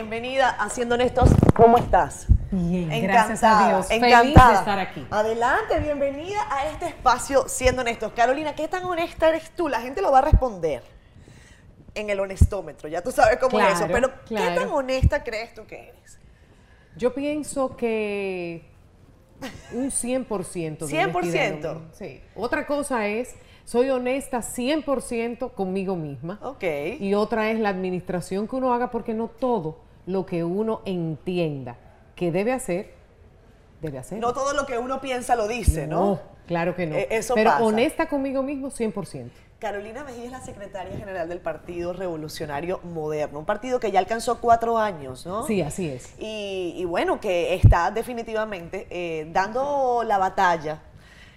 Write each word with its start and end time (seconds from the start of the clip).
Bienvenida 0.00 0.48
a 0.48 0.70
Siendo 0.70 0.94
Honestos. 0.94 1.28
¿Cómo 1.54 1.76
estás? 1.76 2.26
Bien, 2.50 3.02
gracias 3.02 3.44
a 3.44 3.68
Dios. 3.68 3.90
Encantada. 3.90 4.22
Feliz 4.22 4.34
de 4.34 4.54
estar 4.54 4.78
aquí. 4.78 5.06
Adelante, 5.10 5.78
bienvenida 5.78 6.38
a 6.48 6.68
este 6.68 6.86
espacio 6.86 7.46
Siendo 7.50 7.82
Honestos. 7.82 8.10
Carolina, 8.14 8.54
¿qué 8.54 8.66
tan 8.66 8.82
honesta 8.84 9.28
eres 9.28 9.50
tú? 9.50 9.68
La 9.68 9.82
gente 9.82 10.00
lo 10.00 10.10
va 10.10 10.20
a 10.20 10.22
responder 10.22 10.82
en 11.94 12.08
el 12.08 12.18
honestómetro, 12.18 12.88
ya 12.88 13.02
tú 13.02 13.12
sabes 13.12 13.36
cómo 13.36 13.60
es 13.60 13.74
eso. 13.74 13.86
Claro, 13.88 13.92
Pero, 13.92 14.24
¿qué 14.26 14.54
tan 14.58 14.70
honesta 14.70 15.22
crees 15.22 15.52
tú 15.52 15.66
que 15.66 15.90
eres? 15.90 16.18
Yo 16.96 17.12
pienso 17.12 17.76
que 17.76 18.64
un 19.74 19.90
100% 19.90 20.78
de 20.78 20.86
100%. 20.86 21.14
honestidad. 21.14 21.76
Sí. 21.92 22.22
Otra 22.34 22.66
cosa 22.66 23.06
es, 23.06 23.34
soy 23.66 23.90
honesta 23.90 24.38
100% 24.38 25.52
conmigo 25.52 25.94
misma. 25.94 26.40
Ok. 26.42 26.64
Y 26.98 27.12
otra 27.12 27.50
es 27.50 27.60
la 27.60 27.68
administración 27.68 28.48
que 28.48 28.56
uno 28.56 28.72
haga 28.72 28.90
porque 28.90 29.12
no 29.12 29.28
todo 29.28 29.89
lo 30.10 30.26
que 30.26 30.44
uno 30.44 30.82
entienda 30.84 31.76
que 32.16 32.32
debe 32.32 32.52
hacer, 32.52 32.92
debe 33.80 33.98
hacer. 33.98 34.18
No 34.18 34.32
todo 34.32 34.52
lo 34.52 34.66
que 34.66 34.76
uno 34.78 35.00
piensa 35.00 35.36
lo 35.36 35.48
dice, 35.48 35.86
¿no? 35.86 36.20
claro 36.46 36.74
que 36.74 36.86
no. 36.86 36.96
Eh, 36.96 37.06
eso 37.10 37.34
Pero 37.34 37.50
pasa. 37.50 37.64
honesta 37.64 38.08
conmigo 38.08 38.42
mismo 38.42 38.70
100%. 38.70 39.30
Carolina 39.60 40.04
Mejía 40.04 40.24
es 40.24 40.30
la 40.32 40.40
secretaria 40.40 40.96
general 40.96 41.28
del 41.28 41.38
Partido 41.38 41.92
Revolucionario 41.92 42.80
Moderno, 42.82 43.38
un 43.38 43.44
partido 43.44 43.78
que 43.78 43.90
ya 43.90 43.98
alcanzó 43.98 44.40
cuatro 44.40 44.78
años, 44.78 45.26
¿no? 45.26 45.46
Sí, 45.46 45.60
así 45.60 45.88
es. 45.88 46.14
Y, 46.18 46.72
y 46.76 46.84
bueno, 46.86 47.20
que 47.20 47.54
está 47.54 47.90
definitivamente 47.90 48.86
eh, 48.90 49.28
dando 49.30 50.02
la 50.04 50.16
batalla 50.16 50.80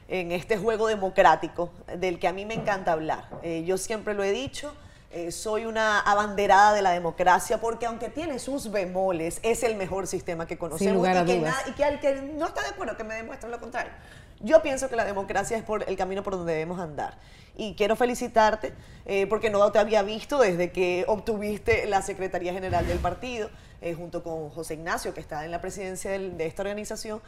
en 0.08 0.32
este 0.32 0.58
juego 0.58 0.88
democrático 0.88 1.72
del 2.00 2.18
que 2.18 2.28
a 2.30 2.34
mí 2.34 2.46
me 2.46 2.54
encanta 2.54 2.94
hablar. 2.94 3.26
Eh, 3.44 3.64
yo 3.66 3.78
siempre 3.78 4.14
lo 4.14 4.24
he 4.24 4.32
dicho, 4.32 4.74
eh, 5.14 5.32
soy 5.32 5.66
una 5.66 6.00
abanderada 6.00 6.74
de 6.74 6.82
la 6.82 6.92
democracia 6.92 7.60
porque 7.62 7.86
aunque 7.86 8.10
tiene 8.10 8.40
sus 8.40 8.72
bemoles, 8.72 9.40
es 9.44 9.64
el 9.64 9.76
mejor 9.76 10.08
sistema 10.08 10.46
que 10.48 10.58
conocemos 10.58 10.96
lugar 10.96 11.24
y, 11.24 11.26
que 11.26 11.34
y 11.70 11.74
que 11.74 11.84
al 11.86 12.00
que 12.00 12.16
no 12.22 12.48
está 12.48 12.62
de 12.62 12.70
acuerdo 12.70 12.98
que 12.98 13.04
me 13.04 13.16
demuestre 13.16 13.50
lo 13.50 13.60
contrario. 13.60 13.92
Yo 14.40 14.62
pienso 14.62 14.90
que 14.90 14.96
la 14.96 15.06
democracia 15.06 15.56
es 15.58 15.64
por 15.64 15.88
el 15.88 15.96
camino 15.96 16.22
por 16.24 16.34
donde 16.34 16.52
debemos 16.54 16.80
andar. 16.80 17.18
Y 17.56 17.76
quiero 17.76 17.96
felicitarte 17.96 18.74
eh, 19.06 19.28
porque 19.28 19.50
no 19.50 19.72
te 19.72 19.80
había 19.80 20.02
visto 20.02 20.40
desde 20.40 20.72
que 20.72 21.06
obtuviste 21.08 21.86
la 21.86 22.02
Secretaría 22.02 22.52
General 22.52 22.86
del 22.86 22.98
partido, 23.00 23.50
eh, 23.82 23.94
junto 23.94 24.24
con 24.24 24.50
José 24.50 24.74
Ignacio, 24.74 25.14
que 25.14 25.20
está 25.22 25.46
en 25.46 25.52
la 25.52 25.62
presidencia 25.62 26.12
del- 26.12 26.36
de 26.38 26.46
esta 26.48 26.64
organización. 26.64 27.22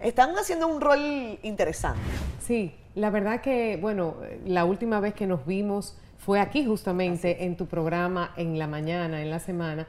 Están 0.00 0.36
haciendo 0.38 0.66
un 0.68 0.80
rol 0.80 1.38
interesante. 1.42 2.00
Sí, 2.46 2.74
la 2.94 3.10
verdad 3.10 3.40
que, 3.40 3.76
bueno, 3.80 4.16
la 4.46 4.64
última 4.64 5.00
vez 5.00 5.12
que 5.14 5.26
nos 5.26 5.44
vimos 5.46 5.96
fue 6.24 6.40
aquí 6.40 6.64
justamente 6.64 7.44
en 7.44 7.54
tu 7.54 7.66
programa 7.66 8.32
en 8.36 8.58
la 8.58 8.66
mañana, 8.66 9.20
en 9.20 9.28
la 9.28 9.40
semana, 9.40 9.86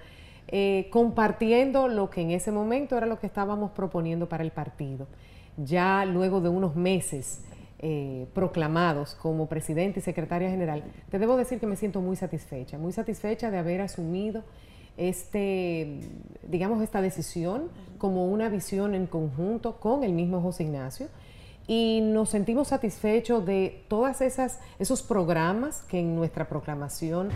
eh, 0.50 0.88
compartiendo 0.92 1.88
lo 1.88 2.10
que 2.10 2.22
en 2.22 2.32
ese 2.32 2.52
momento 2.52 2.98
era 2.98 3.06
lo 3.06 3.20
que 3.20 3.28
estábamos 3.28 3.72
proponiendo 3.72 4.28
para 4.28 4.44
el 4.44 4.52
partido. 4.52 5.08
Ya 5.56 6.04
luego 6.04 6.42
de 6.42 6.50
unos 6.50 6.76
meses 6.76 7.42
eh, 7.80 8.28
proclamados 8.34 9.16
como 9.16 9.48
presidente 9.48 10.02
y 10.02 10.04
secretaria 10.04 10.50
general, 10.50 10.84
te 11.10 11.20
debo 11.20 11.38
decir 11.38 11.60
que 11.60 11.68
me 11.68 11.78
siento 11.78 12.02
muy 12.02 12.18
satisfecha, 12.18 12.78
muy 12.78 12.92
satisfecha 12.92 13.50
de 13.50 13.58
haber 13.58 13.80
asumido 13.80 14.44
este, 14.98 16.00
digamos, 16.50 16.82
esta 16.82 17.02
decisión 17.02 17.70
como 17.98 18.28
una 18.28 18.50
visión 18.50 18.94
en 18.94 19.08
conjunto 19.08 19.80
con 19.80 20.04
el 20.04 20.12
mismo 20.12 20.42
José 20.42 20.64
Ignacio 20.64 21.08
y 21.68 22.02
nos 22.02 22.30
sentimos 22.30 22.68
satisfechos 22.68 23.46
de 23.46 23.84
todas 23.88 24.22
esas 24.22 24.60
esos 24.78 25.02
programas 25.02 25.82
que 25.84 26.00
en 26.00 26.16
nuestra 26.16 26.48
proclamación 26.48 27.30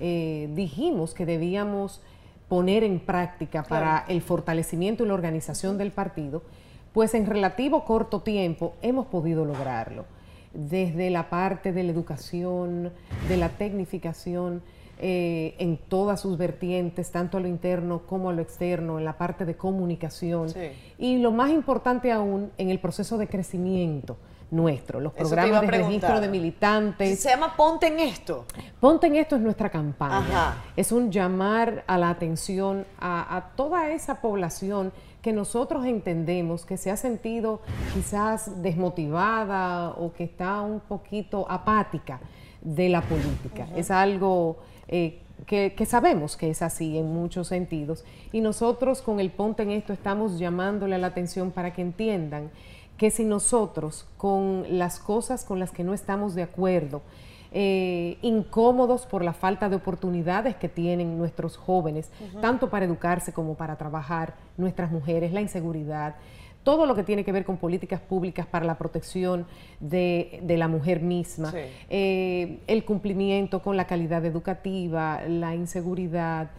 eh, 0.00 0.48
dijimos 0.54 1.14
que 1.14 1.26
debíamos 1.26 2.00
poner 2.48 2.84
en 2.84 3.00
práctica 3.00 3.62
para 3.62 4.04
el 4.08 4.20
fortalecimiento 4.20 5.04
y 5.04 5.08
la 5.08 5.14
organización 5.14 5.78
del 5.78 5.90
partido, 5.90 6.42
pues 6.92 7.14
en 7.14 7.24
relativo 7.24 7.84
corto 7.86 8.20
tiempo 8.20 8.74
hemos 8.82 9.06
podido 9.06 9.46
lograrlo. 9.46 10.04
Desde 10.52 11.08
la 11.08 11.30
parte 11.30 11.72
de 11.72 11.82
la 11.82 11.92
educación, 11.92 12.92
de 13.26 13.36
la 13.38 13.48
tecnificación, 13.48 14.62
eh, 15.04 15.56
en 15.58 15.76
todas 15.76 16.20
sus 16.20 16.38
vertientes, 16.38 17.10
tanto 17.10 17.36
a 17.36 17.40
lo 17.40 17.48
interno 17.48 18.02
como 18.06 18.30
a 18.30 18.32
lo 18.32 18.40
externo, 18.40 19.00
en 19.00 19.04
la 19.04 19.18
parte 19.18 19.44
de 19.44 19.56
comunicación 19.56 20.48
Sí. 20.48 20.70
y 20.96 21.18
lo 21.18 21.32
más 21.32 21.50
importante 21.50 22.12
aún, 22.12 22.52
en 22.56 22.70
el 22.70 22.78
proceso 22.78 23.18
de 23.18 23.26
crecimiento 23.26 24.16
nuestro, 24.52 25.00
los 25.00 25.12
programas 25.12 25.62
de 25.62 25.66
registro 25.66 26.20
de 26.20 26.28
militantes. 26.28 27.18
Se 27.20 27.30
llama 27.30 27.56
Ponte 27.56 27.88
en 27.88 27.98
esto. 27.98 28.44
Ponte 28.78 29.08
en 29.08 29.16
esto 29.16 29.34
es 29.34 29.42
nuestra 29.42 29.70
campaña. 29.70 30.18
Ajá. 30.18 30.56
Es 30.76 30.92
un 30.92 31.10
llamar 31.10 31.82
a 31.86 31.98
la 31.98 32.10
atención 32.10 32.86
a, 33.00 33.36
a 33.36 33.56
toda 33.56 33.90
esa 33.90 34.20
población 34.20 34.92
que 35.22 35.32
nosotros 35.32 35.84
entendemos 35.86 36.64
que 36.64 36.76
se 36.76 36.90
ha 36.90 36.96
sentido 36.96 37.60
quizás 37.94 38.62
desmotivada 38.62 39.90
o 39.90 40.12
que 40.12 40.24
está 40.24 40.60
un 40.60 40.80
poquito 40.80 41.46
apática 41.50 42.20
de 42.60 42.88
la 42.88 43.00
política. 43.00 43.66
Es 43.74 43.90
algo 43.90 44.58
eh, 44.88 45.18
que, 45.46 45.74
que 45.74 45.86
sabemos 45.86 46.36
que 46.36 46.50
es 46.50 46.62
así 46.62 46.98
en 46.98 47.12
muchos 47.12 47.48
sentidos. 47.48 48.04
Y 48.32 48.40
nosotros 48.40 49.02
con 49.02 49.20
el 49.20 49.30
Ponte 49.30 49.62
en 49.62 49.70
esto 49.70 49.92
estamos 49.92 50.38
llamándole 50.38 50.94
a 50.94 50.98
la 50.98 51.08
atención 51.08 51.50
para 51.50 51.72
que 51.72 51.82
entiendan 51.82 52.50
que 52.96 53.10
si 53.10 53.24
nosotros 53.24 54.06
con 54.16 54.64
las 54.68 55.00
cosas 55.00 55.44
con 55.44 55.58
las 55.58 55.72
que 55.72 55.84
no 55.84 55.94
estamos 55.94 56.34
de 56.34 56.42
acuerdo, 56.42 57.02
eh, 57.54 58.16
incómodos 58.22 59.04
por 59.04 59.22
la 59.22 59.34
falta 59.34 59.68
de 59.68 59.76
oportunidades 59.76 60.56
que 60.56 60.70
tienen 60.70 61.18
nuestros 61.18 61.58
jóvenes, 61.58 62.08
tanto 62.40 62.70
para 62.70 62.86
educarse 62.86 63.32
como 63.32 63.56
para 63.56 63.76
trabajar, 63.76 64.34
nuestras 64.56 64.90
mujeres, 64.90 65.32
la 65.32 65.42
inseguridad, 65.42 66.14
todo 66.62 66.86
lo 66.86 66.94
que 66.94 67.02
tiene 67.02 67.24
que 67.24 67.32
ver 67.32 67.44
con 67.44 67.56
políticas 67.56 68.00
públicas 68.00 68.46
para 68.46 68.64
la 68.64 68.78
protección 68.78 69.46
de, 69.80 70.40
de 70.42 70.56
la 70.56 70.68
mujer 70.68 71.00
misma, 71.00 71.50
Sí. 71.50 71.58
eh, 71.90 72.58
el 72.66 72.84
cumplimiento 72.84 73.62
con 73.62 73.76
la 73.76 73.86
calidad 73.86 74.24
educativa, 74.24 75.22
la 75.26 75.54
inseguridad, 75.54 76.50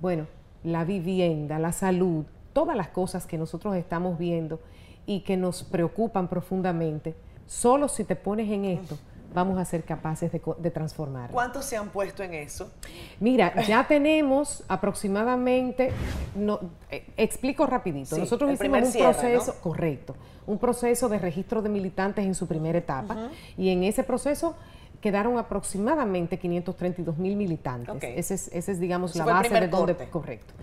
bueno, 0.00 0.26
la 0.64 0.84
vivienda, 0.84 1.58
la 1.58 1.72
salud, 1.72 2.24
todas 2.52 2.76
las 2.76 2.88
cosas 2.88 3.26
que 3.26 3.36
nosotros 3.38 3.76
estamos 3.76 4.18
viendo 4.18 4.60
y 5.06 5.20
que 5.20 5.36
nos 5.36 5.62
preocupan 5.62 6.28
profundamente, 6.28 7.14
solo 7.46 7.88
si 7.88 8.04
te 8.04 8.16
pones 8.16 8.50
en 8.50 8.64
esto 8.64 8.98
vamos 9.36 9.58
a 9.58 9.66
ser 9.66 9.84
capaces 9.84 10.32
de, 10.32 10.70
transformar. 10.70 11.30
¿Cuántos 11.30 11.66
se 11.66 11.76
han 11.76 11.90
puesto 11.90 12.22
en 12.22 12.32
eso? 12.32 12.72
Mira, 13.20 13.62
ya 13.66 13.86
tenemos 13.86 14.64
aproximadamente, 14.66 15.92
no, 16.34 16.58
eh, 16.90 17.04
explico 17.18 17.66
rapidito, 17.66 18.14
Sí, 18.14 18.22
nosotros 18.22 18.50
hicimos 18.50 18.80
un 18.80 18.86
cierre, 18.86 19.12
proceso, 19.12 19.52
¿no? 19.52 19.60
correcto, 19.60 20.16
un 20.46 20.56
proceso 20.56 21.10
de 21.10 21.18
registro 21.18 21.60
de 21.60 21.68
militantes 21.68 22.24
en 22.24 22.34
su 22.34 22.46
primera 22.46 22.78
etapa 22.78 23.28
y 23.58 23.68
en 23.68 23.82
ese 23.82 24.04
proceso 24.04 24.56
quedaron 25.02 25.36
aproximadamente 25.36 26.38
532 26.38 27.18
mil 27.18 27.36
militantes. 27.36 27.94
Ok. 27.94 28.04
Ese 28.04 28.34
es, 28.34 28.48
ese 28.54 28.72
es, 28.72 28.80
digamos, 28.80 29.14
la 29.16 29.26
base 29.26 29.52
de 29.52 29.68
donde... 29.68 29.94
corte. 29.94 30.08
Correcto. 30.08 30.54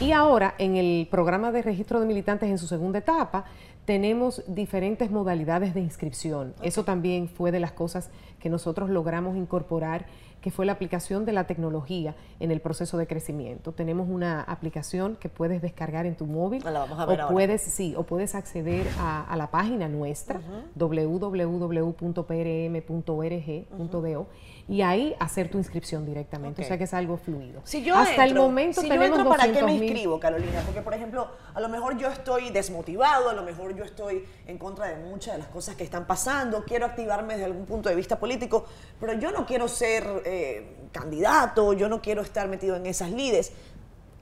Y 0.00 0.10
ahora, 0.10 0.56
en 0.58 0.76
el 0.76 1.06
programa 1.08 1.52
de 1.52 1.62
registro 1.62 2.00
de 2.00 2.06
militantes 2.06 2.48
en 2.48 2.58
su 2.58 2.66
segunda 2.66 2.98
etapa, 2.98 3.44
tenemos 3.88 4.44
diferentes 4.46 5.10
modalidades 5.10 5.72
de 5.72 5.80
inscripción. 5.80 6.52
Eso 6.60 6.84
también 6.84 7.26
fue 7.26 7.50
de 7.52 7.58
las 7.58 7.72
cosas 7.72 8.10
que 8.38 8.50
nosotros 8.50 8.90
logramos 8.90 9.34
incorporar, 9.34 10.04
que 10.42 10.50
fue 10.50 10.66
la 10.66 10.72
aplicación 10.72 11.24
de 11.24 11.32
la 11.32 11.44
tecnología 11.44 12.14
en 12.38 12.50
el 12.50 12.60
proceso 12.60 12.98
de 12.98 13.06
crecimiento. 13.06 13.72
Tenemos 13.72 14.06
una 14.10 14.42
aplicación 14.42 15.16
que 15.16 15.30
puedes 15.30 15.62
descargar 15.62 16.04
en 16.04 16.16
tu 16.16 16.26
móvil 16.26 16.62
La 16.64 16.80
vamos 16.80 17.00
a 17.00 17.06
ver 17.06 17.20
o 17.20 17.22
ahora. 17.22 17.32
puedes 17.32 17.62
sí 17.62 17.94
o 17.96 18.02
puedes 18.02 18.34
acceder 18.34 18.86
a, 18.98 19.22
a 19.22 19.36
la 19.38 19.50
página 19.50 19.88
nuestra 19.88 20.42
www.prm.org.do 20.74 22.26
y 24.68 24.82
ahí 24.82 25.16
hacer 25.18 25.50
tu 25.50 25.56
inscripción 25.56 26.04
directamente. 26.04 26.62
O 26.62 26.64
sea 26.64 26.76
que 26.76 26.84
es 26.84 26.92
algo 26.92 27.16
fluido. 27.16 27.62
Si 27.64 27.82
yo 27.82 27.96
Hasta 27.96 28.24
el 28.24 28.34
momento 28.34 28.82
si 28.82 28.86
yo 28.86 28.94
tenemos 28.94 29.18
entro, 29.18 29.34
¿para 29.34 29.44
qué 29.50 29.62
me 29.62 29.72
200.000. 29.72 29.82
inscribo, 29.82 30.20
Carolina? 30.20 30.62
Porque, 30.66 30.82
por 30.82 30.92
ejemplo, 30.92 31.28
a 31.54 31.60
lo 31.60 31.70
mejor 31.70 31.96
yo 31.96 32.08
estoy 32.08 32.50
desmotivado, 32.50 33.30
a 33.30 33.32
lo 33.32 33.42
mejor 33.42 33.74
yo 33.74 33.84
estoy 33.84 34.26
en 34.46 34.58
contra 34.58 34.88
de 34.88 34.96
muchas 34.96 35.34
de 35.34 35.38
las 35.38 35.48
cosas 35.48 35.74
que 35.74 35.84
están 35.84 36.06
pasando, 36.06 36.64
quiero 36.64 36.84
activarme 36.84 37.34
desde 37.34 37.46
algún 37.46 37.64
punto 37.64 37.88
de 37.88 37.94
vista 37.94 38.18
político, 38.20 38.66
pero 39.00 39.14
yo 39.14 39.32
no 39.32 39.46
quiero 39.46 39.68
ser 39.68 40.04
eh, 40.26 40.76
candidato, 40.92 41.72
yo 41.72 41.88
no 41.88 42.02
quiero 42.02 42.20
estar 42.20 42.46
metido 42.46 42.76
en 42.76 42.84
esas 42.84 43.10
lides. 43.10 43.52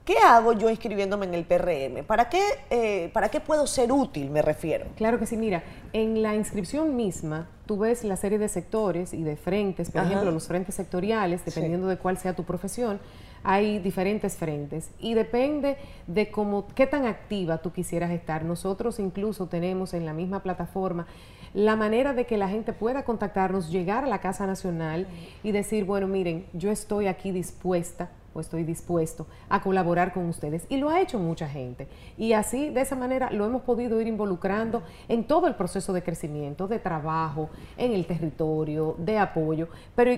¿Qué 0.07 0.17
hago 0.19 0.53
yo 0.53 0.69
inscribiéndome 0.69 1.25
en 1.25 1.33
el 1.33 1.43
PRM? 1.43 2.05
¿Para 2.05 2.29
qué, 2.29 2.41
eh, 2.69 3.09
¿Para 3.11 3.27
qué 3.27 3.41
puedo 3.41 3.67
ser 3.67 3.91
útil, 3.91 4.29
me 4.29 4.41
refiero? 4.41 4.85
Claro 4.95 5.19
que 5.19 5.25
sí, 5.25 5.35
mira, 5.35 5.63
en 5.91 6.21
la 6.21 6.33
inscripción 6.33 6.95
misma 6.95 7.49
tú 7.65 7.77
ves 7.77 8.05
la 8.05 8.15
serie 8.15 8.39
de 8.39 8.47
sectores 8.47 9.13
y 9.13 9.23
de 9.23 9.35
frentes, 9.35 9.91
por 9.91 9.99
Ajá. 9.99 10.09
ejemplo, 10.09 10.31
los 10.31 10.47
frentes 10.47 10.75
sectoriales, 10.75 11.43
dependiendo 11.43 11.87
de 11.87 11.97
cuál 11.97 12.17
sea 12.17 12.33
tu 12.33 12.45
profesión, 12.45 13.01
hay 13.43 13.79
diferentes 13.79 14.37
frentes 14.37 14.91
y 14.97 15.13
depende 15.13 15.75
de 16.07 16.31
cómo, 16.31 16.67
qué 16.73 16.87
tan 16.87 17.05
activa 17.05 17.57
tú 17.57 17.73
quisieras 17.73 18.11
estar. 18.11 18.45
Nosotros 18.45 18.99
incluso 18.99 19.47
tenemos 19.47 19.93
en 19.93 20.05
la 20.05 20.13
misma 20.13 20.41
plataforma 20.41 21.05
la 21.53 21.75
manera 21.75 22.13
de 22.13 22.25
que 22.25 22.37
la 22.37 22.47
gente 22.47 22.71
pueda 22.71 23.03
contactarnos, 23.03 23.69
llegar 23.69 24.05
a 24.05 24.07
la 24.07 24.21
Casa 24.21 24.47
Nacional 24.47 25.05
y 25.43 25.51
decir, 25.51 25.83
bueno, 25.83 26.07
miren, 26.07 26.45
yo 26.53 26.71
estoy 26.71 27.07
aquí 27.07 27.31
dispuesta 27.31 28.09
o 28.37 28.41
estoy 28.41 28.63
dispuesto 28.63 29.25
a 29.49 29.61
colaborar 29.61 30.13
con 30.13 30.25
ustedes. 30.29 30.65
Y 30.69 30.77
lo 30.77 30.89
ha 30.89 31.01
hecho 31.01 31.19
mucha 31.19 31.49
gente. 31.49 31.87
Y 32.17 32.33
así, 32.33 32.69
de 32.69 32.81
esa 32.81 32.95
manera, 32.95 33.31
lo 33.31 33.45
hemos 33.45 33.63
podido 33.63 33.99
ir 33.99 34.07
involucrando 34.07 34.83
en 35.07 35.25
todo 35.25 35.47
el 35.47 35.55
proceso 35.55 35.91
de 35.93 36.03
crecimiento, 36.03 36.67
de 36.67 36.79
trabajo, 36.79 37.49
en 37.77 37.93
el 37.93 38.05
territorio, 38.05 38.95
de 38.99 39.17
apoyo. 39.17 39.67
Pero 39.95 40.11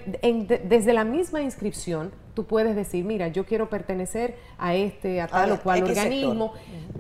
desde 0.64 0.94
la 0.94 1.04
misma 1.04 1.42
inscripción, 1.42 2.12
tú 2.34 2.46
puedes 2.46 2.76
decir, 2.76 3.06
mira, 3.06 3.30
yo 3.30 3.46
quiero 3.46 3.70
pertenecer 3.70 4.36
a 4.58 4.76
este, 4.76 5.22
a 5.22 5.28
tal 5.28 5.54
o 5.54 5.62
cual 5.62 5.84
organismo 5.84 6.54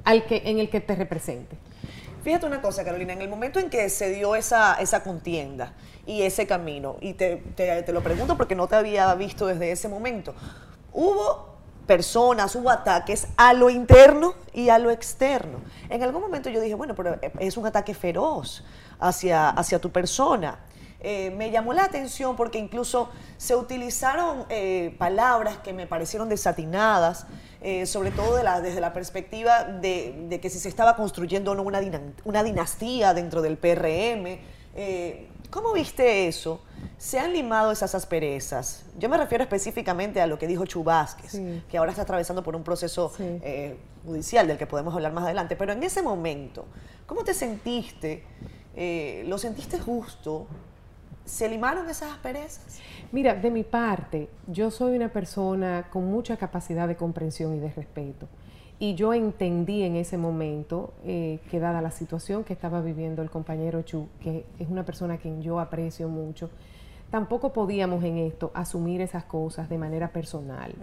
al 0.03 0.25
que, 0.25 0.41
en 0.45 0.59
el 0.59 0.69
que 0.69 0.79
te 0.79 0.95
represente. 0.95 1.57
Fíjate 2.23 2.45
una 2.45 2.61
cosa, 2.61 2.83
Carolina, 2.83 3.13
en 3.13 3.21
el 3.21 3.29
momento 3.29 3.59
en 3.59 3.69
que 3.69 3.89
se 3.89 4.09
dio 4.09 4.35
esa, 4.35 4.75
esa 4.75 5.03
contienda 5.03 5.73
y 6.05 6.23
ese 6.23 6.45
camino, 6.47 6.97
y 6.99 7.13
te, 7.13 7.37
te, 7.55 7.93
lo 7.93 8.01
pregunto 8.01 8.35
porque 8.35 8.55
no 8.55 8.67
te 8.67 8.75
había 8.75 9.13
visto 9.15 9.47
desde 9.47 9.71
ese 9.71 9.87
momento, 9.87 10.35
hubo 10.99 11.47
personas, 11.87 12.53
hubo 12.55 12.69
ataques 12.69 13.27
a 13.37 13.53
lo 13.53 13.69
interno 13.69 14.35
y 14.53 14.69
a 14.69 14.77
lo 14.77 14.91
externo. 14.91 15.59
En 15.89 16.03
algún 16.03 16.21
momento 16.21 16.49
yo 16.49 16.59
dije, 16.59 16.75
bueno, 16.75 16.93
pero 16.93 17.17
es 17.39 17.57
un 17.57 17.65
ataque 17.65 17.93
feroz 17.93 18.63
hacia, 18.99 19.49
hacia 19.49 19.79
tu 19.79 19.89
persona. 19.89 20.59
Eh, 20.99 21.31
me 21.31 21.49
llamó 21.49 21.71
la 21.71 21.85
atención 21.85 22.35
porque 22.35 22.59
incluso 22.59 23.09
se 23.37 23.55
utilizaron 23.55 24.45
eh, 24.49 24.93
palabras 24.97 25.57
que 25.59 25.71
me 25.71 25.87
parecieron 25.87 26.27
desatinadas, 26.27 27.25
eh, 27.61 27.85
sobre 27.85 28.11
todo 28.11 28.35
desde 28.35 28.81
la 28.81 28.91
perspectiva 28.91 29.63
de, 29.63 30.37
que 30.41 30.49
si 30.49 30.59
se 30.59 30.67
estaba 30.67 30.97
construyendo 30.97 31.51
o 31.51 31.55
no 31.55 31.63
una, 31.63 31.79
una 32.25 32.43
dinastía 32.43 33.13
dentro 33.13 33.41
del 33.41 33.57
PRM. 33.57 34.39
¿Cómo 35.49 35.73
viste 35.73 36.27
eso? 36.27 36.61
¿Se 36.97 37.17
han 37.17 37.33
limado 37.33 37.71
esas 37.71 37.95
asperezas? 37.95 38.85
Yo 38.99 39.09
me 39.09 39.17
refiero 39.17 39.43
específicamente 39.43 40.21
a 40.21 40.27
lo 40.27 40.37
que 40.37 40.45
dijo 40.45 40.65
Chubásquez, 40.65 41.41
que 41.69 41.77
ahora 41.77 41.91
está 41.91 42.03
atravesando 42.03 42.43
por 42.43 42.55
un 42.55 42.63
proceso 42.63 43.11
judicial 44.05 44.47
del 44.47 44.57
que 44.57 44.67
podemos 44.67 44.93
hablar 44.93 45.11
más 45.11 45.23
adelante. 45.23 45.55
Pero 45.55 45.73
en 45.73 45.81
ese 45.81 46.03
momento, 46.03 46.65
¿cómo 47.07 47.23
te 47.23 47.33
sentiste? 47.33 48.23
¿Lo 49.25 49.37
sentiste 49.39 49.79
justo? 49.79 50.45
¿Se 51.25 51.49
limaron 51.49 51.89
esas 51.89 52.11
asperezas? 52.11 52.79
Mira, 53.11 53.33
de 53.33 53.49
mi 53.49 53.63
parte, 53.63 54.29
yo 54.47 54.69
soy 54.69 54.95
una 54.95 55.09
persona 55.09 55.87
con 55.91 56.05
mucha 56.05 56.37
capacidad 56.37 56.87
de 56.87 56.95
comprensión 56.95 57.55
y 57.55 57.59
de 57.59 57.71
respeto. 57.71 58.27
Y 58.79 58.95
yo 58.95 59.13
entendí 59.13 59.83
en 59.83 59.97
ese 59.97 60.17
momento 60.17 60.93
eh, 61.03 61.39
que 61.51 61.59
dada 61.59 61.81
la 61.81 61.91
situación 61.91 62.45
que 62.45 62.53
estaba 62.53 62.81
viviendo 62.81 63.21
el 63.21 63.29
compañero 63.29 63.81
Chu, 63.81 64.07
que 64.21 64.45
es 64.57 64.69
una 64.69 64.85
persona 64.85 65.15
a 65.15 65.17
quien 65.17 65.41
yo 65.41 65.59
aprecio 65.59 66.07
mucho, 66.07 66.49
tampoco 67.11 67.51
podíamos 67.51 68.03
en 68.05 68.17
esto 68.17 68.51
asumir 68.53 69.01
esas 69.01 69.25
cosas 69.25 69.67
de 69.67 69.77
manera 69.77 70.13
personal. 70.13 70.73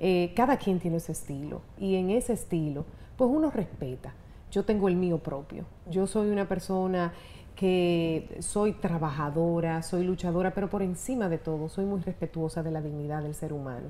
Eh, 0.00 0.32
cada 0.34 0.56
quien 0.56 0.80
tiene 0.80 0.96
ese 0.96 1.12
estilo 1.12 1.62
y 1.78 1.94
en 1.94 2.10
ese 2.10 2.32
estilo, 2.32 2.84
pues 3.16 3.30
uno 3.32 3.50
respeta. 3.52 4.12
Yo 4.50 4.64
tengo 4.64 4.88
el 4.88 4.96
mío 4.96 5.18
propio. 5.18 5.64
Yo 5.88 6.08
soy 6.08 6.30
una 6.30 6.48
persona 6.48 7.12
que 7.54 8.36
soy 8.40 8.72
trabajadora, 8.72 9.82
soy 9.82 10.04
luchadora, 10.04 10.52
pero 10.52 10.68
por 10.68 10.82
encima 10.82 11.28
de 11.28 11.38
todo 11.38 11.68
soy 11.68 11.84
muy 11.84 12.00
respetuosa 12.00 12.62
de 12.62 12.70
la 12.70 12.82
dignidad 12.82 13.22
del 13.22 13.34
ser 13.34 13.52
humano. 13.52 13.88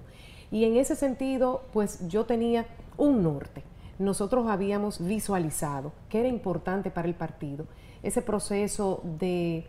Y 0.50 0.64
en 0.64 0.76
ese 0.76 0.94
sentido, 0.94 1.62
pues 1.73 2.06
yo 2.09 2.25
tenía 2.25 2.67
un 2.97 3.23
norte. 3.23 3.63
Nosotros 3.99 4.47
habíamos 4.49 5.05
visualizado 5.05 5.93
que 6.09 6.21
era 6.21 6.29
importante 6.29 6.91
para 6.91 7.09
el 7.09 7.15
partido 7.15 7.67
ese 8.03 8.23
proceso 8.23 9.01
de, 9.19 9.67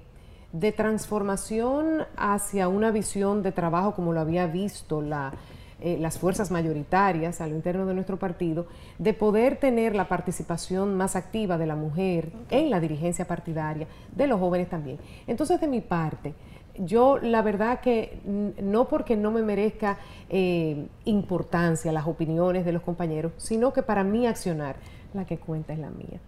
de 0.51 0.71
transformación 0.71 2.05
hacia 2.17 2.67
una 2.67 2.91
visión 2.91 3.41
de 3.41 3.51
trabajo 3.51 3.95
como 3.95 4.13
lo 4.13 4.19
había 4.19 4.47
visto 4.47 5.01
la, 5.01 5.33
eh, 5.79 5.95
las 5.99 6.17
fuerzas 6.17 6.49
mayoritarias 6.49 7.39
a 7.39 7.45
lo 7.45 7.55
interno 7.55 7.85
de 7.85 7.93
nuestro 7.93 8.17
partido, 8.17 8.65
de 8.97 9.13
poder 9.13 9.57
tener 9.57 9.95
la 9.95 10.07
participación 10.07 10.95
más 10.95 11.15
activa 11.15 11.59
de 11.59 11.67
la 11.67 11.75
mujer 11.75 12.31
en 12.49 12.71
la 12.71 12.79
dirigencia 12.79 13.25
partidaria, 13.25 13.87
de 14.15 14.25
los 14.25 14.39
jóvenes 14.39 14.69
también. 14.69 14.97
Entonces, 15.27 15.61
de 15.61 15.67
mi 15.67 15.81
parte, 15.81 16.33
yo 16.79 17.19
la 17.19 17.41
verdad 17.41 17.79
que 17.81 18.19
no 18.25 18.87
porque 18.87 19.15
no 19.15 19.31
me 19.31 19.41
merezca 19.41 19.97
eh, 20.29 20.87
importancia 21.05 21.91
las 21.91 22.07
opiniones 22.07 22.65
de 22.65 22.71
los 22.71 22.81
compañeros, 22.81 23.33
sino 23.37 23.73
que 23.73 23.83
para 23.83 24.03
mí 24.03 24.27
accionar, 24.27 24.75
la 25.13 25.25
que 25.25 25.37
cuenta 25.37 25.73
es 25.73 25.79
la 25.79 25.89
mía. 25.89 26.19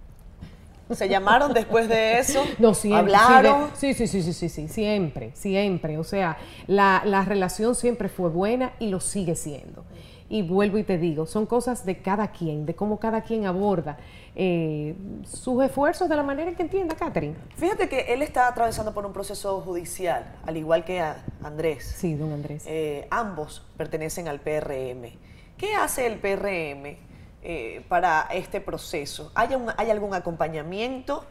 ¿Se 0.91 1.07
llamaron 1.07 1.53
después 1.53 1.87
de 1.87 2.17
eso? 2.17 2.43
No, 2.59 2.73
siempre. 2.73 3.15
¿Hablaron? 3.15 3.69
Sí, 3.75 3.93
sí, 3.93 4.07
sí, 4.07 4.23
sí, 4.23 4.33
sí, 4.33 4.49
sí, 4.49 4.67
siempre, 4.67 5.31
siempre. 5.35 5.97
O 5.97 6.03
sea, 6.03 6.37
la, 6.67 7.03
la 7.05 7.23
relación 7.25 7.75
siempre 7.75 8.09
fue 8.09 8.29
buena 8.29 8.73
y 8.79 8.87
lo 8.87 8.99
sigue 8.99 9.35
siendo. 9.35 9.85
Y 10.29 10.43
vuelvo 10.43 10.77
y 10.77 10.83
te 10.83 10.97
digo, 10.99 11.25
son 11.25 11.47
cosas 11.47 11.85
de 11.85 12.01
cada 12.01 12.31
quien, 12.31 12.65
de 12.67 12.75
cómo 12.75 12.99
cada 12.99 13.21
quien 13.21 13.47
aborda 13.47 13.97
eh, 14.35 14.95
sus 15.25 15.63
esfuerzos 15.63 16.07
de 16.07 16.15
la 16.15 16.23
manera 16.23 16.53
que 16.53 16.61
entienda, 16.61 16.95
Catherine. 16.95 17.35
Fíjate 17.57 17.89
que 17.89 18.13
él 18.13 18.21
está 18.21 18.47
atravesando 18.47 18.93
por 18.93 19.05
un 19.05 19.11
proceso 19.11 19.59
judicial, 19.61 20.35
al 20.45 20.55
igual 20.55 20.85
que 20.85 21.03
Andrés. 21.43 21.95
Sí, 21.97 22.13
don 22.13 22.31
Andrés. 22.31 22.63
Eh, 22.67 23.07
ambos 23.09 23.65
pertenecen 23.75 24.27
al 24.27 24.39
PRM. 24.39 25.17
¿Qué 25.57 25.73
hace 25.75 26.05
el 26.05 26.19
PRM 26.19 26.97
eh, 27.41 27.83
para 27.89 28.27
este 28.31 28.61
proceso? 28.61 29.31
¿Hay, 29.33 29.49
¿Hay 29.77 29.89
algún 29.89 30.13
acompañamiento? 30.13 31.25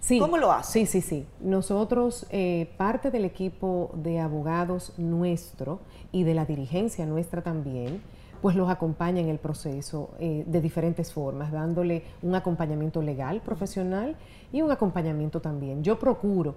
Sí, 0.00 0.18
¿Cómo 0.18 0.38
lo 0.38 0.50
hace? 0.50 0.86
Sí, 0.86 0.86
sí, 0.86 1.00
sí. 1.02 1.26
Nosotros, 1.40 2.26
eh, 2.30 2.72
parte 2.78 3.10
del 3.10 3.26
equipo 3.26 3.90
de 3.94 4.18
abogados 4.18 4.94
nuestro 4.96 5.80
y 6.10 6.24
de 6.24 6.32
la 6.34 6.46
dirigencia 6.46 7.04
nuestra 7.04 7.42
también, 7.42 8.00
pues 8.40 8.56
los 8.56 8.70
acompaña 8.70 9.20
en 9.20 9.28
el 9.28 9.38
proceso 9.38 10.10
eh, 10.18 10.44
de 10.46 10.60
diferentes 10.62 11.12
formas, 11.12 11.52
dándole 11.52 12.04
un 12.22 12.34
acompañamiento 12.34 13.02
legal, 13.02 13.42
profesional 13.42 14.16
y 14.50 14.62
un 14.62 14.70
acompañamiento 14.70 15.40
también. 15.40 15.84
Yo 15.84 15.98
procuro 15.98 16.56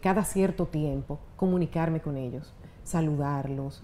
cada 0.00 0.24
cierto 0.24 0.64
tiempo 0.64 1.18
comunicarme 1.36 2.00
con 2.00 2.16
ellos, 2.16 2.54
saludarlos, 2.84 3.82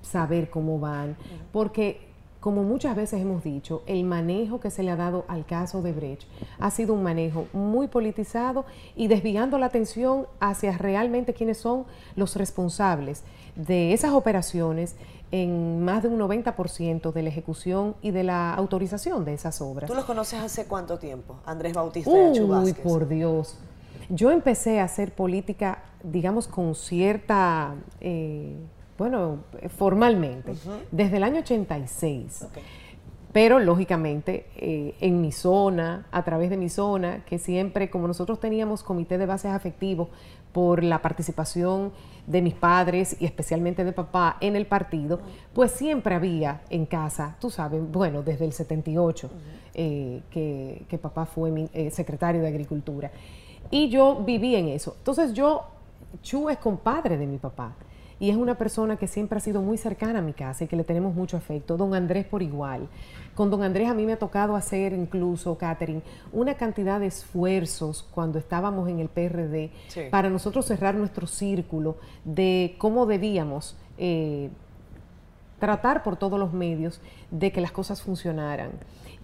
saber 0.00 0.48
cómo 0.48 0.78
van, 0.78 1.18
porque 1.52 2.07
como 2.40 2.62
muchas 2.62 2.94
veces 2.94 3.20
hemos 3.20 3.42
dicho, 3.42 3.82
el 3.86 4.04
manejo 4.04 4.60
que 4.60 4.70
se 4.70 4.82
le 4.82 4.90
ha 4.90 4.96
dado 4.96 5.24
al 5.28 5.44
caso 5.44 5.82
de 5.82 5.92
Brecht 5.92 6.22
ha 6.60 6.70
sido 6.70 6.94
un 6.94 7.02
manejo 7.02 7.46
muy 7.52 7.88
politizado 7.88 8.64
y 8.94 9.08
desviando 9.08 9.58
la 9.58 9.66
atención 9.66 10.26
hacia 10.38 10.78
realmente 10.78 11.34
quiénes 11.34 11.58
son 11.58 11.84
los 12.14 12.36
responsables 12.36 13.24
de 13.56 13.92
esas 13.92 14.12
operaciones 14.12 14.94
en 15.30 15.84
más 15.84 16.02
de 16.02 16.08
un 16.08 16.18
90% 16.20 17.12
de 17.12 17.22
la 17.22 17.28
ejecución 17.28 17.96
y 18.02 18.12
de 18.12 18.22
la 18.22 18.54
autorización 18.54 19.24
de 19.24 19.34
esas 19.34 19.60
obras. 19.60 19.88
¿Tú 19.88 19.94
los 19.94 20.04
conoces 20.04 20.40
hace 20.40 20.66
cuánto 20.66 20.98
tiempo, 20.98 21.36
Andrés 21.44 21.74
Bautista 21.74 22.10
y 22.10 22.40
Uy, 22.40 22.72
por 22.72 23.08
Dios. 23.08 23.58
Yo 24.08 24.30
empecé 24.30 24.80
a 24.80 24.84
hacer 24.84 25.12
política, 25.12 25.82
digamos, 26.02 26.46
con 26.46 26.74
cierta... 26.74 27.74
Eh, 28.00 28.56
bueno, 28.98 29.44
formalmente, 29.76 30.54
desde 30.90 31.16
el 31.18 31.22
año 31.22 31.38
86. 31.38 32.46
Pero 33.32 33.60
lógicamente 33.60 34.46
eh, 34.56 34.96
en 35.00 35.20
mi 35.20 35.30
zona, 35.30 36.06
a 36.10 36.24
través 36.24 36.50
de 36.50 36.56
mi 36.56 36.68
zona, 36.68 37.24
que 37.24 37.38
siempre, 37.38 37.90
como 37.90 38.08
nosotros 38.08 38.40
teníamos 38.40 38.82
comité 38.82 39.16
de 39.16 39.26
bases 39.26 39.52
afectivos 39.52 40.08
por 40.52 40.82
la 40.82 41.00
participación 41.00 41.92
de 42.26 42.42
mis 42.42 42.54
padres 42.54 43.16
y 43.20 43.26
especialmente 43.26 43.84
de 43.84 43.92
papá 43.92 44.38
en 44.40 44.56
el 44.56 44.66
partido, 44.66 45.20
pues 45.52 45.70
siempre 45.70 46.16
había 46.16 46.62
en 46.68 46.84
casa, 46.84 47.36
tú 47.40 47.50
sabes, 47.50 47.80
bueno, 47.92 48.22
desde 48.22 48.46
el 48.46 48.52
78, 48.52 49.30
eh, 49.74 50.22
que, 50.30 50.84
que, 50.88 50.98
papá 50.98 51.26
fue 51.26 51.52
mi 51.52 51.68
eh, 51.72 51.90
secretario 51.90 52.40
de 52.40 52.48
Agricultura. 52.48 53.12
Y 53.70 53.90
yo 53.90 54.16
viví 54.24 54.56
en 54.56 54.68
eso. 54.68 54.94
Entonces 54.98 55.34
yo, 55.34 55.66
Chu 56.22 56.48
es 56.48 56.58
compadre 56.58 57.16
de 57.16 57.26
mi 57.26 57.36
papá 57.36 57.74
y 58.20 58.30
es 58.30 58.36
una 58.36 58.56
persona 58.56 58.96
que 58.96 59.06
siempre 59.06 59.38
ha 59.38 59.40
sido 59.40 59.62
muy 59.62 59.78
cercana 59.78 60.18
a 60.18 60.22
mi 60.22 60.32
casa 60.32 60.64
y 60.64 60.66
que 60.66 60.76
le 60.76 60.84
tenemos 60.84 61.14
mucho 61.14 61.36
afecto. 61.36 61.76
Don 61.76 61.94
Andrés 61.94 62.26
por 62.26 62.42
igual. 62.42 62.88
Con 63.34 63.50
don 63.50 63.62
Andrés 63.62 63.88
a 63.88 63.94
mí 63.94 64.04
me 64.04 64.14
ha 64.14 64.18
tocado 64.18 64.56
hacer 64.56 64.92
incluso, 64.92 65.56
Catherine, 65.56 66.02
una 66.32 66.54
cantidad 66.54 66.98
de 66.98 67.06
esfuerzos 67.06 68.06
cuando 68.10 68.38
estábamos 68.38 68.88
en 68.88 68.98
el 68.98 69.08
PRD 69.08 69.70
para 70.10 70.28
nosotros 70.30 70.66
cerrar 70.66 70.94
nuestro 70.94 71.26
círculo 71.26 71.96
de 72.24 72.74
cómo 72.78 73.06
debíamos 73.06 73.76
eh, 73.96 74.50
tratar 75.60 76.02
por 76.02 76.16
todos 76.16 76.38
los 76.38 76.52
medios 76.52 77.00
de 77.30 77.52
que 77.52 77.60
las 77.60 77.72
cosas 77.72 78.02
funcionaran 78.02 78.70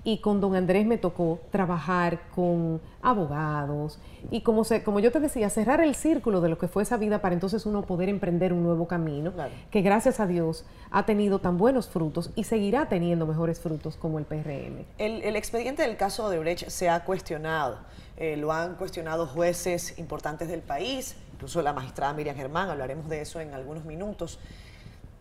y 0.05 0.19
con 0.19 0.41
don 0.41 0.55
Andrés 0.55 0.87
me 0.87 0.99
tocó 0.99 1.41
trabajar 1.51 2.29
con 2.35 2.81
abogados 3.03 3.99
y 4.31 4.43
como, 4.43 4.65
se, 4.65 4.85
como 4.85 5.01
yo 5.01 5.11
te 5.11 5.19
decía, 5.19 5.49
cerrar 5.49 5.81
el 5.81 5.95
círculo 5.95 6.43
de 6.43 6.51
lo 6.51 6.59
que 6.59 6.69
fue 6.69 6.83
esa 6.83 6.99
vida 6.99 7.21
para 7.21 7.35
entonces 7.35 7.65
uno 7.67 7.83
poder 7.83 8.11
emprender 8.11 8.53
un 8.53 8.63
nuevo 8.63 8.87
camino 8.87 9.33
que 9.71 9.81
gracias 9.81 10.21
a 10.21 10.27
Dios 10.27 10.67
ha 10.91 11.07
tenido 11.07 11.39
tan 11.39 11.57
buenos 11.57 11.89
frutos 11.89 12.31
y 12.37 12.45
seguirá 12.45 12.89
teniendo 12.89 13.27
mejores 13.27 13.61
frutos 13.61 13.97
como 13.97 14.19
el 14.19 14.27
PRM. 14.27 14.85
El, 14.99 15.37
expediente 15.37 15.83
del 15.83 15.97
caso 15.97 16.29
de 16.29 16.39
Brecht 16.39 16.69
se 16.69 16.89
ha 16.89 17.05
cuestionado, 17.05 17.79
eh, 18.17 18.37
lo 18.37 18.53
han 18.53 18.77
cuestionado 18.77 19.27
jueces 19.27 19.99
importantes 19.99 20.49
del 20.49 20.61
país, 20.61 21.17
incluso 21.33 21.63
la 21.63 21.73
magistrada 21.73 22.13
Miriam 22.13 22.37
Germán, 22.37 22.71
hablaremos 22.71 23.09
de 23.09 23.23
eso 23.23 23.41
en 23.41 23.55
algunos 23.55 23.85
minutos. 23.85 24.39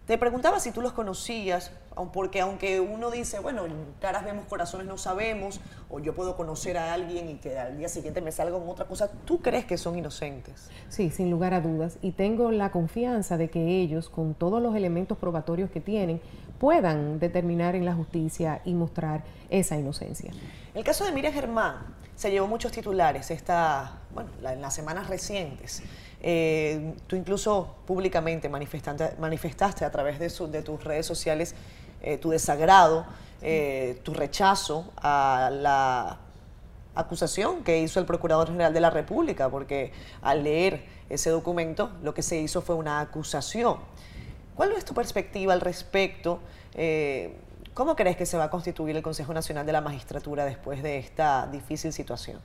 Te 0.05 0.17
preguntaba 0.17 0.60
si 0.60 0.72
tú 0.72 0.81
los 0.81 0.91
conocías, 0.91 1.72
porque 2.12 2.41
aunque 2.41 2.81
uno 2.81 3.10
dice, 3.10 3.39
bueno, 3.39 3.63
caras 4.01 4.25
vemos, 4.25 4.45
corazones 4.48 4.86
no 4.86 4.98
sabemos, 4.98 5.62
o 5.89 6.01
yo 6.01 6.13
puedo 6.13 6.36
conocer 6.36 6.77
a 6.77 6.93
alguien 6.93 7.29
y 7.29 7.36
que 7.36 7.57
al 7.57 7.77
día 7.77 7.88
siguiente 7.88 8.19
me 8.19 8.33
salga 8.33 8.60
con 8.60 8.67
otra 8.67 8.83
cosa, 8.83 9.10
¿tú 9.24 9.41
crees 9.41 9.63
que 9.63 9.77
son 9.77 9.98
inocentes? 9.98 10.69
Sí, 10.89 11.10
sin 11.10 11.31
lugar 11.31 11.53
a 11.53 11.62
dudas. 11.62 12.00
Y 12.01 12.12
tengo 12.12 12.51
la 12.51 12.69
confianza 12.69 13.38
de 13.38 13.50
que 13.50 13.79
ellos, 13.79 14.10
con 14.10 14.33
todos 14.33 14.62
los 14.62 14.75
elementos 14.75 15.17
probatorios 15.17 15.69
que 15.72 15.79
tienen, 15.79 16.19
puedan 16.60 17.19
determinar 17.19 17.74
en 17.75 17.86
la 17.86 17.93
justicia 17.93 18.62
y 18.65 18.74
mostrar 18.74 19.24
esa 19.50 19.77
inocencia. 19.77 20.31
El 20.74 20.83
caso 20.83 21.05
de 21.05 21.13
Miriam 21.13 21.33
Germán 21.33 21.77
se 22.17 22.29
llevó 22.29 22.48
muchos 22.48 22.74
titulares 22.74 23.31
esta, 23.31 24.00
bueno, 24.13 24.29
en 24.45 24.62
las 24.62 24.74
semanas 24.74 25.07
recientes. 25.07 25.81
Eh, 26.25 26.94
tú 27.06 27.18
incluso 27.18 27.75
públicamente 27.86 28.48
manifestaste 28.48 29.84
a 29.84 29.92
través 29.92 30.20
de, 30.20 30.48
de 30.48 30.62
tus 30.62 30.82
redes 30.82 31.06
sociales 31.06 31.53
eh, 32.01 32.18
tu 32.18 32.30
desagrado, 32.30 33.06
eh, 33.42 34.00
tu 34.03 34.13
rechazo 34.13 34.92
a 34.98 35.50
la 35.51 36.18
acusación 36.96 37.63
que 37.63 37.80
hizo 37.80 38.00
el 38.00 38.06
Procurador 38.06 38.48
General 38.48 38.74
de 38.74 38.80
la 38.80 38.89
República, 38.89 39.50
porque 39.50 39.92
al 40.22 40.44
leer 40.44 40.86
ese 41.10 41.30
documento 41.30 41.92
lo 42.01 42.13
que 42.13 42.22
se 42.22 42.38
hizo 42.38 42.62
fue 42.62 42.75
una 42.75 43.01
acusación. 43.01 43.77
¿Cuál 44.56 44.72
es 44.72 44.86
tu 44.86 44.94
perspectiva 44.94 45.51
al 45.51 45.62
respecto? 45.62 46.39
¿Cómo 47.74 47.96
crees 47.96 48.15
que 48.15 48.25
se 48.25 48.38
va 48.38 48.46
a 48.46 48.50
constituir 48.50 48.96
el 48.96 49.01
Consejo 49.01 49.34
Nacional 49.34 49.65
de 49.65 49.72
la 49.72 49.82
Magistratura 49.82 50.46
después 50.46 50.84
de 50.84 51.00
esta 51.00 51.48
difícil 51.48 51.92
situación? 51.92 52.39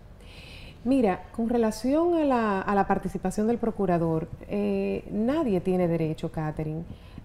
Mira, 0.85 1.25
con 1.33 1.49
relación 1.49 2.15
a 2.15 2.75
la, 2.75 2.87
participación 2.87 3.47
del 3.47 3.59
procurador, 3.59 4.29
eh, 4.49 5.05
nadie 5.11 5.61
tiene 5.61 5.89
derecho, 5.89 6.31
Catherine, 6.31 6.85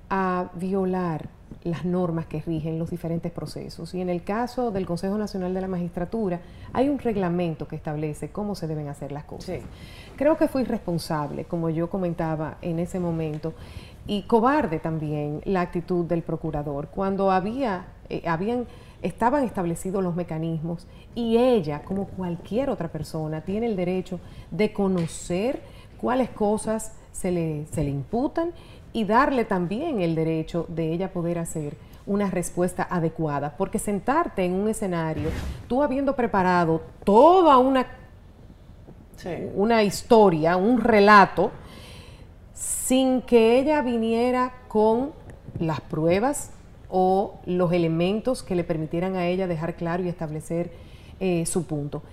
a 0.09 0.49
violar 0.55 1.29
las 1.63 1.85
normas 1.85 2.25
que 2.25 2.41
rigen 2.41 2.77
los 2.77 2.89
diferentes 2.89 3.31
procesos. 3.31 3.93
Y 3.93 4.01
en 4.01 4.09
el 4.09 4.23
caso 4.23 4.71
del 4.71 4.85
Consejo 4.85 5.17
Nacional 5.17 5.53
de 5.53 5.61
la 5.61 5.67
Magistratura, 5.67 6.41
hay 6.73 6.89
un 6.89 6.99
reglamento 6.99 7.67
que 7.67 7.75
establece 7.75 8.29
cómo 8.29 8.55
se 8.55 8.67
deben 8.67 8.89
hacer 8.89 9.11
las 9.11 9.23
cosas. 9.23 9.59
Creo 10.17 10.37
que 10.37 10.47
fue 10.47 10.63
irresponsable, 10.63 11.45
como 11.45 11.69
yo 11.69 11.89
comentaba 11.89 12.57
en 12.61 12.79
ese 12.79 12.99
momento, 12.99 13.53
y 14.05 14.23
cobarde 14.23 14.79
también 14.79 15.41
la 15.45 15.61
actitud 15.61 16.05
del 16.05 16.23
procurador, 16.23 16.87
cuando 16.87 17.31
había, 17.31 17.85
eh, 18.09 18.23
habían 18.27 18.65
estaban 19.03 19.43
establecidos 19.43 20.01
los 20.01 20.15
mecanismos 20.15 20.87
y 21.13 21.37
ella, 21.37 21.83
como 21.83 22.07
cualquier 22.07 22.69
otra 22.69 22.87
persona, 22.87 23.41
tiene 23.41 23.67
el 23.67 23.75
derecho 23.75 24.19
de 24.49 24.73
conocer 24.73 25.61
cuáles 25.99 26.29
cosas 26.29 26.93
se 27.11 27.31
le, 27.31 27.67
se 27.71 27.83
le 27.83 27.91
imputan 27.91 28.51
y 28.93 29.03
darle 29.03 29.45
también 29.45 29.99
el 30.01 30.15
derecho 30.15 30.65
de 30.69 30.93
ella 30.93 31.11
poder 31.11 31.37
hacer 31.37 31.75
una 32.05 32.29
respuesta 32.29 32.87
adecuada. 32.89 33.55
Porque 33.57 33.77
sentarte 33.77 34.45
en 34.45 34.53
un 34.53 34.69
escenario, 34.69 35.29
tú 35.67 35.83
habiendo 35.83 36.15
preparado 36.15 36.81
toda 37.03 37.57
una, 37.57 37.85
una 39.55 39.83
historia, 39.83 40.55
un 40.55 40.79
relato, 40.79 41.51
sin 42.53 43.21
que 43.21 43.59
ella 43.59 43.81
viniera 43.81 44.53
con 44.67 45.11
las 45.59 45.81
pruebas 45.81 46.51
o 46.95 47.39
los 47.47 47.73
elementos 47.73 48.43
que 48.43 48.53
le 48.53 48.63
permitieran 48.63 49.15
a 49.15 49.25
ella 49.25 49.47
dejar 49.47 49.75
claro 49.75 50.03
y 50.03 50.09
establecer 50.09 50.69
eh, 51.19 51.43
su 51.47 51.65
punto. 51.65 52.03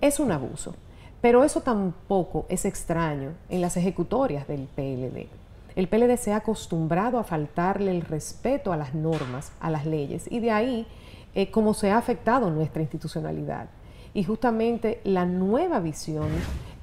Es 0.00 0.18
un 0.18 0.32
abuso, 0.32 0.74
pero 1.20 1.44
eso 1.44 1.60
tampoco 1.60 2.46
es 2.48 2.64
extraño 2.64 3.32
en 3.50 3.60
las 3.60 3.76
ejecutorias 3.76 4.48
del 4.48 4.62
PLD. 4.62 5.26
El 5.76 5.88
PLD 5.88 6.16
se 6.16 6.32
ha 6.32 6.36
acostumbrado 6.36 7.18
a 7.18 7.24
faltarle 7.24 7.90
el 7.90 8.00
respeto 8.00 8.72
a 8.72 8.78
las 8.78 8.94
normas, 8.94 9.52
a 9.60 9.68
las 9.68 9.84
leyes, 9.84 10.26
y 10.32 10.40
de 10.40 10.52
ahí 10.52 10.86
eh, 11.34 11.50
cómo 11.50 11.74
se 11.74 11.90
ha 11.90 11.98
afectado 11.98 12.48
nuestra 12.48 12.80
institucionalidad. 12.80 13.68
Y 14.14 14.24
justamente 14.24 15.02
la 15.04 15.26
nueva 15.26 15.80
visión 15.80 16.28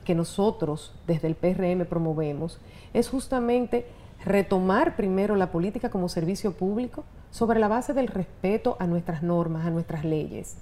que 0.06 0.14
nosotros 0.14 0.94
desde 1.08 1.28
el 1.28 1.34
PRM 1.34 1.88
promovemos 1.88 2.60
es 2.94 3.10
justamente 3.10 3.88
retomar 4.26 4.96
primero 4.96 5.36
la 5.36 5.52
política 5.52 5.90
como 5.90 6.08
servicio 6.08 6.52
público 6.52 7.04
sobre 7.32 7.60
la 7.60 7.68
base 7.68 7.94
del 7.94 8.08
respeto 8.08 8.78
a 8.80 8.88
nuestras 8.88 9.24
normas, 9.24 9.66
a 9.66 9.72
nuestras 9.72 10.06
leyes. 10.06 10.58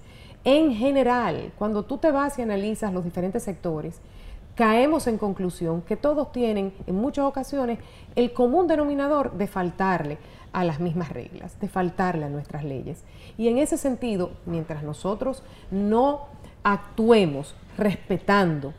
En 0.46 0.74
general, 0.74 1.52
cuando 1.58 1.84
tú 1.84 1.98
te 1.98 2.12
vas 2.12 2.40
y 2.40 2.42
analizas 2.42 2.94
los 2.94 3.04
diferentes 3.04 3.44
sectores, 3.44 4.00
caemos 4.56 5.08
en 5.08 5.18
conclusión 5.18 5.82
que 5.82 5.98
todos 5.98 6.32
tienen 6.32 6.74
en 6.88 6.96
muchas 6.96 7.26
ocasiones 7.26 7.80
el 8.16 8.34
común 8.34 8.68
denominador 8.68 9.34
de 9.34 9.48
faltarle 9.48 10.18
a 10.52 10.64
las 10.64 10.80
mismas 10.80 11.10
reglas, 11.10 11.60
de 11.60 11.68
faltarle 11.68 12.26
a 12.26 12.30
nuestras 12.30 12.64
leyes. 12.64 13.04
Y 13.38 13.48
en 13.48 13.58
ese 13.58 13.78
sentido, 13.78 14.32
mientras 14.46 14.84
nosotros 14.84 15.44
no 15.72 16.28
actuemos 16.64 17.56
respetando 17.78 18.74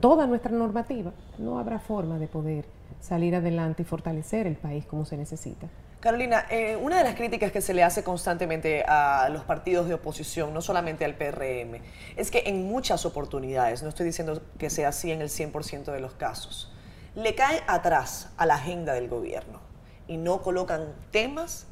toda 0.00 0.26
nuestra 0.26 0.52
normativa, 0.52 1.12
no 1.38 1.58
habrá 1.58 1.78
forma 1.78 2.18
de 2.18 2.26
poder 2.26 2.64
salir 3.00 3.34
adelante 3.34 3.82
y 3.82 3.84
fortalecer 3.84 4.46
el 4.46 4.56
país 4.56 4.86
como 4.86 5.04
se 5.04 5.16
necesita. 5.16 5.68
Carolina, 6.00 6.46
eh, 6.48 6.76
una 6.76 6.96
de 6.96 7.04
las 7.04 7.14
críticas 7.14 7.52
que 7.52 7.60
se 7.60 7.74
le 7.74 7.84
hace 7.84 8.02
constantemente 8.02 8.82
a 8.88 9.28
los 9.28 9.44
partidos 9.44 9.86
de 9.86 9.92
oposición, 9.92 10.54
no 10.54 10.62
solamente 10.62 11.04
al 11.04 11.14
PRM, 11.14 11.82
es 12.16 12.30
que 12.30 12.44
en 12.46 12.66
muchas 12.66 13.04
oportunidades, 13.04 13.82
no 13.82 13.90
estoy 13.90 14.06
diciendo 14.06 14.40
que 14.58 14.70
sea 14.70 14.88
así 14.88 15.12
en 15.12 15.20
el 15.20 15.28
100% 15.28 15.92
de 15.92 16.00
los 16.00 16.14
casos, 16.14 16.72
le 17.14 17.34
cae 17.34 17.62
atrás 17.66 18.30
a 18.38 18.46
la 18.46 18.54
agenda 18.54 18.94
del 18.94 19.08
gobierno 19.08 19.60
y 20.08 20.16
no 20.16 20.40
colocan 20.40 20.94
temas 21.10 21.66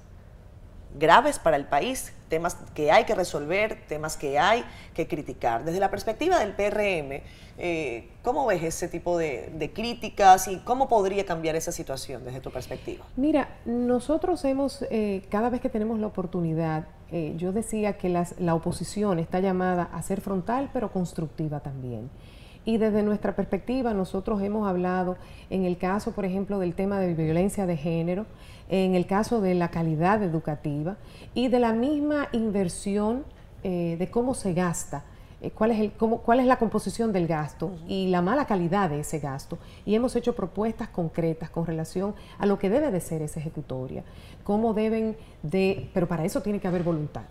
graves 0.98 1.38
para 1.38 1.56
el 1.56 1.64
país, 1.64 2.12
temas 2.28 2.56
que 2.74 2.90
hay 2.90 3.04
que 3.04 3.14
resolver, 3.14 3.78
temas 3.88 4.16
que 4.16 4.38
hay 4.38 4.64
que 4.94 5.06
criticar. 5.06 5.64
Desde 5.64 5.80
la 5.80 5.90
perspectiva 5.90 6.38
del 6.38 6.52
PRM, 6.52 7.22
eh, 7.58 8.08
¿cómo 8.22 8.46
ves 8.46 8.62
ese 8.62 8.88
tipo 8.88 9.18
de, 9.18 9.70
críticas 9.74 10.48
y 10.48 10.58
cómo 10.58 10.88
podría 10.88 11.24
cambiar 11.26 11.56
esa 11.56 11.72
situación 11.72 12.24
desde 12.24 12.40
tu 12.40 12.50
perspectiva? 12.50 13.04
Mira, 13.16 13.48
nosotros 13.64 14.44
hemos, 14.44 14.84
eh, 14.90 15.22
cada 15.28 15.50
vez 15.50 15.60
que 15.60 15.68
tenemos 15.68 15.98
la 15.98 16.06
oportunidad, 16.06 16.86
eh, 17.10 17.34
yo 17.36 17.52
decía 17.52 17.96
que 17.96 18.08
la 18.10 18.54
oposición 18.54 19.18
está 19.18 19.40
llamada 19.40 19.84
a 19.92 20.02
ser 20.02 20.20
frontal, 20.20 20.70
pero 20.72 20.92
constructiva 20.92 21.60
también. 21.60 22.10
Y 22.68 22.76
desde 22.76 23.02
nuestra 23.02 23.34
perspectiva, 23.34 23.94
nosotros 23.94 24.42
hemos 24.42 24.68
hablado 24.68 25.16
en 25.48 25.64
el 25.64 25.78
caso, 25.78 26.12
por 26.12 26.26
ejemplo, 26.26 26.58
del 26.58 26.74
tema 26.74 27.00
de 27.00 27.14
violencia 27.14 27.64
de 27.64 27.78
género, 27.78 28.26
en 28.68 28.94
el 28.94 29.06
caso 29.06 29.40
de 29.40 29.54
la 29.54 29.70
calidad 29.70 30.22
educativa 30.22 30.96
y 31.34 31.48
de 31.48 31.58
la 31.58 31.72
misma 31.72 32.28
inversión 32.32 33.24
eh, 33.62 33.96
de 33.98 34.10
cómo 34.10 34.34
se 34.34 34.52
gasta. 34.52 35.04
Eh, 35.40 35.52
cuál, 35.52 35.70
es 35.70 35.80
el, 35.80 35.92
cómo, 35.92 36.18
cuál 36.18 36.40
es 36.40 36.46
la 36.46 36.58
composición 36.58 37.12
del 37.12 37.28
gasto 37.28 37.70
y 37.86 38.08
la 38.08 38.22
mala 38.22 38.46
calidad 38.46 38.90
de 38.90 39.00
ese 39.00 39.20
gasto. 39.20 39.58
Y 39.86 39.94
hemos 39.94 40.16
hecho 40.16 40.34
propuestas 40.34 40.88
concretas 40.88 41.48
con 41.50 41.64
relación 41.64 42.14
a 42.38 42.46
lo 42.46 42.58
que 42.58 42.68
debe 42.70 42.90
de 42.90 43.00
ser 43.00 43.22
esa 43.22 43.40
ejecutoria, 43.40 44.02
cómo 44.42 44.74
deben 44.74 45.16
de, 45.42 45.88
pero 45.94 46.08
para 46.08 46.24
eso 46.24 46.42
tiene 46.42 46.58
que 46.58 46.68
haber 46.68 46.82
voluntad 46.82 47.22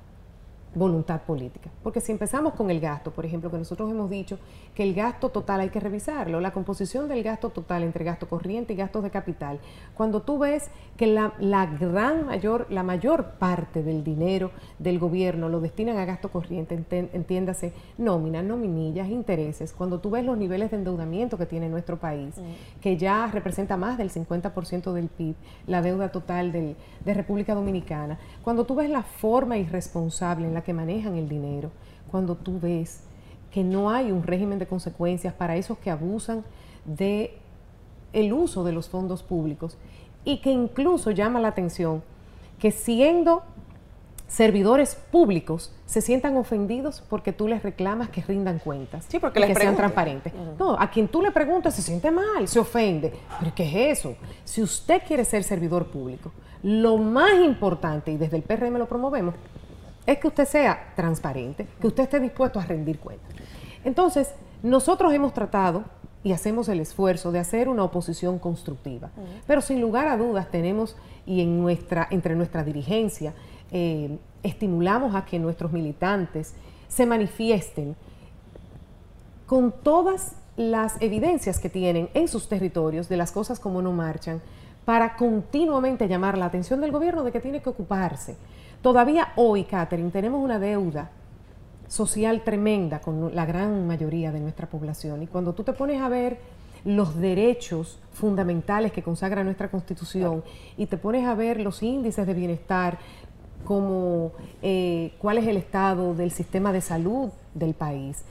voluntad 0.75 1.21
política. 1.21 1.69
Porque 1.83 2.01
si 2.01 2.11
empezamos 2.11 2.53
con 2.53 2.69
el 2.69 2.79
gasto, 2.79 3.11
por 3.11 3.25
ejemplo, 3.25 3.49
que 3.49 3.57
nosotros 3.57 3.89
hemos 3.89 4.09
dicho 4.09 4.37
que 4.75 4.83
el 4.83 4.93
gasto 4.93 5.29
total 5.29 5.61
hay 5.61 5.69
que 5.69 5.79
revisarlo, 5.79 6.39
la 6.39 6.51
composición 6.51 7.07
del 7.07 7.23
gasto 7.23 7.49
total 7.49 7.83
entre 7.83 8.03
gasto 8.03 8.27
corriente 8.27 8.73
y 8.73 8.75
gastos 8.75 9.03
de 9.03 9.09
capital, 9.09 9.59
cuando 9.95 10.21
tú 10.21 10.37
ves 10.39 10.69
que 10.97 11.07
la, 11.07 11.33
gran 11.79 12.25
mayor, 12.25 12.67
la 12.69 12.83
mayor 12.83 13.31
parte 13.39 13.83
del 13.83 14.03
dinero 14.03 14.51
del 14.79 14.99
gobierno 14.99 15.49
lo 15.49 15.59
destinan 15.59 15.97
a 15.97 16.05
gasto 16.05 16.29
corriente, 16.29 16.75
entiéndase 17.13 17.73
nómina, 17.97 18.43
nominillas, 18.43 19.09
intereses, 19.09 19.73
cuando 19.73 19.99
tú 19.99 20.11
ves 20.11 20.25
los 20.25 20.37
niveles 20.37 20.71
de 20.71 20.77
endeudamiento 20.77 21.37
que 21.37 21.45
tiene 21.45 21.69
nuestro 21.69 21.97
país, 21.97 22.37
mm. 22.37 22.81
que 22.81 22.97
ya 22.97 23.27
representa 23.27 23.77
más 23.77 23.97
del 23.97 24.11
50% 24.11 24.93
del 24.93 25.07
PIB, 25.07 25.35
la 25.65 25.81
deuda 25.81 26.11
total 26.11 26.51
de 26.51 27.13
República 27.13 27.55
Dominicana, 27.55 28.19
cuando 28.43 28.65
tú 28.65 28.75
ves 28.75 28.89
la 28.89 29.03
forma 29.03 29.57
irresponsable 29.57 30.47
en 30.47 30.53
la 30.57 30.63
que 30.63 30.73
manejan 30.73 31.15
el 31.15 31.29
dinero, 31.29 31.69
cuando 32.09 32.35
tú 32.35 32.59
ves 32.59 33.01
que 33.51 33.63
no 33.63 33.91
hay 33.91 34.11
un 34.11 34.23
régimen 34.23 34.57
de 34.57 34.65
consecuencias 34.65 35.33
para 35.33 35.55
esos 35.55 35.77
que 35.77 35.91
abusan 35.91 36.43
de 36.83 37.37
el 38.11 38.33
uso 38.33 38.63
de 38.63 38.71
los 38.71 38.89
fondos 38.89 39.21
públicos 39.21 39.77
y 40.25 40.41
que 40.41 40.49
incluso 40.49 41.11
llama 41.11 41.39
la 41.39 41.49
atención 41.49 42.01
que 42.57 42.71
siendo 42.71 43.43
servidores 44.27 44.95
públicos 44.95 45.71
se 45.85 46.01
sientan 46.01 46.35
ofendidos 46.37 47.03
porque 47.07 47.31
tú 47.31 47.47
les 47.47 47.61
reclamas 47.61 48.09
que 48.09 48.21
rindan 48.21 48.57
cuentas 48.57 49.05
sí, 49.07 49.19
porque 49.19 49.39
que 49.39 49.53
sean 49.53 49.75
transparentes. 49.75 50.33
No, 50.57 50.77
a 50.77 50.89
quien 50.89 51.07
tú 51.07 51.21
le 51.21 51.31
preguntas 51.31 51.75
se 51.75 51.83
siente 51.83 52.09
mal, 52.09 52.47
se 52.47 52.59
ofende. 52.59 53.13
¿Pero 53.39 53.53
qué 53.53 53.63
es 53.91 53.99
eso? 53.99 54.15
Si 54.43 54.61
usted 54.63 55.03
quiere 55.07 55.23
ser 55.23 55.43
servidor 55.43 55.85
público, 55.87 56.31
lo 56.63 56.97
más 56.97 57.35
importante, 57.45 58.11
y 58.11 58.17
desde 58.17 58.37
el 58.37 58.43
PRM 58.43 58.77
lo 58.77 58.87
promovemos, 58.87 59.35
es 60.07 60.17
que 60.17 60.27
usted 60.27 60.45
sea 60.45 60.93
transparente, 60.95 61.67
que 61.79 61.87
usted 61.87 62.03
esté 62.03 62.19
dispuesto 62.19 62.59
a 62.59 62.65
rendir 62.65 62.97
cuentas. 62.97 63.29
Entonces, 63.83 64.33
nosotros 64.63 65.13
hemos 65.13 65.33
tratado 65.33 65.83
y 66.23 66.31
hacemos 66.31 66.67
el 66.69 66.79
esfuerzo 66.79 67.31
de 67.31 67.39
hacer 67.39 67.69
una 67.69 67.83
oposición 67.83 68.39
constructiva. 68.39 69.11
Pero 69.45 69.61
sin 69.61 69.81
lugar 69.81 70.07
a 70.07 70.17
dudas 70.17 70.49
tenemos, 70.49 70.95
y 71.25 71.41
en 71.41 71.61
nuestra, 71.61 72.07
entre 72.09 72.35
nuestra 72.35 72.63
dirigencia, 72.63 73.33
eh, 73.71 74.17
estimulamos 74.43 75.13
a 75.13 75.25
que 75.25 75.39
nuestros 75.39 75.71
militantes 75.71 76.53
se 76.87 77.05
manifiesten 77.05 77.95
con 79.45 79.71
todas 79.71 80.35
las 80.55 81.01
evidencias 81.01 81.59
que 81.59 81.69
tienen 81.69 82.09
en 82.13 82.27
sus 82.27 82.49
territorios 82.49 83.09
de 83.09 83.17
las 83.17 83.31
cosas 83.31 83.59
como 83.59 83.81
no 83.81 83.91
marchan, 83.91 84.41
para 84.85 85.17
continuamente 85.17 86.07
llamar 86.07 86.37
la 86.37 86.45
atención 86.45 86.79
del 86.79 86.93
gobierno 86.93 87.23
de 87.23 87.33
que 87.33 87.41
tiene 87.41 87.61
que 87.61 87.69
ocuparse. 87.69 88.37
Todavía 88.81 89.29
hoy, 89.35 89.63
Catherine, 89.63 90.11
tenemos 90.11 90.43
una 90.43 90.59
deuda 90.59 91.11
social 91.87 92.41
tremenda 92.43 92.99
con 92.99 93.33
la 93.35 93.45
gran 93.45 93.87
mayoría 93.87 94.31
de 94.31 94.39
nuestra 94.39 94.67
población. 94.67 95.23
Y 95.23 95.27
cuando 95.27 95.53
tú 95.53 95.63
te 95.63 95.73
pones 95.73 96.01
a 96.01 96.09
ver 96.09 96.37
los 96.85 97.15
derechos 97.17 97.99
fundamentales 98.13 98.91
que 98.91 99.03
consagra 99.03 99.43
nuestra 99.43 99.69
Constitución 99.69 100.43
y 100.77 100.85
te 100.85 100.97
pones 100.97 101.25
a 101.27 101.33
ver 101.33 101.59
los 101.59 101.81
índices 101.83 102.25
de 102.27 102.33
bienestar, 102.33 102.97
como 103.65 104.31
eh, 104.61 105.13
cuál 105.19 105.39
es 105.39 105.47
el 105.47 105.57
estado 105.57 106.13
del 106.13 106.31
sistema 106.31 106.71
de 106.71 106.81
salud 106.81 107.29
del 107.53 107.73
país, 107.73 108.23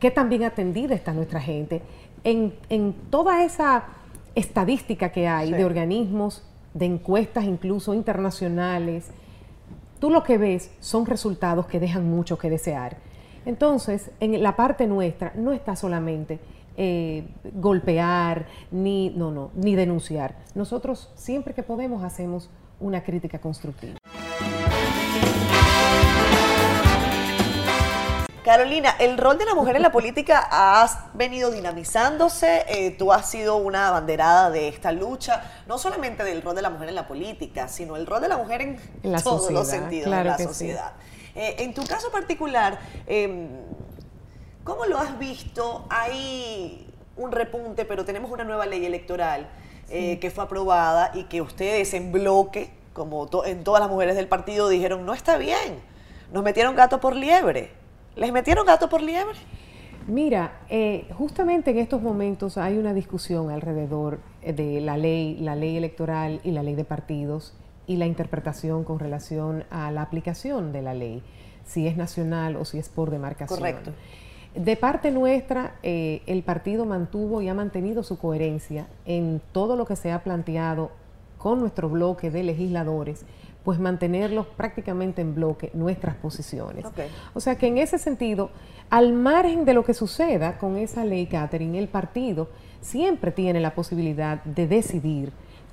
qué 0.00 0.10
tan 0.10 0.28
bien 0.28 0.44
atendida 0.44 0.94
está 0.94 1.12
nuestra 1.12 1.40
gente, 1.40 1.82
en, 2.24 2.54
en 2.70 2.94
toda 3.10 3.44
esa 3.44 3.84
estadística 4.34 5.10
que 5.10 5.28
hay 5.28 5.52
de 5.52 5.64
organismos, 5.64 6.42
de 6.72 6.86
encuestas 6.86 7.44
incluso 7.44 7.92
internacionales, 7.92 9.10
tú 9.98 10.10
lo 10.10 10.22
que 10.22 10.38
ves 10.38 10.70
son 10.80 11.06
resultados 11.06 11.66
que 11.66 11.80
dejan 11.80 12.08
mucho 12.08 12.38
que 12.38 12.50
desear. 12.50 12.96
Entonces, 13.46 14.10
en 14.20 14.42
la 14.42 14.56
parte 14.56 14.86
nuestra 14.86 15.32
no 15.34 15.52
está 15.52 15.74
solamente 15.76 16.38
eh, 16.76 17.24
golpear, 17.54 18.46
ni, 18.70 19.10
no, 19.10 19.30
no, 19.30 19.50
ni 19.54 19.74
denunciar. 19.74 20.36
Nosotros 20.54 21.10
siempre 21.14 21.54
que 21.54 21.62
podemos 21.62 22.04
hacemos 22.04 22.50
una 22.78 23.02
crítica 23.02 23.38
constructiva. 23.40 23.98
Carolina, 28.48 28.96
el 28.98 29.18
rol 29.18 29.36
de 29.36 29.44
la 29.44 29.54
mujer 29.54 29.76
en 29.76 29.82
la 29.82 29.92
política 29.92 30.48
ha 30.50 31.10
venido 31.12 31.50
dinamizándose. 31.50 32.64
Eh, 32.66 32.92
tú 32.92 33.12
has 33.12 33.28
sido 33.30 33.56
una 33.56 33.88
abanderada 33.88 34.48
de 34.48 34.68
esta 34.68 34.90
lucha, 34.90 35.42
no 35.66 35.76
solamente 35.76 36.24
del 36.24 36.40
rol 36.40 36.56
de 36.56 36.62
la 36.62 36.70
mujer 36.70 36.88
en 36.88 36.94
la 36.94 37.06
política, 37.06 37.68
sino 37.68 37.94
el 37.94 38.06
rol 38.06 38.22
de 38.22 38.28
la 38.28 38.38
mujer 38.38 38.62
en, 38.62 38.78
todos 39.22 39.50
los 39.50 39.68
sentidos 39.68 40.10
de 40.10 40.24
la 40.24 40.38
sociedad. 40.38 40.92
Eh, 41.34 41.56
en 41.58 41.74
tu 41.74 41.84
caso 41.84 42.10
particular, 42.10 42.78
em, 43.06 43.50
¿cómo 44.64 44.86
lo 44.86 44.96
has 44.96 45.18
visto? 45.18 45.84
Hay 45.90 46.90
un 47.18 47.32
repunte, 47.32 47.84
pero 47.84 48.06
tenemos 48.06 48.30
una 48.30 48.44
nueva 48.44 48.64
ley 48.64 48.86
electoral 48.86 49.46
eh, 49.90 50.18
que 50.20 50.30
fue 50.30 50.44
aprobada 50.44 51.10
y 51.12 51.24
que 51.24 51.42
ustedes 51.42 51.92
en 51.92 52.12
bloque, 52.12 52.72
como 52.94 53.28
en 53.44 53.62
todas 53.62 53.82
las 53.82 53.90
mujeres 53.90 54.16
del 54.16 54.26
partido, 54.26 54.70
dijeron, 54.70 55.04
no 55.04 55.12
está 55.12 55.36
bien, 55.36 55.82
nos 56.32 56.42
metieron 56.42 56.74
gato 56.74 56.98
por 56.98 57.14
liebre. 57.14 57.76
¿Les 58.18 58.32
metieron 58.32 58.66
gato 58.66 58.88
por 58.88 59.00
liebre? 59.00 59.38
Mira, 60.08 60.60
eh, 60.68 61.06
justamente 61.16 61.70
en 61.70 61.78
estos 61.78 62.02
momentos 62.02 62.58
hay 62.58 62.76
una 62.76 62.92
discusión 62.92 63.50
alrededor 63.50 64.18
de 64.42 64.80
la 64.80 64.96
ley, 64.96 65.36
la 65.38 65.54
ley 65.54 65.76
electoral 65.76 66.40
y 66.42 66.50
la 66.50 66.64
ley 66.64 66.74
de 66.74 66.84
partidos 66.84 67.54
y 67.86 67.96
la 67.96 68.06
interpretación 68.06 68.82
con 68.82 68.98
relación 68.98 69.64
a 69.70 69.92
la 69.92 70.02
aplicación 70.02 70.72
de 70.72 70.82
la 70.82 70.94
ley, 70.94 71.22
si 71.64 71.86
es 71.86 71.96
nacional 71.96 72.56
o 72.56 72.64
si 72.64 72.78
es 72.78 72.88
por 72.88 73.10
demarcación. 73.10 73.60
Correcto. 73.60 73.92
De 74.54 74.76
parte 74.76 75.12
nuestra, 75.12 75.76
eh, 75.84 76.22
el 76.26 76.42
partido 76.42 76.86
mantuvo 76.86 77.40
y 77.40 77.48
ha 77.48 77.54
mantenido 77.54 78.02
su 78.02 78.18
coherencia 78.18 78.88
en 79.04 79.40
todo 79.52 79.76
lo 79.76 79.86
que 79.86 79.94
se 79.94 80.10
ha 80.10 80.24
planteado 80.24 80.90
con 81.36 81.60
nuestro 81.60 81.88
bloque 81.88 82.30
de 82.30 82.42
legisladores 82.42 83.24
pues 83.68 83.78
mantenerlos 83.78 84.46
prácticamente 84.46 85.20
en 85.20 85.34
bloque 85.34 85.70
nuestras 85.74 86.14
posiciones. 86.14 86.86
O 87.34 87.40
sea 87.40 87.58
que 87.58 87.66
en 87.66 87.76
ese 87.76 87.98
sentido, 87.98 88.48
al 88.88 89.12
margen 89.12 89.66
de 89.66 89.74
lo 89.74 89.84
que 89.84 89.92
suceda 89.92 90.56
con 90.56 90.78
esa 90.78 91.04
ley, 91.04 91.26
Catherine, 91.26 91.78
el 91.78 91.88
partido 91.88 92.48
siempre 92.80 93.30
tiene 93.30 93.60
la 93.60 93.74
posibilidad 93.74 94.42
de 94.42 94.66
decidir 94.66 95.32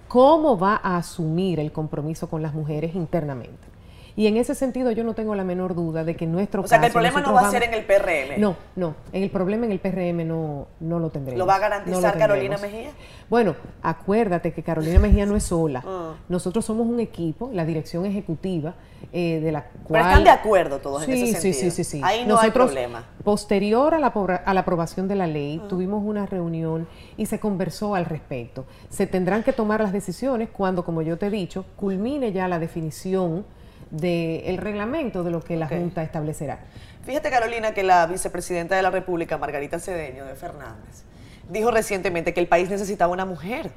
cómo 0.10 0.60
va 0.60 0.82
a 0.84 0.98
asumir 0.98 1.58
el 1.58 1.72
compromiso 1.72 2.30
con 2.30 2.42
las 2.42 2.54
mujeres 2.54 2.96
internamente. 2.96 3.75
Y 4.18 4.28
en 4.28 4.38
ese 4.38 4.56
sentido 4.56 4.92
yo 4.92 5.04
no 5.04 5.14
tengo 5.14 5.36
la 5.36 5.44
menor 5.44 5.76
duda 5.76 6.06
de 6.06 6.16
que 6.16 6.26
nuestro 6.26 6.62
O 6.62 6.68
sea, 6.68 6.80
que 6.80 6.88
el 6.88 6.92
problema 6.94 7.20
no 7.20 7.34
va 7.34 7.48
a 7.48 7.52
ser 7.52 7.64
en 7.64 7.74
el 7.74 7.84
PRM. 7.84 8.40
No, 8.40 8.56
no, 8.76 8.96
en 9.12 9.24
el 9.24 9.30
problema 9.30 9.66
en 9.66 9.74
el 9.74 9.80
PRM 9.80 10.26
no, 10.26 10.68
no 10.80 11.00
lo 11.00 11.10
tendremos. 11.10 11.38
¿Lo 11.38 11.46
va 11.46 11.56
a 11.56 11.60
garantizar 11.60 12.18
Carolina 12.18 12.58
Mejía? 12.58 12.92
Bueno, 13.30 13.56
acuérdate 13.82 14.54
que 14.54 14.64
Carolina 14.64 15.00
Mejía 15.00 15.26
no 15.26 15.36
es 15.36 15.44
sola. 15.44 15.84
Ah. 15.98 16.16
Nosotros 16.28 16.66
somos 16.66 16.88
un 16.88 17.00
equipo, 17.00 17.52
la 17.54 17.64
dirección 17.64 18.06
ejecutiva, 18.06 18.74
eh, 19.14 19.40
de 19.40 19.52
la 19.52 19.64
cual... 19.64 20.02
Pero 20.02 20.06
están 20.06 20.24
de 20.24 20.30
acuerdo 20.30 20.80
todos 20.80 21.04
en 21.04 21.12
ese 21.12 21.26
sentido. 21.28 21.42
Sí, 21.42 21.54
sí, 21.54 21.72
sí, 21.72 21.84
sí. 21.84 22.02
Ahí 22.04 22.26
no 22.26 22.38
hay 22.38 22.52
problema. 22.52 23.06
Posterior 23.24 23.94
a 23.94 24.00
la, 24.00 24.08
a 24.08 24.54
la 24.54 24.60
aprobación 24.60 25.08
de 25.08 25.16
la 25.16 25.28
ley, 25.28 25.62
ah. 25.64 25.68
tuvimos 25.70 26.04
una 26.04 26.26
reunión 26.26 26.88
y 27.16 27.28
se 27.28 27.40
conversó 27.40 27.96
al 27.96 28.06
respecto. 28.06 28.66
Se 28.90 29.08
tendrán 29.08 29.44
que 29.44 29.54
tomar 29.54 29.80
las 29.80 29.94
decisiones 29.94 30.50
cuando, 30.50 30.84
como 30.84 31.02
yo 31.02 31.18
te 31.18 31.28
he 31.28 31.30
dicho, 31.30 31.66
culmine 31.76 32.34
ya 32.34 32.48
la 32.48 32.60
definición 32.60 33.46
del 33.92 34.58
reglamento 34.58 35.24
de 35.24 35.32
lo 35.32 35.42
que 35.42 35.56
la 35.56 35.68
Junta 35.68 36.04
establecerá. 36.04 36.60
Fíjate, 37.06 37.30
Carolina, 37.30 37.74
que 37.74 37.84
la 37.84 38.08
vicepresidenta 38.08 38.76
de 38.76 38.82
la 38.82 38.90
República, 38.90 39.38
Margarita 39.38 39.80
Cedeño 39.80 40.26
de 40.26 40.36
Fernández, 40.36 41.04
dijo 41.50 41.70
recientemente 41.72 42.34
que 42.34 42.40
el 42.40 42.48
país 42.48 42.70
necesitaba 42.70 43.14
una 43.14 43.26
mujer, 43.26 43.72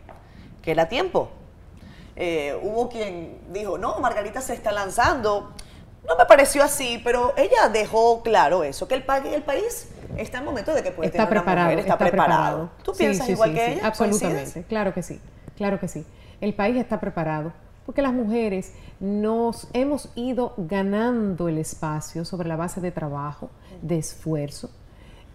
que 0.63 0.71
era 0.71 0.89
tiempo. 0.89 1.31
Eh, 2.17 2.59
hubo 2.63 2.89
quien 2.89 3.39
dijo, 3.53 3.79
no, 3.79 4.01
Margarita 4.01 4.41
se 4.41 4.55
está 4.55 4.73
lanzando. 4.73 5.53
No 6.07 6.17
me 6.17 6.25
pareció 6.25 6.65
así, 6.65 7.01
pero 7.05 7.35
ella 7.37 7.69
dejó 7.69 8.23
claro 8.23 8.65
eso, 8.65 8.89
que 8.89 8.95
el, 8.95 9.05
el 9.33 9.43
país 9.43 9.89
está 10.17 10.39
en 10.39 10.45
momento 10.47 10.73
de 10.73 10.83
que 10.83 10.91
puede 10.91 11.09
está 11.09 11.27
tener 11.27 11.29
preparado, 11.29 11.67
una 11.67 11.77
mujer, 11.77 11.79
está, 11.81 11.99
preparado. 11.99 12.71
¿Tú 12.83 12.93
piensas 12.93 13.29
igual 13.29 13.53
que 13.53 13.73
ella? 13.73 13.87
Absolutamente, 13.87 14.63
claro 14.63 14.95
que 14.95 15.03
sí, 15.03 15.21
claro 15.57 15.79
que 15.79 15.87
sí. 15.87 16.07
El 16.41 16.55
país 16.55 16.77
está 16.77 16.99
preparado 16.99 17.53
porque 17.89 18.03
las 18.03 18.13
mujeres 18.13 18.75
nos 19.01 19.67
hemos 19.73 20.11
ido 20.15 20.53
ganando 20.59 21.49
el 21.49 21.57
espacio 21.57 22.27
sobre 22.27 22.47
la 22.47 22.57
base 22.57 22.83
de 22.83 22.91
trabajo, 22.91 23.49
de 23.81 23.97
esfuerzo. 23.97 24.69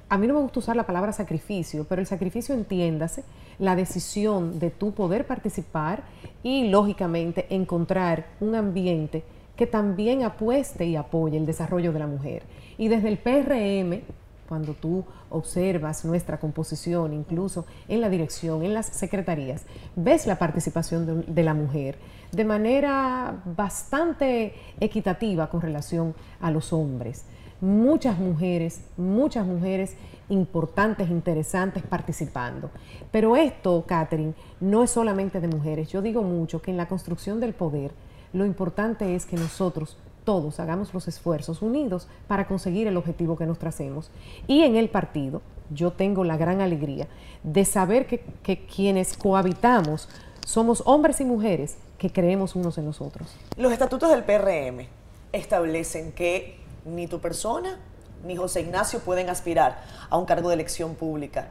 A 0.08 0.20
mí 0.20 0.28
no 0.28 0.36
me 0.36 0.42
gusta 0.42 0.60
usar 0.60 0.76
la 0.76 0.86
palabra 0.86 1.13
sacrificio, 1.13 1.84
pero 1.89 2.00
el 2.00 2.06
sacrificio 2.06 2.54
entiéndase 2.54 3.24
la 3.58 3.76
decisión 3.76 4.60
de 4.60 4.70
tu 4.70 4.92
poder 4.92 5.26
participar 5.26 6.04
y 6.44 6.68
lógicamente 6.68 7.48
encontrar 7.50 8.28
un 8.39 8.54
ambiente 8.54 9.24
que 9.56 9.66
también 9.66 10.22
apueste 10.22 10.86
y 10.86 10.96
apoye 10.96 11.38
el 11.38 11.48
desarrollo 11.48 11.92
de 11.92 11.98
la 11.98 12.06
mujer. 12.06 12.44
Y 12.78 12.88
desde 12.88 13.08
el 13.08 13.18
PRM, 13.18 14.04
cuando 14.48 14.74
tú 14.74 15.04
observas 15.32 16.06
nuestra 16.06 16.39
composición, 16.39 17.13
incluso 17.13 17.66
en 17.88 18.02
la 18.02 18.10
dirección, 18.10 18.63
en 18.63 18.76
las 18.76 18.86
secretarías, 18.86 19.63
ves 19.96 20.28
la 20.28 20.38
participación 20.38 21.26
de, 21.28 21.44
la 21.44 21.56
mujer 21.56 21.98
de 22.34 22.46
manera 22.46 23.41
bastante 23.46 24.56
equitativa 24.80 25.50
con 25.50 25.62
relación 25.62 26.15
a 26.41 26.50
los 26.50 26.74
hombres. 26.74 27.26
Muchas 27.62 28.17
mujeres, 28.17 28.82
muchas 28.98 29.46
mujeres 29.46 29.96
importantes, 30.30 31.10
interesantes 31.10 31.84
participando. 31.84 32.72
Pero 33.12 33.36
esto, 33.36 33.86
Catherine, 33.88 34.34
no 34.60 34.84
es 34.84 34.89
solamente 34.89 35.39
de 35.39 35.48
mujeres. 35.48 35.89
Yo 35.89 36.02
digo 36.02 36.24
mucho 36.24 36.62
que 36.62 36.72
en 36.72 36.78
la 36.78 36.88
construcción 36.88 37.39
del 37.39 37.54
poder, 37.54 37.91
lo 38.34 38.46
importante 38.46 39.15
es 39.15 39.26
que 39.26 39.38
nosotros 39.38 39.96
todos 40.26 40.60
hagamos 40.60 40.93
los 40.93 41.08
esfuerzos 41.08 41.62
unidos 41.62 42.08
para 42.28 42.48
conseguir 42.48 42.88
el 42.88 42.98
objetivo 42.98 43.38
que 43.38 43.46
nos 43.46 43.60
tracemos. 43.60 44.10
Y 44.48 44.63
en 44.63 44.76
el 44.76 44.89
partido, 44.89 45.41
yo 45.69 45.91
tengo 45.91 46.24
la 46.24 46.38
gran 46.38 46.62
alegría 46.62 47.08
de 47.43 47.63
saber 47.63 48.08
que, 48.08 48.24
que 48.41 48.65
quienes 48.65 49.15
cohabitamos 49.15 50.10
somos 50.46 50.82
hombres 50.86 51.22
y 51.22 51.26
mujeres 51.26 51.78
que 52.04 52.12
creemos 52.12 52.58
unos 52.58 52.78
en 52.78 52.84
nosotros. 52.84 53.30
Los 53.56 53.72
estatutos 53.72 54.10
del 54.10 54.26
PRM 54.26 54.88
establecen 55.32 56.12
que 56.12 56.58
ni 56.84 57.08
tu 57.08 57.22
persona 57.22 57.80
ni 58.26 58.36
José 58.36 58.60
Ignacio 58.60 59.00
pueden 59.00 59.30
aspirar 59.30 59.82
a 60.10 60.18
un 60.18 60.26
cargo 60.26 60.50
de 60.50 60.56
elección 60.56 60.96
pública 60.96 61.48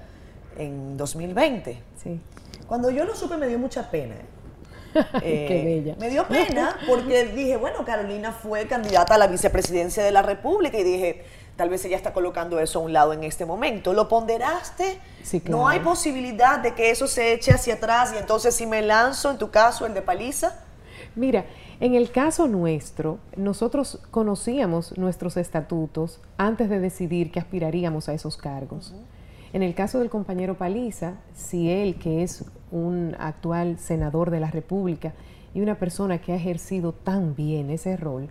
en 0.58 0.98
2020. 0.98 1.82
Sí. 2.02 2.20
Cuando 2.66 2.90
yo 2.90 3.06
lo 3.06 3.14
supe 3.14 3.38
me 3.38 3.48
dio 3.48 3.58
mucha 3.58 3.90
pena. 3.90 4.14
Qué 4.92 5.60
eh, 5.60 5.64
bella. 5.64 5.96
Me 5.98 6.10
dio 6.10 6.28
pena 6.28 6.76
porque 6.86 7.24
dije, 7.28 7.56
bueno, 7.56 7.82
Carolina 7.86 8.32
fue 8.32 8.66
candidata 8.66 9.14
a 9.14 9.18
la 9.18 9.28
vicepresidencia 9.28 10.04
de 10.04 10.12
la 10.12 10.20
República 10.20 10.76
y 10.76 10.82
dije, 10.82 11.24
tal 11.56 11.68
vez 11.68 11.84
ella 11.84 11.96
está 11.96 12.12
colocando 12.12 12.58
eso 12.60 12.78
a 12.78 12.82
un 12.82 12.92
lado 12.92 13.12
en 13.12 13.24
este 13.24 13.44
momento. 13.44 13.92
¿Lo 13.92 14.08
ponderaste? 14.08 14.98
Sí, 15.22 15.40
claro. 15.40 15.58
¿No 15.58 15.68
hay 15.68 15.80
posibilidad 15.80 16.58
de 16.58 16.74
que 16.74 16.90
eso 16.90 17.06
se 17.06 17.32
eche 17.32 17.52
hacia 17.52 17.74
atrás 17.74 18.12
y 18.14 18.18
entonces 18.18 18.54
si 18.54 18.66
me 18.66 18.82
lanzo, 18.82 19.30
en 19.30 19.38
tu 19.38 19.50
caso, 19.50 19.86
el 19.86 19.94
de 19.94 20.02
paliza? 20.02 20.54
Mira, 21.14 21.44
en 21.80 21.94
el 21.94 22.10
caso 22.10 22.46
nuestro, 22.46 23.18
nosotros 23.36 23.98
conocíamos 24.10 24.96
nuestros 24.96 25.36
estatutos 25.36 26.20
antes 26.38 26.70
de 26.70 26.78
decidir 26.78 27.30
que 27.30 27.40
aspiraríamos 27.40 28.08
a 28.08 28.14
esos 28.14 28.36
cargos. 28.36 28.94
En 29.52 29.62
el 29.62 29.74
caso 29.74 29.98
del 29.98 30.08
compañero 30.08 30.56
Paliza, 30.56 31.14
si 31.34 31.70
él, 31.70 31.96
que 31.96 32.22
es 32.22 32.44
un 32.70 33.14
actual 33.18 33.78
senador 33.78 34.30
de 34.30 34.40
la 34.40 34.50
República 34.50 35.12
y 35.54 35.60
una 35.60 35.78
persona 35.78 36.18
que 36.22 36.32
ha 36.32 36.36
ejercido 36.36 36.92
tan 36.92 37.34
bien 37.34 37.68
ese 37.68 37.96
rol, 37.96 38.28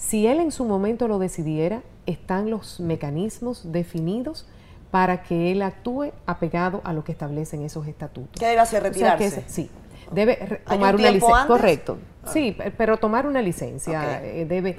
si 0.00 0.26
él 0.26 0.40
en 0.40 0.50
su 0.50 0.64
momento 0.64 1.08
lo 1.08 1.18
decidiera, 1.18 1.82
están 2.06 2.50
los 2.50 2.80
mecanismos 2.80 3.70
definidos 3.70 4.46
para 4.90 5.22
que 5.22 5.52
él 5.52 5.60
actúe 5.60 6.12
apegado 6.24 6.80
a 6.84 6.94
lo 6.94 7.04
que 7.04 7.12
establecen 7.12 7.62
esos 7.62 7.86
estatutos. 7.86 8.40
¿Qué 8.40 8.46
debe 8.46 8.60
hacer? 8.60 8.82
¿Retirarse? 8.82 9.44
sí, 9.46 9.70
debe 10.10 10.62
tomar 10.66 10.94
una 10.96 11.10
licencia. 11.10 11.46
Correcto. 11.46 11.98
Ah. 12.24 12.30
Sí, 12.32 12.56
pero 12.78 12.96
tomar 12.96 13.26
una 13.26 13.42
licencia 13.42 14.24
eh, 14.24 14.46
debe. 14.46 14.78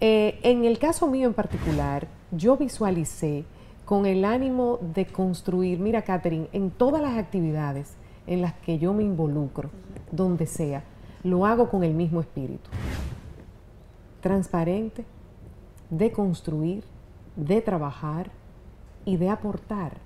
Eh, 0.00 0.38
en 0.42 0.66
el 0.66 0.78
caso 0.78 1.08
mío 1.08 1.26
en 1.26 1.34
particular, 1.34 2.06
yo 2.30 2.58
visualicé 2.58 3.46
con 3.86 4.04
el 4.04 4.22
ánimo 4.22 4.78
de 4.94 5.06
construir, 5.06 5.78
mira 5.78 6.02
Catherine, 6.02 6.46
en 6.52 6.70
todas 6.70 7.00
las 7.00 7.16
actividades 7.16 7.94
en 8.26 8.42
las 8.42 8.52
que 8.52 8.78
yo 8.78 8.92
me 8.92 9.02
involucro, 9.02 9.70
donde 10.12 10.44
sea, 10.44 10.84
lo 11.24 11.46
hago 11.46 11.70
con 11.70 11.84
el 11.84 11.94
mismo 11.94 12.20
espíritu. 12.20 12.68
Transparente, 14.20 15.04
de 15.90 16.12
construir, 16.12 16.84
de 17.36 17.60
trabajar 17.60 18.30
y 19.04 19.16
de 19.16 19.30
aportar. 19.30 19.98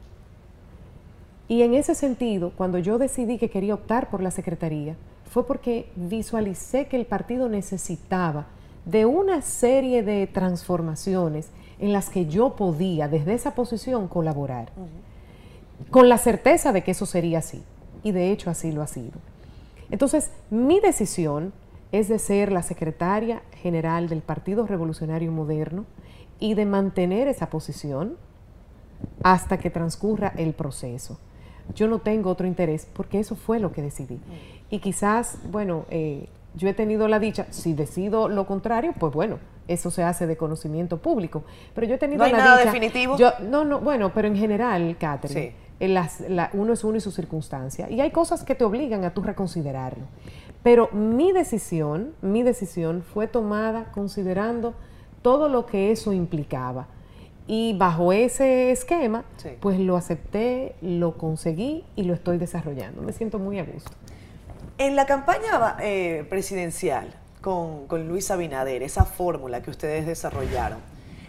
Y 1.48 1.62
en 1.62 1.74
ese 1.74 1.94
sentido, 1.94 2.52
cuando 2.56 2.78
yo 2.78 2.98
decidí 2.98 3.38
que 3.38 3.50
quería 3.50 3.74
optar 3.74 4.10
por 4.10 4.22
la 4.22 4.30
Secretaría, 4.30 4.96
fue 5.28 5.46
porque 5.46 5.90
visualicé 5.96 6.86
que 6.86 6.96
el 6.96 7.06
partido 7.06 7.48
necesitaba 7.48 8.46
de 8.84 9.06
una 9.06 9.42
serie 9.42 10.02
de 10.02 10.26
transformaciones 10.26 11.48
en 11.78 11.92
las 11.92 12.10
que 12.10 12.26
yo 12.26 12.54
podía 12.54 13.08
desde 13.08 13.34
esa 13.34 13.54
posición 13.54 14.08
colaborar, 14.08 14.70
con 15.90 16.08
la 16.08 16.18
certeza 16.18 16.72
de 16.72 16.84
que 16.84 16.92
eso 16.92 17.06
sería 17.06 17.38
así. 17.38 17.62
Y 18.04 18.12
de 18.12 18.30
hecho 18.30 18.50
así 18.50 18.72
lo 18.72 18.82
ha 18.82 18.86
sido. 18.86 19.18
Entonces, 19.90 20.30
mi 20.50 20.80
decisión 20.80 21.52
es 21.92 22.08
de 22.08 22.18
ser 22.18 22.50
la 22.50 22.62
secretaria 22.62 23.42
general 23.54 24.08
del 24.08 24.22
Partido 24.22 24.66
Revolucionario 24.66 25.30
Moderno 25.30 25.84
y 26.40 26.54
de 26.54 26.66
mantener 26.66 27.28
esa 27.28 27.50
posición 27.50 28.16
hasta 29.22 29.58
que 29.58 29.70
transcurra 29.70 30.32
el 30.36 30.54
proceso. 30.54 31.18
Yo 31.74 31.86
no 31.86 32.00
tengo 32.00 32.30
otro 32.30 32.46
interés 32.46 32.88
porque 32.92 33.20
eso 33.20 33.36
fue 33.36 33.60
lo 33.60 33.72
que 33.72 33.82
decidí. 33.82 34.20
Y 34.70 34.80
quizás, 34.80 35.38
bueno, 35.50 35.84
eh, 35.90 36.28
yo 36.54 36.68
he 36.68 36.74
tenido 36.74 37.08
la 37.08 37.18
dicha, 37.18 37.46
si 37.50 37.74
decido 37.74 38.28
lo 38.28 38.46
contrario, 38.46 38.94
pues 38.98 39.12
bueno, 39.12 39.38
eso 39.68 39.90
se 39.90 40.02
hace 40.02 40.26
de 40.26 40.36
conocimiento 40.36 40.98
público. 40.98 41.44
Pero 41.74 41.86
yo 41.86 41.94
he 41.94 41.98
tenido 41.98 42.18
¿No 42.18 42.24
hay 42.24 42.32
la 42.32 42.38
nada 42.38 42.64
definitivo? 42.64 43.16
Yo, 43.16 43.32
no, 43.48 43.64
no, 43.64 43.80
bueno, 43.80 44.12
pero 44.12 44.28
en 44.28 44.36
general, 44.36 44.96
Catherine, 44.98 45.54
uno 46.52 46.72
es 46.72 46.84
uno 46.84 46.96
y 46.96 47.00
su 47.00 47.10
circunstancia. 47.10 47.90
Y 47.90 48.00
hay 48.00 48.10
cosas 48.10 48.44
que 48.44 48.54
te 48.54 48.64
obligan 48.64 49.04
a 49.04 49.14
tú 49.14 49.22
reconsiderarlo. 49.22 50.04
Pero 50.62 50.88
mi 50.92 51.32
decisión, 51.32 52.14
mi 52.22 52.42
decisión 52.42 53.02
fue 53.02 53.26
tomada 53.26 53.90
considerando 53.92 54.74
todo 55.22 55.48
lo 55.48 55.66
que 55.66 55.90
eso 55.90 56.12
implicaba. 56.12 56.86
Y 57.48 57.76
bajo 57.76 58.12
ese 58.12 58.70
esquema, 58.70 59.24
pues 59.60 59.78
lo 59.80 59.96
acepté, 59.96 60.76
lo 60.80 61.18
conseguí 61.18 61.84
y 61.96 62.04
lo 62.04 62.14
estoy 62.14 62.38
desarrollando. 62.38 63.02
Me 63.02 63.12
siento 63.12 63.40
muy 63.40 63.58
a 63.58 63.64
gusto. 63.64 63.90
En 64.78 64.94
la 64.94 65.06
campaña 65.06 65.76
eh, 65.80 66.24
presidencial 66.30 67.12
con, 67.40 67.88
con 67.88 68.06
Luis 68.06 68.30
Abinader, 68.30 68.84
esa 68.84 69.04
fórmula 69.04 69.60
que 69.60 69.70
ustedes 69.70 70.06
desarrollaron, 70.06 70.78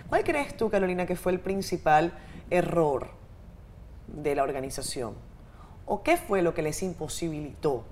¿cuál 0.07 0.23
crees 0.23 0.55
tú, 0.55 0.69
Carolina, 0.69 1.07
que 1.07 1.15
fue 1.15 1.31
el 1.31 1.39
principal 1.39 2.13
error 2.51 3.07
de 4.07 4.35
la 4.35 4.43
organización? 4.43 5.15
¿O 5.87 6.03
qué 6.03 6.17
fue 6.17 6.43
lo 6.43 6.53
que 6.53 6.61
les 6.61 6.83
imposibilitó 6.83 7.83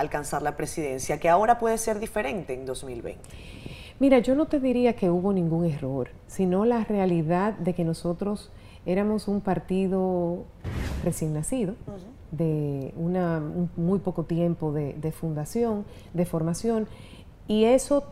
alcanzar 0.00 0.42
la 0.42 0.56
presidencia, 0.56 1.18
que 1.18 1.28
ahora 1.28 1.58
puede 1.58 1.78
ser 1.78 1.98
diferente 1.98 2.54
en 2.54 2.66
2020? 2.66 3.20
Mira, 4.00 4.20
yo 4.20 4.34
no 4.34 4.46
te 4.46 4.60
diría 4.60 4.94
que 4.94 5.10
hubo 5.10 5.32
ningún 5.32 5.64
error, 5.64 6.10
sino 6.28 6.64
la 6.64 6.84
realidad 6.84 7.54
de 7.54 7.74
que 7.74 7.84
nosotros 7.84 8.50
éramos 8.86 9.26
un 9.26 9.40
partido 9.40 10.44
recién 11.04 11.34
nacido, 11.34 11.74
de 12.30 12.92
una, 12.96 13.38
un 13.38 13.70
muy 13.76 13.98
poco 13.98 14.24
tiempo 14.24 14.72
de, 14.72 14.92
de, 14.94 15.12
fundación, 15.12 15.84
de 16.14 16.24
formación, 16.26 16.86
y 17.48 17.64
eso 17.64 18.04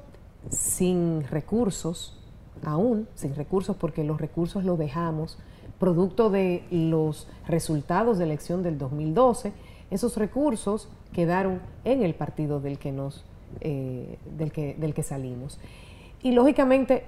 sin 0.50 1.22
recursos, 1.24 2.18
aún 2.64 3.06
sin 3.14 3.34
recursos, 3.34 3.76
porque 3.76 4.02
los 4.02 4.20
recursos 4.20 4.64
los 4.64 4.78
dejamos 4.78 5.38
producto 5.78 6.30
de 6.30 6.64
los 6.70 7.28
resultados 7.46 8.18
de 8.18 8.24
elección 8.24 8.62
del 8.62 8.78
2012, 8.78 9.52
esos 9.90 10.16
recursos 10.16 10.88
quedaron 11.12 11.60
en 11.84 12.02
el 12.02 12.14
partido 12.14 12.60
del 12.60 12.78
que 12.78 12.92
nos 12.92 13.24
eh, 13.60 14.18
del, 14.36 14.52
que, 14.52 14.74
del 14.74 14.92
que 14.92 15.02
salimos. 15.02 15.58
Y 16.22 16.32
lógicamente, 16.32 17.04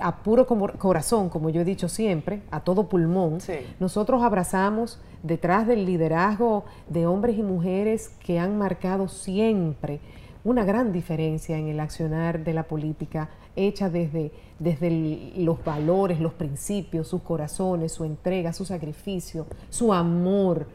a 0.00 0.22
puro 0.22 0.46
corazón, 0.46 1.28
como 1.28 1.50
yo 1.50 1.60
he 1.60 1.64
dicho 1.64 1.88
siempre, 1.88 2.42
a 2.50 2.60
todo 2.60 2.88
pulmón, 2.88 3.38
nosotros 3.78 4.22
abrazamos 4.22 4.98
detrás 5.22 5.66
del 5.66 5.86
liderazgo 5.86 6.64
de 6.88 7.06
hombres 7.06 7.38
y 7.38 7.42
mujeres 7.42 8.08
que 8.24 8.38
han 8.38 8.58
marcado 8.58 9.06
siempre 9.06 10.00
una 10.42 10.64
gran 10.64 10.92
diferencia 10.92 11.58
en 11.58 11.68
el 11.68 11.78
accionar 11.78 12.42
de 12.42 12.54
la 12.54 12.64
política 12.64 13.30
hecha 13.56 13.88
desde, 13.88 14.32
desde 14.58 15.32
los 15.36 15.62
valores, 15.64 16.18
los 16.18 16.32
principios, 16.32 17.06
sus 17.06 17.22
corazones, 17.22 17.92
su 17.92 18.04
entrega, 18.04 18.52
su 18.52 18.64
sacrificio, 18.64 19.46
su 19.70 19.92
amor. 19.92 20.66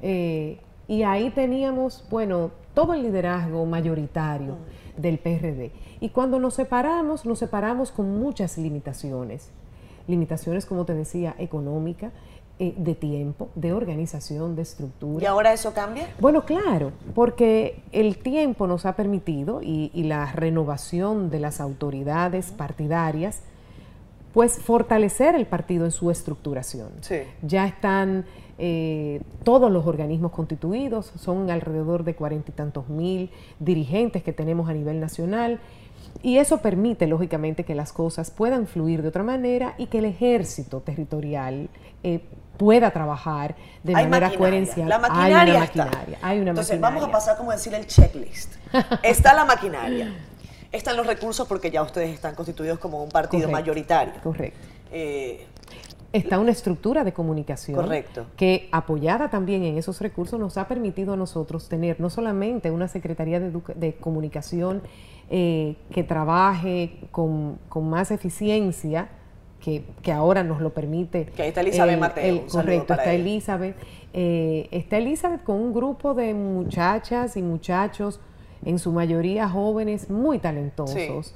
Eh, 0.00 0.60
y 0.90 1.04
ahí 1.04 1.30
teníamos, 1.30 2.04
bueno, 2.10 2.50
todo 2.74 2.94
el 2.94 3.04
liderazgo 3.04 3.64
mayoritario 3.64 4.56
del 4.96 5.20
PRD. 5.20 5.70
Y 6.00 6.08
cuando 6.08 6.40
nos 6.40 6.54
separamos, 6.54 7.24
nos 7.24 7.38
separamos 7.38 7.92
con 7.92 8.18
muchas 8.18 8.58
limitaciones. 8.58 9.50
Limitaciones, 10.08 10.66
como 10.66 10.84
te 10.84 10.94
decía, 10.94 11.36
económica, 11.38 12.10
eh, 12.58 12.74
de 12.76 12.96
tiempo, 12.96 13.50
de 13.54 13.72
organización, 13.72 14.56
de 14.56 14.62
estructura. 14.62 15.22
¿Y 15.22 15.26
ahora 15.26 15.52
eso 15.52 15.72
cambia? 15.72 16.08
Bueno, 16.18 16.44
claro, 16.44 16.90
porque 17.14 17.80
el 17.92 18.18
tiempo 18.18 18.66
nos 18.66 18.84
ha 18.84 18.96
permitido 18.96 19.62
y, 19.62 19.92
y 19.94 20.02
la 20.02 20.32
renovación 20.32 21.30
de 21.30 21.38
las 21.38 21.60
autoridades 21.60 22.50
partidarias, 22.50 23.42
pues 24.32 24.58
fortalecer 24.58 25.34
el 25.34 25.46
partido 25.46 25.84
en 25.84 25.90
su 25.90 26.10
estructuración. 26.10 26.90
Sí. 27.00 27.22
Ya 27.42 27.66
están 27.66 28.24
eh, 28.58 29.22
todos 29.42 29.72
los 29.72 29.86
organismos 29.86 30.32
constituidos, 30.32 31.12
son 31.18 31.50
alrededor 31.50 32.04
de 32.04 32.14
cuarenta 32.14 32.50
y 32.50 32.54
tantos 32.54 32.88
mil 32.88 33.30
dirigentes 33.58 34.22
que 34.22 34.32
tenemos 34.32 34.68
a 34.68 34.74
nivel 34.74 35.00
nacional. 35.00 35.60
Y 36.22 36.38
eso 36.38 36.58
permite, 36.58 37.06
lógicamente, 37.06 37.64
que 37.64 37.74
las 37.74 37.92
cosas 37.92 38.30
puedan 38.30 38.66
fluir 38.66 39.00
de 39.00 39.08
otra 39.08 39.22
manera 39.22 39.74
y 39.78 39.86
que 39.86 39.98
el 39.98 40.04
ejército 40.04 40.80
territorial 40.80 41.70
eh, 42.02 42.20
pueda 42.58 42.90
trabajar 42.90 43.56
de 43.82 43.94
manera 43.94 44.30
coherencial. 44.36 44.88
La 44.88 44.98
maquinaria 44.98 45.40
hay 45.40 45.50
una 45.50 45.60
maquinaria. 45.60 46.18
Hay 46.20 46.40
una 46.40 46.50
Entonces, 46.50 46.78
vamos 46.78 47.02
a 47.04 47.10
pasar 47.10 47.38
como 47.38 47.52
decir 47.52 47.72
el 47.72 47.86
checklist. 47.86 48.56
Está 49.02 49.32
la 49.32 49.46
maquinaria. 49.46 50.14
Están 50.72 50.96
los 50.96 51.06
recursos 51.06 51.48
porque 51.48 51.70
ya 51.70 51.82
ustedes 51.82 52.10
están 52.10 52.34
constituidos 52.34 52.78
como 52.78 53.02
un 53.02 53.10
partido 53.10 53.48
mayoritario. 53.48 54.14
Correcto. 54.22 54.58
Eh, 54.92 55.46
está 56.12 56.38
una 56.38 56.50
estructura 56.50 57.04
de 57.04 57.12
comunicación 57.12 57.76
Correcto. 57.76 58.26
que 58.36 58.68
apoyada 58.72 59.30
también 59.30 59.62
en 59.64 59.78
esos 59.78 60.00
recursos 60.00 60.38
nos 60.38 60.56
ha 60.58 60.66
permitido 60.66 61.14
a 61.14 61.16
nosotros 61.16 61.68
tener 61.68 62.00
no 62.00 62.10
solamente 62.10 62.70
una 62.70 62.88
Secretaría 62.88 63.40
de, 63.40 63.94
Comunicación 63.94 64.82
eh, 65.28 65.76
que 65.92 66.02
trabaje 66.02 66.98
con, 67.10 67.58
más 67.76 68.10
eficiencia, 68.10 69.08
que, 69.60 69.84
ahora 70.12 70.42
nos 70.42 70.60
lo 70.60 70.70
permite. 70.70 71.26
Que 71.26 71.42
ahí 71.42 71.48
está 71.48 71.60
Elizabeth 71.60 71.98
Mateo. 71.98 72.46
correcto, 72.50 72.94
está 72.94 73.12
Elizabeth. 73.12 73.76
Eh, 74.12 74.68
está 74.72 74.98
Elizabeth 74.98 75.44
con 75.44 75.56
un 75.56 75.72
grupo 75.72 76.14
de 76.14 76.34
muchachas 76.34 77.36
y 77.36 77.42
muchachos, 77.42 78.18
en 78.64 78.78
su 78.78 78.92
mayoría 78.92 79.48
jóvenes, 79.48 80.10
muy 80.10 80.38
talentosos. 80.38 81.34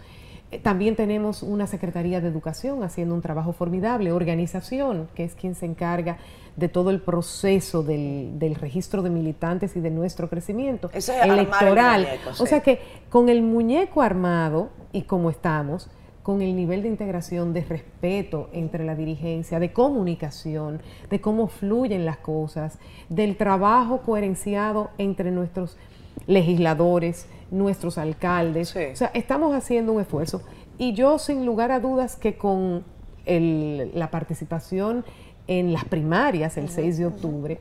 Eh, 0.50 0.58
también 0.58 0.94
tenemos 0.94 1.42
una 1.42 1.66
Secretaría 1.66 2.20
de 2.20 2.28
Educación 2.28 2.82
haciendo 2.82 3.14
un 3.14 3.22
trabajo 3.22 3.52
formidable, 3.52 4.12
organización, 4.12 5.08
que 5.14 5.24
es 5.24 5.34
quien 5.34 5.54
se 5.54 5.66
encarga 5.66 6.18
de 6.56 6.68
todo 6.68 6.90
el 6.90 7.00
proceso 7.00 7.82
del, 7.82 8.56
registro 8.60 9.02
de 9.02 9.10
militantes 9.10 9.74
y 9.76 9.80
de 9.80 9.90
nuestro 9.90 10.28
crecimiento 10.28 10.90
electoral. 10.92 12.06
O 12.38 12.46
sea 12.46 12.60
que 12.60 12.78
con 13.10 13.28
el 13.28 13.42
muñeco 13.42 14.02
armado 14.02 14.68
y 14.92 15.02
como 15.02 15.30
estamos, 15.30 15.90
con 16.22 16.40
el 16.40 16.56
nivel 16.56 16.82
de 16.82 16.88
integración, 16.88 17.52
de 17.52 17.62
respeto 17.64 18.48
entre 18.52 18.84
la 18.84 18.94
dirigencia, 18.94 19.58
de 19.58 19.72
comunicación, 19.72 20.80
de 21.10 21.20
cómo 21.20 21.48
fluyen 21.48 22.06
las 22.06 22.18
cosas, 22.18 22.78
del 23.08 23.37
trabajo 23.37 24.00
coherenciado 24.00 24.90
entre 24.96 25.30
nuestros 25.32 25.76
legisladores, 26.27 27.27
nuestros 27.50 27.98
alcaldes. 27.98 28.74
O 28.77 28.96
sea, 28.96 29.11
estamos 29.14 29.55
haciendo 29.55 29.92
un 29.92 30.00
esfuerzo. 30.00 30.42
Y 30.79 30.94
yo, 30.94 31.18
sin 31.18 31.46
lugar 31.46 31.70
a 31.70 31.81
dudas, 31.81 32.16
que 32.16 32.37
con 32.37 32.85
la 33.27 34.11
participación 34.11 35.05
en 35.46 35.72
las 35.72 35.85
primarias 35.85 36.57
el 36.57 36.68
6 36.68 36.98
de 36.98 37.07
octubre, 37.07 37.61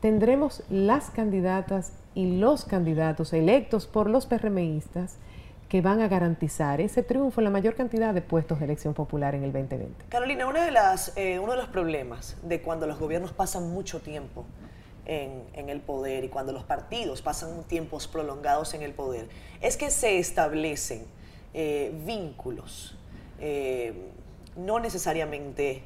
tendremos 0.00 0.62
las 0.70 1.10
candidatas 1.10 1.92
y 2.14 2.38
los 2.38 2.64
candidatos 2.64 3.32
electos 3.32 3.86
por 3.86 4.10
los 4.10 4.26
PRMistas 4.26 5.18
que 5.68 5.80
van 5.82 6.00
a 6.00 6.08
garantizar 6.08 6.80
ese 6.80 7.04
triunfo 7.04 7.40
en 7.40 7.44
la 7.44 7.50
mayor 7.50 7.76
cantidad 7.76 8.12
de 8.12 8.22
puestos 8.22 8.58
de 8.58 8.64
elección 8.64 8.92
popular 8.92 9.36
en 9.36 9.44
el 9.44 9.52
2020. 9.52 10.06
Carolina, 10.08 10.48
una 10.48 10.64
de 10.64 10.72
las, 10.72 11.16
eh, 11.16 11.38
uno 11.38 11.52
de 11.52 11.58
los 11.58 11.68
problemas 11.68 12.36
de 12.42 12.60
cuando 12.60 12.88
los 12.88 12.98
gobiernos 12.98 13.32
pasan 13.32 13.70
mucho 13.70 14.00
tiempo 14.00 14.44
en, 15.10 15.68
el 15.68 15.80
poder 15.80 16.24
y 16.24 16.28
cuando 16.28 16.52
los 16.52 16.62
partidos 16.62 17.20
pasan 17.20 17.64
tiempos 17.64 18.06
prolongados 18.06 18.74
en 18.74 18.82
el 18.82 18.92
poder 18.92 19.28
es 19.60 19.76
que 19.76 19.90
se 19.90 20.18
establecen 20.18 21.04
eh, 21.52 21.92
vínculos 22.06 22.96
eh, 23.40 24.12
no 24.56 24.78
necesariamente 24.78 25.82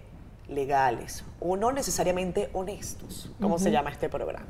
legales 0.49 1.25
o 1.41 1.57
no 1.57 1.73
necesariamente 1.73 2.51
honestos, 2.53 3.31
como 3.41 3.59
se 3.59 3.71
llama 3.71 3.91
este 3.91 4.11
programa. 4.11 4.47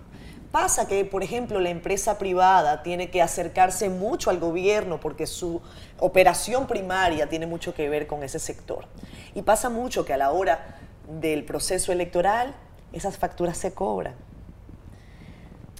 Pasa 0.51 0.89
que, 0.89 1.05
por 1.05 1.23
ejemplo, 1.23 1.61
la 1.61 1.71
empresa 1.71 2.19
privada 2.19 2.83
tiene 2.83 3.11
que 3.11 3.23
acercarse 3.23 3.89
mucho 3.89 4.31
al 4.31 4.39
gobierno 4.39 4.99
porque 5.01 5.27
su 5.27 5.61
operación 5.99 6.67
primaria 6.67 7.29
tiene 7.29 7.47
mucho 7.47 7.75
que 7.75 7.89
ver 7.89 8.07
con 8.07 8.23
ese 8.23 8.39
sector. 8.39 8.87
Y 9.35 9.43
pasa 9.43 9.69
mucho 9.69 10.05
que 10.05 10.13
a 10.13 10.17
la 10.17 10.31
hora 10.31 10.79
del 11.21 11.45
proceso 11.45 11.93
electoral 11.93 12.55
esas 12.93 13.19
facturas 13.19 13.59
se 13.59 13.75
cobran. 13.75 14.15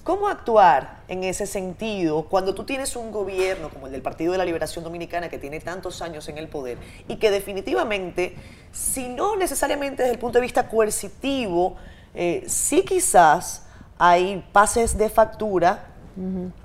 ¿Cómo 0.05 0.27
actuar 0.27 0.99
en 1.07 1.23
ese 1.23 1.47
sentido 1.47 2.27
cuando 2.29 2.53
tú 2.53 2.63
tienes 2.63 2.95
un 2.95 3.11
gobierno 3.11 3.71
como 3.71 3.87
el 3.87 3.91
del 3.91 4.03
Partido 4.03 4.33
de 4.33 4.37
la 4.37 4.45
Liberación 4.45 4.83
Dominicana 4.83 5.29
que 5.29 5.39
tiene 5.39 5.59
tantos 5.59 5.99
años 6.03 6.29
en 6.29 6.37
el 6.37 6.47
poder 6.47 6.77
y 7.07 7.15
que 7.15 7.31
definitivamente, 7.31 8.35
si 8.71 9.09
no 9.09 9.35
necesariamente 9.35 10.03
desde 10.03 10.13
el 10.13 10.19
punto 10.19 10.37
de 10.37 10.43
vista 10.43 10.69
coercitivo, 10.69 11.77
eh, 12.13 12.43
sí 12.45 12.85
quizás 12.85 13.65
hay 13.97 14.45
pases 14.51 14.95
de 14.95 15.09
factura 15.09 15.87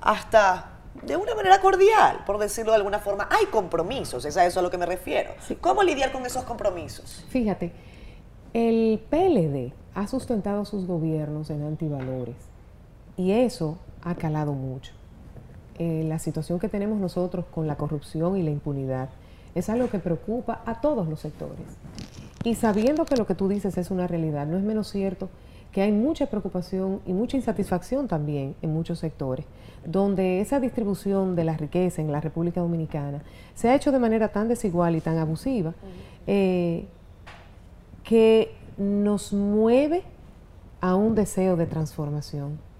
hasta 0.01 0.73
de 1.01 1.17
una 1.17 1.33
manera 1.33 1.59
cordial, 1.61 2.23
por 2.27 2.37
decirlo 2.37 2.73
de 2.73 2.77
alguna 2.77 2.99
forma. 2.99 3.27
Hay 3.31 3.47
compromisos, 3.47 4.23
es 4.23 4.37
a 4.37 4.45
eso 4.45 4.59
a 4.59 4.61
lo 4.61 4.69
que 4.69 4.77
me 4.77 4.85
refiero. 4.85 5.31
¿Cómo 5.61 5.81
lidiar 5.81 6.11
con 6.11 6.27
esos 6.27 6.43
compromisos? 6.43 7.25
Fíjate, 7.29 7.71
el 8.53 9.03
PLD 9.09 9.73
ha 9.95 10.05
sustentado 10.05 10.63
sus 10.63 10.85
gobiernos 10.85 11.49
en 11.49 11.63
antivalores 11.63 12.50
y 13.21 13.31
eso 13.33 13.77
ha 14.01 14.15
calado 14.15 14.53
mucho. 14.53 14.93
Eh, 15.77 16.03
la 16.07 16.17
situación 16.17 16.57
que 16.57 16.69
tenemos 16.69 16.99
nosotros 16.99 17.45
con 17.53 17.67
la 17.67 17.75
corrupción 17.75 18.35
y 18.35 18.41
la 18.41 18.49
impunidad 18.49 19.09
es 19.53 19.69
algo 19.69 19.89
que 19.89 19.99
preocupa 19.99 20.61
a 20.65 20.81
todos 20.81 21.07
los 21.07 21.19
sectores. 21.19 21.67
Y 22.43 22.55
sabiendo 22.55 23.05
que 23.05 23.15
lo 23.15 23.27
que 23.27 23.35
tú 23.35 23.47
dices 23.47 23.77
es 23.77 23.91
una 23.91 24.07
realidad, 24.07 24.47
no 24.47 24.57
es 24.57 24.63
menos 24.63 24.87
cierto 24.87 25.29
que 25.71 25.83
hay 25.83 25.91
mucha 25.91 26.25
preocupación 26.25 26.99
y 27.05 27.13
mucha 27.13 27.37
insatisfacción 27.37 28.07
también 28.07 28.55
en 28.63 28.73
muchos 28.73 28.97
sectores, 28.97 29.45
donde 29.85 30.41
esa 30.41 30.59
distribución 30.59 31.35
de 31.35 31.43
la 31.43 31.55
riqueza 31.55 32.01
en 32.01 32.11
la 32.11 32.21
República 32.21 32.59
Dominicana 32.59 33.21
se 33.53 33.69
ha 33.69 33.75
hecho 33.75 33.91
de 33.91 33.99
manera 33.99 34.29
tan 34.29 34.47
desigual 34.47 34.95
y 34.95 35.01
tan 35.01 35.19
abusiva 35.19 35.75
eh, 36.25 36.87
que 38.03 38.51
nos 38.77 39.31
mueve 39.31 40.01
a 40.81 40.95
un 40.95 41.13
deseo 41.13 41.55
de 41.55 41.67
transformación. 41.67 42.70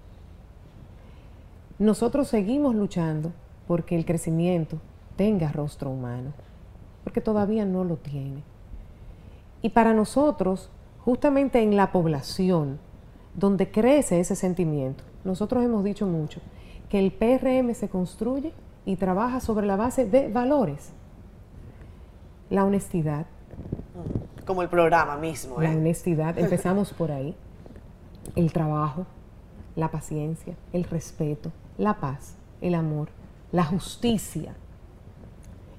Nosotros 1.78 2.28
seguimos 2.28 2.74
luchando 2.74 3.32
porque 3.66 3.96
el 3.96 4.04
crecimiento 4.04 4.78
tenga 5.16 5.52
rostro 5.52 5.90
humano, 5.90 6.32
porque 7.04 7.20
todavía 7.20 7.64
no 7.64 7.84
lo 7.84 7.96
tiene. 7.96 8.42
Y 9.62 9.70
para 9.70 9.94
nosotros, 9.94 10.70
justamente 11.04 11.62
en 11.62 11.76
la 11.76 11.92
población, 11.92 12.78
donde 13.34 13.70
crece 13.70 14.20
ese 14.20 14.36
sentimiento, 14.36 15.04
nosotros 15.24 15.64
hemos 15.64 15.84
dicho 15.84 16.06
mucho 16.06 16.40
que 16.88 16.98
el 16.98 17.12
PRM 17.12 17.74
se 17.74 17.88
construye 17.88 18.52
y 18.84 18.96
trabaja 18.96 19.40
sobre 19.40 19.66
la 19.66 19.76
base 19.76 20.04
de 20.04 20.28
valores. 20.28 20.92
La 22.50 22.64
honestidad. 22.64 23.26
Como 24.44 24.62
el 24.62 24.68
programa 24.68 25.16
mismo. 25.16 25.60
La 25.60 25.72
¿eh? 25.72 25.76
honestidad, 25.76 26.38
empezamos 26.38 26.92
por 26.92 27.12
ahí. 27.12 27.34
El 28.36 28.52
trabajo, 28.52 29.06
la 29.76 29.90
paciencia, 29.90 30.54
el 30.72 30.84
respeto, 30.84 31.50
la 31.78 32.00
paz, 32.00 32.36
el 32.60 32.74
amor, 32.74 33.08
la 33.50 33.64
justicia. 33.64 34.54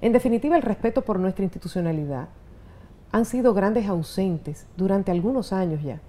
En 0.00 0.12
definitiva, 0.12 0.56
el 0.56 0.62
respeto 0.62 1.02
por 1.02 1.18
nuestra 1.18 1.44
institucionalidad 1.44 2.28
han 3.12 3.24
sido 3.24 3.54
grandes 3.54 3.86
ausentes 3.88 4.66
durante 4.76 5.10
algunos 5.10 5.52
años 5.52 5.82
ya. 5.82 6.00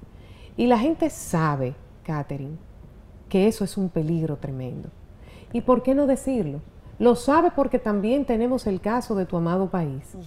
Y 0.57 0.67
la 0.67 0.79
gente 0.79 1.09
sabe, 1.09 1.75
Catherine, 2.03 2.57
que 3.29 3.47
eso 3.47 3.63
es 3.63 3.77
un 3.77 3.89
peligro 3.89 4.37
tremendo. 4.37 4.89
¿Y 5.53 5.61
por 5.61 5.83
qué 5.83 5.93
no 5.93 6.07
decirlo? 6.07 6.61
Lo 6.97 7.15
sabe 7.15 7.51
porque 7.51 7.77
también 7.77 8.25
tenemos 8.25 8.67
el 8.67 8.81
caso 8.81 9.15
de 9.15 9.25
tu 9.25 9.37
amado 9.37 9.69
país, 9.69 10.17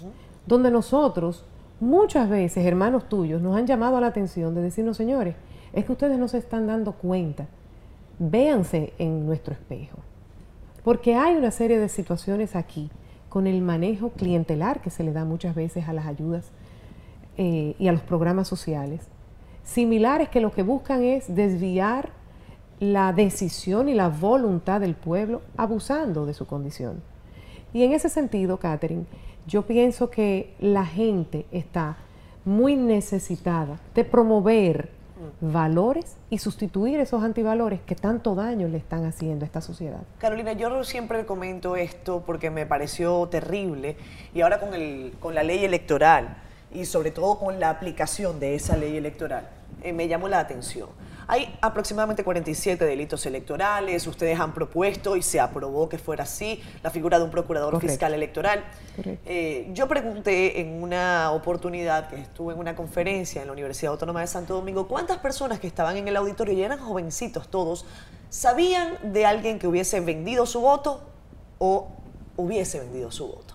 donde 0.47 0.71
nosotros, 0.71 1.44
muchas 1.81 2.29
veces, 2.29 2.64
hermanos 2.64 3.09
tuyos, 3.09 3.40
nos 3.40 3.57
han 3.57 3.66
llamado 3.66 3.97
a 3.97 4.01
la 4.01 4.09
atención 4.09 4.55
de 4.55 4.62
decirnos, 4.62 4.97
señores, 4.97 5.35
es 5.73 5.85
que 5.85 5.92
ustedes 5.92 6.18
no 6.18 6.29
se 6.29 6.38
están 6.38 6.66
dando 6.66 6.92
cuenta 6.92 7.47
véanse 8.19 8.93
en 8.99 9.27
nuestro 9.27 9.55
espejo. 9.55 9.99
Porque 10.85 11.15
hay 11.15 11.37
una 11.37 11.51
serie 11.51 11.79
de 11.79 11.89
situaciones 11.89 12.57
aquí 12.57 12.91
con 13.29 13.47
el 13.47 13.61
manejo 13.63 14.11
clientelar 14.11 14.81
que 14.81 14.91
se 14.91 15.05
le 15.05 15.13
da 15.13 15.25
muchas 15.25 15.55
veces 15.55 15.89
a 15.89 15.93
las 15.93 16.07
ayudas 16.07 16.51
eh, 17.37 17.75
y 17.79 17.89
a 17.89 17.93
los 17.93 18.01
programas 18.03 18.49
sociales, 18.49 19.03
similares 19.63 20.29
que 20.29 20.41
lo 20.41 20.51
que 20.53 20.63
buscan 20.63 21.05
es 21.05 21.35
desviar 21.35 22.11
la 22.81 23.13
decisión 23.13 23.89
y 23.89 23.95
la 23.95 24.09
voluntad 24.09 24.81
del 24.81 24.95
pueblo 24.95 25.43
abusando 25.57 26.27
de 26.27 26.35
su 26.35 26.47
condición. 26.47 27.03
Y 27.73 27.83
en 27.83 27.93
ese 27.93 28.09
sentido, 28.09 28.59
Catherine, 28.59 29.05
yo 29.47 29.67
pienso 29.67 30.11
que 30.11 30.55
la 30.59 30.87
gente 30.87 31.47
está 31.53 31.99
muy 32.45 32.77
necesitada 32.77 33.79
de 33.95 34.05
promover 34.05 34.91
valores 35.41 36.17
y 36.31 36.39
sustituir 36.39 37.01
esos 37.01 37.23
antivalores 37.23 37.81
que 37.81 37.95
tanto 37.95 38.35
daño 38.35 38.69
le 38.69 38.79
están 38.79 39.05
haciendo 39.05 39.45
a 39.45 39.47
esta 39.47 39.61
sociedad. 39.61 40.01
Carolina, 40.19 40.53
yo 40.53 40.85
siempre 40.85 41.25
comento 41.27 41.77
esto 41.77 42.23
porque 42.25 42.51
me 42.51 42.67
pareció 42.67 43.27
terrible 43.29 43.97
y 44.35 44.41
ahora 44.41 44.61
con, 44.61 44.75
el, 44.75 45.15
con 45.21 45.35
la 45.35 45.43
ley 45.43 45.65
electoral 45.65 46.37
y 46.73 46.85
sobre 46.85 47.11
todo 47.11 47.39
con 47.39 47.61
la 47.61 47.71
aplicación 47.71 48.41
de 48.41 48.55
esa 48.55 48.77
ley 48.77 48.97
electoral, 48.97 49.49
eh, 49.83 49.93
me 49.93 50.09
llamó 50.09 50.29
la 50.29 50.41
atención. 50.41 50.89
Hay 51.31 51.55
aproximadamente 51.61 52.25
47 52.25 52.83
delitos 52.87 53.27
electorales, 53.27 54.07
ustedes 54.07 54.41
han 54.41 54.55
propuesto 54.55 55.14
y 55.14 55.21
se 55.21 55.38
aprobó 55.38 55.87
que 55.87 55.99
fuera 55.99 56.25
así 56.25 56.62
la 56.83 56.88
figura 56.88 57.19
de 57.19 57.25
un 57.25 57.31
procurador 57.31 57.79
fiscal 57.79 58.14
electoral. 58.14 58.64
Eh, 59.27 59.69
yo 59.75 59.87
pregunté 59.88 60.59
en 60.59 60.83
una 60.83 61.31
oportunidad 61.33 62.09
que 62.09 62.17
estuve 62.17 62.55
en 62.55 62.59
una 62.59 62.75
conferencia 62.75 63.43
en 63.43 63.49
la 63.49 63.53
Universidad 63.53 63.93
Autónoma 63.93 64.23
de 64.23 64.27
Santo 64.27 64.55
Domingo, 64.55 64.88
¿cuántas 64.88 65.19
personas 65.19 65.61
que 65.61 65.67
estaban 65.67 65.99
en 65.99 66.09
el 66.09 66.17
auditorio 66.17 66.55
y 66.55 66.62
eran 66.62 66.79
jovencitos 66.79 67.49
todos, 67.49 67.85
sabían 68.31 68.97
de 69.12 69.27
alguien 69.27 69.59
que 69.59 69.67
hubiese 69.67 70.01
vendido 70.01 70.47
su 70.47 70.62
voto 70.62 71.03
o 71.59 71.88
hubiese 72.38 72.81
vendido 72.81 73.11
su 73.11 73.27
voto? 73.27 73.55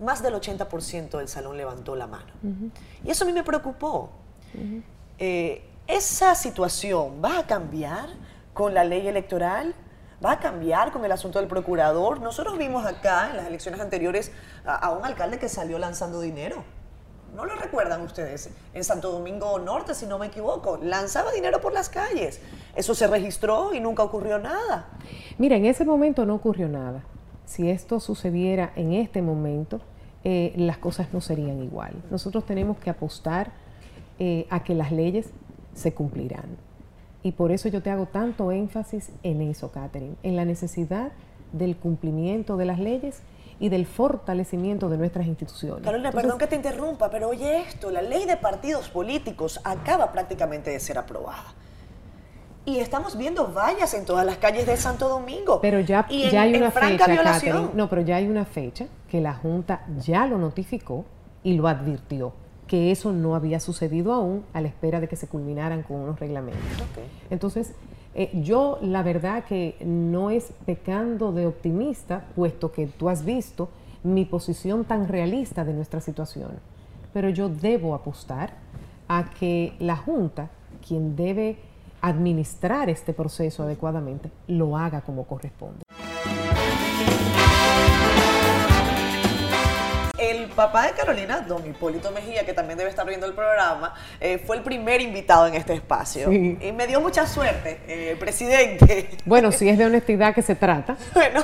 Más 0.00 0.22
del 0.22 0.34
80% 0.34 1.18
del 1.18 1.26
salón 1.26 1.56
levantó 1.56 1.96
la 1.96 2.06
mano. 2.06 2.32
Y 3.04 3.10
eso 3.10 3.24
a 3.24 3.26
mí 3.26 3.32
me 3.32 3.42
preocupó. 3.42 4.10
¿Esa 5.88 6.36
situación 6.36 7.20
va 7.22 7.40
a 7.40 7.46
cambiar 7.46 8.08
con 8.54 8.72
la 8.72 8.84
ley 8.84 9.08
electoral? 9.08 9.74
¿Va 10.24 10.32
a 10.32 10.38
cambiar 10.38 10.92
con 10.92 11.04
el 11.04 11.10
asunto 11.10 11.40
del 11.40 11.48
procurador? 11.48 12.20
Nosotros 12.20 12.56
vimos 12.56 12.86
acá 12.86 13.30
en 13.30 13.36
las 13.36 13.46
elecciones 13.46 13.80
anteriores 13.80 14.30
a, 14.64 14.90
un 14.92 15.04
alcalde 15.04 15.40
que 15.40 15.48
salió 15.48 15.78
lanzando 15.78 16.20
dinero. 16.20 16.62
¿No 17.34 17.46
lo 17.46 17.56
recuerdan 17.56 18.02
ustedes? 18.02 18.50
En 18.74 18.84
Santo 18.84 19.10
Domingo 19.10 19.58
Norte, 19.58 19.94
si 19.94 20.06
no 20.06 20.18
me 20.18 20.26
equivoco, 20.26 20.78
lanzaba 20.80 21.32
dinero 21.32 21.60
por 21.60 21.72
las 21.72 21.88
calles. 21.88 22.40
Eso 22.76 22.94
se 22.94 23.08
registró 23.08 23.74
y 23.74 23.80
nunca 23.80 24.04
ocurrió 24.04 24.38
nada. 24.38 24.86
Mira, 25.38 25.56
en 25.56 25.66
ese 25.66 25.84
momento 25.84 26.24
no 26.24 26.36
ocurrió 26.36 26.68
nada. 26.68 27.02
Si 27.44 27.68
esto 27.68 27.98
sucediera 27.98 28.72
en 28.76 28.92
este 28.92 29.20
momento, 29.20 29.80
eh, 30.22 30.52
las 30.56 30.78
cosas 30.78 31.08
no 31.12 31.20
serían 31.20 31.60
igual. 31.60 31.94
Nosotros 32.10 32.46
tenemos 32.46 32.78
que 32.78 32.90
apostar 32.90 33.50
eh, 34.24 34.46
a 34.50 34.62
que 34.62 34.74
las 34.74 34.92
leyes 34.92 35.30
se 35.74 35.94
cumplirán. 35.94 36.56
Y 37.22 37.32
por 37.32 37.52
eso 37.52 37.68
yo 37.68 37.82
te 37.82 37.90
hago 37.90 38.06
tanto 38.06 38.50
énfasis 38.50 39.10
en 39.22 39.42
eso, 39.42 39.70
Catherine, 39.70 40.16
en 40.22 40.36
la 40.36 40.44
necesidad 40.44 41.12
del 41.52 41.76
cumplimiento 41.76 42.56
de 42.56 42.64
las 42.64 42.78
leyes 42.78 43.22
y 43.60 43.68
del 43.68 43.86
fortalecimiento 43.86 44.88
de 44.88 44.98
nuestras 44.98 45.26
instituciones. 45.26 45.84
Carolina, 45.84 46.10
perdón 46.10 46.38
que 46.38 46.48
te 46.48 46.56
interrumpa, 46.56 47.10
pero 47.10 47.28
oye 47.28 47.60
esto, 47.60 47.90
la 47.90 48.02
ley 48.02 48.24
de 48.24 48.36
partidos 48.36 48.88
políticos 48.88 49.60
acaba 49.62 50.10
prácticamente 50.10 50.70
de 50.70 50.80
ser 50.80 50.98
aprobada. 50.98 51.54
Y 52.64 52.78
estamos 52.78 53.16
viendo 53.16 53.52
vallas 53.52 53.94
en 53.94 54.04
todas 54.04 54.24
las 54.24 54.38
calles 54.38 54.66
de 54.66 54.76
Santo 54.76 55.08
Domingo. 55.08 55.60
Pero 55.60 55.80
ya, 55.80 56.06
ya 56.08 56.42
hay 56.42 56.54
una 56.54 56.70
fecha, 56.70 57.06
Catherine, 57.06 57.70
no, 57.74 57.88
pero 57.88 58.02
ya 58.02 58.16
hay 58.16 58.26
una 58.26 58.44
fecha 58.44 58.86
que 59.08 59.20
la 59.20 59.34
Junta 59.34 59.84
ya 59.98 60.26
lo 60.26 60.38
notificó 60.38 61.04
y 61.44 61.54
lo 61.54 61.68
advirtió 61.68 62.32
que 62.72 62.90
eso 62.90 63.12
no 63.12 63.34
había 63.34 63.60
sucedido 63.60 64.14
aún 64.14 64.46
a 64.54 64.62
la 64.62 64.68
espera 64.68 64.98
de 64.98 65.06
que 65.06 65.14
se 65.14 65.28
culminaran 65.28 65.82
con 65.82 65.98
unos 65.98 66.18
reglamentos. 66.18 66.62
Entonces, 67.28 67.74
eh, 68.14 68.30
yo 68.32 68.78
la 68.80 69.02
verdad 69.02 69.44
que 69.44 69.76
no 69.84 70.30
es 70.30 70.54
pecando 70.64 71.32
de 71.32 71.46
optimista, 71.46 72.24
puesto 72.34 72.72
que 72.72 72.86
tú 72.86 73.10
has 73.10 73.26
visto 73.26 73.68
mi 74.02 74.24
posición 74.24 74.86
tan 74.86 75.06
realista 75.06 75.66
de 75.66 75.74
nuestra 75.74 76.00
situación, 76.00 76.52
pero 77.12 77.28
yo 77.28 77.50
debo 77.50 77.94
apostar 77.94 78.54
a 79.06 79.28
que 79.38 79.74
la 79.78 79.98
Junta, 79.98 80.48
quien 80.88 81.14
debe 81.14 81.58
administrar 82.00 82.88
este 82.88 83.12
proceso 83.12 83.64
adecuadamente, 83.64 84.30
lo 84.46 84.78
haga 84.78 85.02
como 85.02 85.24
corresponde. 85.24 85.82
El 90.32 90.48
papá 90.48 90.86
de 90.86 90.92
Carolina, 90.92 91.40
don 91.40 91.66
Hipólito 91.66 92.10
Mejía, 92.10 92.46
que 92.46 92.54
también 92.54 92.78
debe 92.78 92.88
estar 92.88 93.06
viendo 93.06 93.26
el 93.26 93.34
programa, 93.34 93.94
eh, 94.18 94.38
fue 94.38 94.56
el 94.56 94.62
primer 94.62 95.02
invitado 95.02 95.46
en 95.46 95.54
este 95.54 95.74
espacio. 95.74 96.32
Y 96.32 96.72
me 96.72 96.86
dio 96.86 97.02
mucha 97.02 97.26
suerte, 97.26 97.80
eh, 97.86 98.16
presidente. 98.18 99.10
Bueno, 99.26 99.52
si 99.52 99.68
es 99.68 99.76
de 99.76 99.84
honestidad 99.84 100.34
que 100.34 100.40
se 100.40 100.54
trata. 100.54 100.96
bueno, 101.14 101.42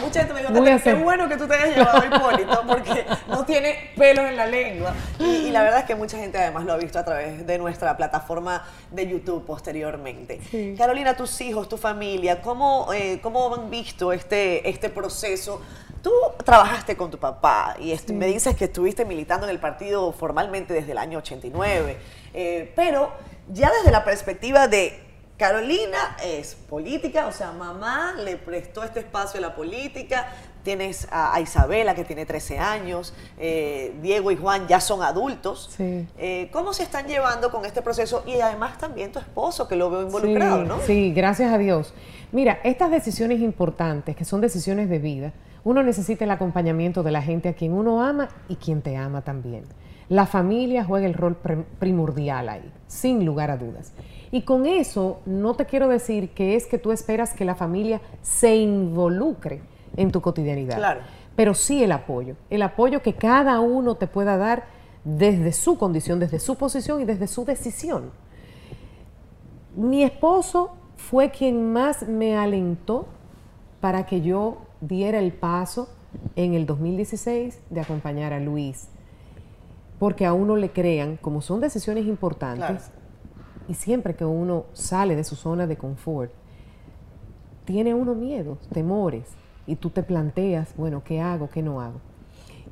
mucha 0.00 0.20
gente 0.20 0.34
me 0.34 0.40
dijo, 0.42 0.80
qué 0.84 0.94
bueno 0.94 1.28
que 1.28 1.36
tú 1.36 1.48
te 1.48 1.54
hayas 1.54 1.76
llevado 1.76 2.02
a 2.02 2.06
Hipólito, 2.06 2.62
porque 2.68 3.04
no 3.26 3.44
tiene 3.44 3.90
pelos 3.96 4.24
en 4.24 4.36
la 4.36 4.46
lengua. 4.46 4.94
Y, 5.18 5.50
la 5.50 5.62
verdad 5.62 5.80
es 5.80 5.86
que 5.86 5.96
mucha 5.96 6.16
gente 6.16 6.38
además 6.38 6.64
lo 6.64 6.72
ha 6.72 6.76
visto 6.76 7.00
a 7.00 7.04
través 7.04 7.44
de 7.44 7.58
nuestra 7.58 7.96
plataforma 7.96 8.64
de 8.92 9.08
YouTube 9.08 9.44
posteriormente. 9.44 10.38
Carolina, 10.78 11.16
tus 11.16 11.40
hijos, 11.40 11.68
tu 11.68 11.76
familia, 11.76 12.40
¿cómo, 12.40 12.92
eh, 12.94 13.18
cómo 13.20 13.52
han 13.52 13.70
visto 13.70 14.12
este, 14.12 14.68
este 14.68 14.88
proceso? 14.88 15.60
Tú 16.02 16.10
trabajaste 16.44 16.96
con 16.96 17.10
tu 17.10 17.18
papá 17.18 17.76
y 17.78 17.94
me 18.12 18.26
dices 18.26 18.56
que 18.56 18.64
estuviste 18.64 19.04
militando 19.04 19.46
en 19.46 19.50
el 19.50 19.60
partido 19.60 20.12
formalmente 20.12 20.72
desde 20.72 20.92
el 20.92 20.98
año 20.98 21.18
89, 21.18 21.96
eh, 22.32 22.72
pero 22.74 23.12
ya 23.48 23.70
desde 23.70 23.90
la 23.90 24.04
perspectiva 24.04 24.66
de 24.66 25.10
Carolina 25.40 26.16
es 26.22 26.54
política, 26.54 27.26
o 27.26 27.32
sea, 27.32 27.52
mamá 27.52 28.12
le 28.22 28.36
prestó 28.36 28.84
este 28.84 29.00
espacio 29.00 29.38
a 29.38 29.40
la 29.40 29.54
política, 29.54 30.28
tienes 30.62 31.08
a, 31.10 31.40
Isabela 31.40 31.94
que 31.94 32.04
tiene 32.04 32.26
13 32.26 32.58
años, 32.58 33.14
eh, 33.38 33.94
Diego 34.02 34.30
y 34.30 34.36
Juan 34.36 34.68
ya 34.68 34.80
son 34.80 35.02
adultos. 35.02 35.74
Eh, 35.78 36.50
¿Cómo 36.52 36.74
se 36.74 36.82
están 36.82 37.06
llevando 37.06 37.50
con 37.50 37.64
este 37.64 37.80
proceso? 37.80 38.22
Y 38.26 38.38
además 38.40 38.76
también 38.76 39.12
tu 39.12 39.18
esposo 39.18 39.66
que 39.66 39.76
lo 39.76 39.88
veo 39.88 40.02
involucrado, 40.02 40.64
¿no? 40.64 40.78
Sí, 40.80 41.12
gracias 41.14 41.52
a 41.52 41.56
Dios. 41.56 41.94
Mira, 42.32 42.60
estas 42.62 42.90
decisiones 42.90 43.40
importantes, 43.40 44.14
que 44.14 44.26
son 44.26 44.42
decisiones 44.42 44.90
de 44.90 44.98
vida, 44.98 45.32
uno 45.64 45.82
necesita 45.82 46.24
el 46.24 46.30
acompañamiento 46.30 47.02
de 47.02 47.10
la 47.10 47.22
gente 47.22 47.48
a 47.48 47.54
quien 47.54 47.72
uno 47.72 48.02
ama 48.02 48.28
y 48.48 48.56
quien 48.56 48.82
te 48.82 48.96
ama 48.96 49.22
también. 49.22 49.64
La 50.08 50.26
familia 50.26 50.84
juega 50.84 51.06
el 51.06 51.14
rol 51.14 51.36
primordial 51.78 52.48
ahí, 52.48 52.72
sin 52.88 53.24
lugar 53.24 53.50
a 53.50 53.56
dudas. 53.56 53.92
Y 54.32 54.42
con 54.42 54.66
eso 54.66 55.20
no 55.24 55.54
te 55.54 55.66
quiero 55.66 55.88
decir 55.88 56.30
que 56.30 56.56
es 56.56 56.66
que 56.66 56.78
tú 56.78 56.90
esperas 56.90 57.32
que 57.32 57.44
la 57.44 57.54
familia 57.54 58.00
se 58.22 58.56
involucre 58.56 59.60
en 59.96 60.10
tu 60.10 60.20
cotidianidad. 60.20 60.78
Claro. 60.78 61.00
Pero 61.36 61.54
sí 61.54 61.84
el 61.84 61.92
apoyo, 61.92 62.34
el 62.50 62.62
apoyo 62.62 63.02
que 63.02 63.14
cada 63.14 63.60
uno 63.60 63.94
te 63.94 64.06
pueda 64.06 64.36
dar 64.36 64.64
desde 65.04 65.52
su 65.52 65.78
condición, 65.78 66.18
desde 66.18 66.40
su 66.40 66.56
posición 66.56 67.00
y 67.00 67.04
desde 67.04 67.26
su 67.26 67.44
decisión. 67.44 68.10
Mi 69.76 70.02
esposo 70.02 70.72
fue 70.96 71.30
quien 71.30 71.72
más 71.72 72.06
me 72.06 72.36
alentó 72.36 73.06
para 73.80 74.06
que 74.06 74.20
yo 74.20 74.58
diera 74.80 75.18
el 75.18 75.32
paso 75.32 75.88
en 76.36 76.54
el 76.54 76.66
2016 76.66 77.60
de 77.70 77.80
acompañar 77.80 78.32
a 78.32 78.40
Luis, 78.40 78.88
porque 79.98 80.26
a 80.26 80.32
uno 80.32 80.56
le 80.56 80.70
crean, 80.70 81.16
como 81.16 81.42
son 81.42 81.60
decisiones 81.60 82.06
importantes, 82.06 82.90
y 83.68 83.74
siempre 83.74 84.14
que 84.14 84.24
uno 84.24 84.64
sale 84.72 85.14
de 85.14 85.24
su 85.24 85.36
zona 85.36 85.66
de 85.66 85.76
confort, 85.76 86.32
tiene 87.64 87.94
uno 87.94 88.14
miedos, 88.14 88.58
temores, 88.72 89.28
y 89.66 89.76
tú 89.76 89.90
te 89.90 90.02
planteas, 90.02 90.74
bueno, 90.76 91.02
¿qué 91.04 91.20
hago, 91.20 91.50
qué 91.50 91.62
no 91.62 91.80
hago? 91.80 92.00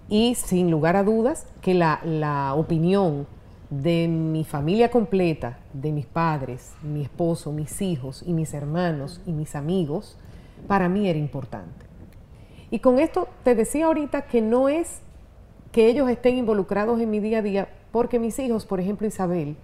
Y 0.09 0.35
sin 0.35 0.71
lugar 0.71 0.97
a 0.97 1.05
dudas 1.05 1.47
que 1.61 1.75
la, 1.75 2.01
la 2.05 2.55
opinión 2.55 3.27
de 3.71 4.09
mi 4.09 4.45
familia 4.45 4.91
completa, 4.91 5.59
de 5.75 5.93
mis 5.93 6.07
padres, 6.07 6.73
mi 6.83 7.03
esposo, 7.03 7.53
mis 7.53 7.83
hijos 7.83 8.25
y 8.27 8.33
mis 8.33 8.55
hermanos 8.55 9.21
y 9.27 9.33
mis 9.33 9.55
amigos, 9.55 10.17
para 10.67 10.89
mí 10.89 11.09
era 11.09 11.19
importante. 11.19 11.88
Y 12.71 12.81
con 12.81 12.99
esto 12.99 13.29
te 13.45 13.55
decía 13.55 13.87
ahorita 13.87 14.23
que 14.23 14.43
no 14.43 14.69
es 14.69 15.01
que 15.73 15.87
ellos 15.87 16.09
estén 16.09 16.37
involucrados 16.37 17.01
en 17.01 17.11
mi 17.11 17.21
día 17.21 17.39
a 17.39 17.43
día, 17.43 17.69
porque 17.93 18.19
mis 18.19 18.39
hijos, 18.39 18.67
por 18.67 18.81
ejemplo 18.81 19.07
Isabel, 19.07 19.57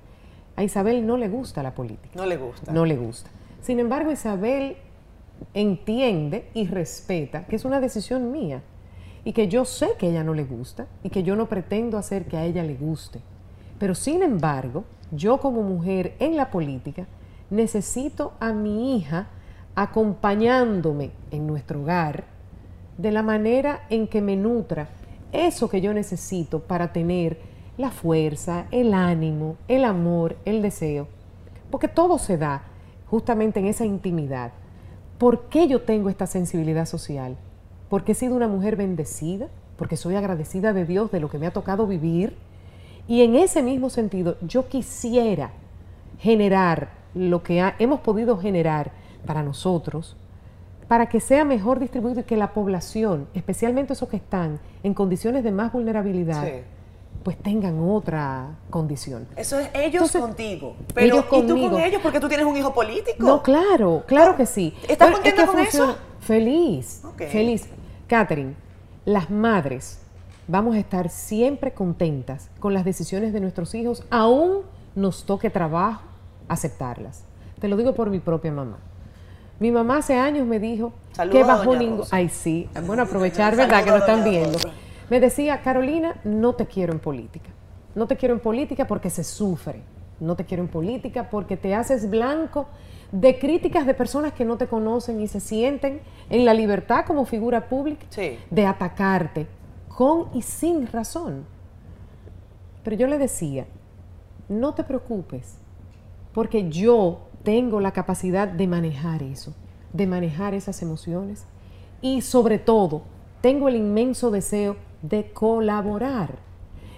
a 0.56 0.62
Isabel 0.62 1.06
no 1.06 1.16
le 1.16 1.28
gusta 1.28 1.62
la 1.62 1.74
política. 1.74 2.14
No 2.14 2.26
le 2.26 2.36
gusta. 2.36 2.72
No 2.72 2.84
le 2.84 2.96
gusta. 2.96 3.30
Sin 3.60 3.80
embargo, 3.80 4.12
Isabel 4.12 4.76
entiende 5.52 6.48
y 6.54 6.66
respeta 6.66 7.46
que 7.46 7.56
es 7.56 7.64
una 7.64 7.80
decisión 7.80 8.30
mía 8.30 8.62
y 9.24 9.32
que 9.32 9.48
yo 9.48 9.64
sé 9.64 9.90
que 9.98 10.06
a 10.06 10.10
ella 10.10 10.24
no 10.24 10.34
le 10.34 10.44
gusta 10.44 10.86
y 11.02 11.10
que 11.10 11.22
yo 11.22 11.34
no 11.34 11.48
pretendo 11.48 11.98
hacer 11.98 12.26
que 12.26 12.36
a 12.36 12.44
ella 12.44 12.62
le 12.62 12.74
guste. 12.74 13.20
Pero 13.78 13.94
sin 13.94 14.22
embargo, 14.22 14.84
yo 15.10 15.38
como 15.38 15.62
mujer 15.62 16.14
en 16.18 16.36
la 16.36 16.50
política 16.50 17.06
necesito 17.50 18.32
a 18.38 18.52
mi 18.52 18.96
hija 18.96 19.28
acompañándome 19.74 21.10
en 21.30 21.46
nuestro 21.46 21.82
hogar 21.82 22.33
de 22.98 23.12
la 23.12 23.22
manera 23.22 23.82
en 23.90 24.06
que 24.06 24.20
me 24.20 24.36
nutra 24.36 24.88
eso 25.34 25.68
que 25.68 25.80
yo 25.80 25.92
necesito 25.92 26.60
para 26.60 26.92
tener 26.92 27.38
la 27.76 27.90
fuerza, 27.90 28.66
el 28.70 28.94
ánimo, 28.94 29.56
el 29.66 29.84
amor, 29.84 30.36
el 30.44 30.62
deseo. 30.62 31.08
Porque 31.70 31.88
todo 31.88 32.18
se 32.18 32.38
da 32.38 32.62
justamente 33.06 33.58
en 33.58 33.66
esa 33.66 33.84
intimidad. 33.84 34.52
¿Por 35.18 35.48
qué 35.48 35.66
yo 35.66 35.82
tengo 35.82 36.08
esta 36.08 36.26
sensibilidad 36.26 36.86
social? 36.86 37.36
Porque 37.88 38.12
he 38.12 38.14
sido 38.14 38.36
una 38.36 38.46
mujer 38.46 38.76
bendecida, 38.76 39.48
porque 39.76 39.96
soy 39.96 40.14
agradecida 40.14 40.72
de 40.72 40.84
Dios 40.84 41.10
de 41.10 41.20
lo 41.20 41.28
que 41.28 41.38
me 41.38 41.48
ha 41.48 41.52
tocado 41.52 41.86
vivir. 41.86 42.36
Y 43.08 43.22
en 43.22 43.34
ese 43.34 43.62
mismo 43.62 43.90
sentido, 43.90 44.36
yo 44.40 44.68
quisiera 44.68 45.50
generar 46.20 46.90
lo 47.14 47.42
que 47.42 47.72
hemos 47.80 48.00
podido 48.00 48.38
generar 48.38 48.92
para 49.26 49.42
nosotros, 49.42 50.16
para 50.88 51.06
que 51.08 51.20
sea 51.20 51.44
mejor 51.44 51.78
distribuido 51.78 52.20
y 52.20 52.24
que 52.24 52.36
la 52.36 52.52
población, 52.52 53.26
especialmente 53.34 53.94
esos 53.94 54.08
que 54.08 54.16
están 54.16 54.60
en 54.82 54.94
condiciones 54.94 55.44
de 55.44 55.50
más 55.50 55.72
vulnerabilidad, 55.72 56.46
pues 57.22 57.38
tengan 57.38 57.80
otra 57.80 58.50
condición. 58.68 59.26
Eso 59.34 59.58
es 59.58 59.70
ellos 59.74 60.12
contigo. 60.12 60.76
Pero 60.92 61.16
ellos 61.16 61.26
¿y 61.26 61.46
tú 61.46 61.70
con 61.70 61.80
ellos 61.80 62.00
porque 62.02 62.20
tú 62.20 62.28
tienes 62.28 62.46
un 62.46 62.56
hijo 62.56 62.74
político? 62.74 63.26
No, 63.26 63.42
claro, 63.42 64.04
claro 64.06 64.36
que 64.36 64.44
sí. 64.44 64.74
¿Estás 64.86 65.10
contenta 65.10 65.46
con 65.46 65.58
eso? 65.58 65.96
Feliz, 66.20 67.02
feliz. 67.30 67.66
Catherine, 68.06 68.54
las 69.06 69.30
madres 69.30 70.00
vamos 70.46 70.76
a 70.76 70.78
estar 70.78 71.08
siempre 71.08 71.72
contentas 71.72 72.50
con 72.60 72.74
las 72.74 72.84
decisiones 72.84 73.32
de 73.32 73.40
nuestros 73.40 73.74
hijos, 73.74 74.04
aún 74.10 74.62
nos 74.94 75.24
toque 75.24 75.50
trabajo 75.50 76.02
aceptarlas. 76.48 77.24
Te 77.58 77.68
lo 77.68 77.76
digo 77.76 77.94
por 77.94 78.10
mi 78.10 78.20
propia 78.20 78.52
mamá. 78.52 78.78
Mi 79.60 79.70
mamá 79.70 79.98
hace 79.98 80.14
años 80.14 80.46
me 80.46 80.58
dijo 80.58 80.92
que 81.30 81.44
bajo 81.44 81.76
ningún... 81.76 82.04
Ay, 82.10 82.28
sí, 82.28 82.68
bueno, 82.86 83.02
aprovechar, 83.04 83.56
¿verdad? 83.56 83.84
que 83.84 83.90
lo 83.90 83.98
están 83.98 84.24
viendo. 84.24 84.58
Me 85.10 85.20
decía, 85.20 85.60
Carolina, 85.62 86.16
no 86.24 86.54
te 86.54 86.66
quiero 86.66 86.92
en 86.92 86.98
política. 86.98 87.50
No 87.94 88.06
te 88.06 88.16
quiero 88.16 88.34
en 88.34 88.40
política 88.40 88.86
porque 88.86 89.10
se 89.10 89.22
sufre. 89.22 89.82
No 90.20 90.34
te 90.36 90.44
quiero 90.44 90.62
en 90.62 90.68
política 90.68 91.30
porque 91.30 91.56
te 91.56 91.74
haces 91.74 92.10
blanco 92.10 92.66
de 93.12 93.38
críticas 93.38 93.86
de 93.86 93.94
personas 93.94 94.32
que 94.32 94.44
no 94.44 94.56
te 94.56 94.66
conocen 94.66 95.20
y 95.20 95.28
se 95.28 95.38
sienten 95.38 96.00
en 96.30 96.44
la 96.44 96.54
libertad 96.54 97.04
como 97.06 97.24
figura 97.24 97.68
pública 97.68 98.06
de 98.50 98.66
atacarte 98.66 99.46
con 99.88 100.28
y 100.34 100.42
sin 100.42 100.86
razón. 100.88 101.44
Pero 102.82 102.96
yo 102.96 103.06
le 103.06 103.18
decía, 103.18 103.66
no 104.48 104.74
te 104.74 104.84
preocupes, 104.84 105.58
porque 106.32 106.68
yo 106.68 107.23
tengo 107.44 107.80
la 107.80 107.92
capacidad 107.92 108.48
de 108.48 108.66
manejar 108.66 109.22
eso, 109.22 109.54
de 109.92 110.06
manejar 110.06 110.54
esas 110.54 110.82
emociones 110.82 111.46
y 112.00 112.22
sobre 112.22 112.58
todo 112.58 113.02
tengo 113.40 113.68
el 113.68 113.76
inmenso 113.76 114.30
deseo 114.30 114.76
de 115.02 115.30
colaborar. 115.32 116.38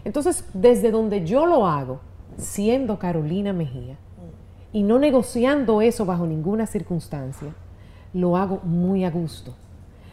Entonces, 0.04 0.44
desde 0.54 0.92
donde 0.92 1.26
yo 1.26 1.44
lo 1.46 1.66
hago, 1.66 2.00
siendo 2.38 2.98
Carolina 2.98 3.52
Mejía 3.52 3.96
y 4.72 4.82
no 4.82 4.98
negociando 4.98 5.82
eso 5.82 6.06
bajo 6.06 6.26
ninguna 6.26 6.66
circunstancia, 6.66 7.54
lo 8.14 8.36
hago 8.36 8.60
muy 8.62 9.04
a 9.04 9.10
gusto. 9.10 9.54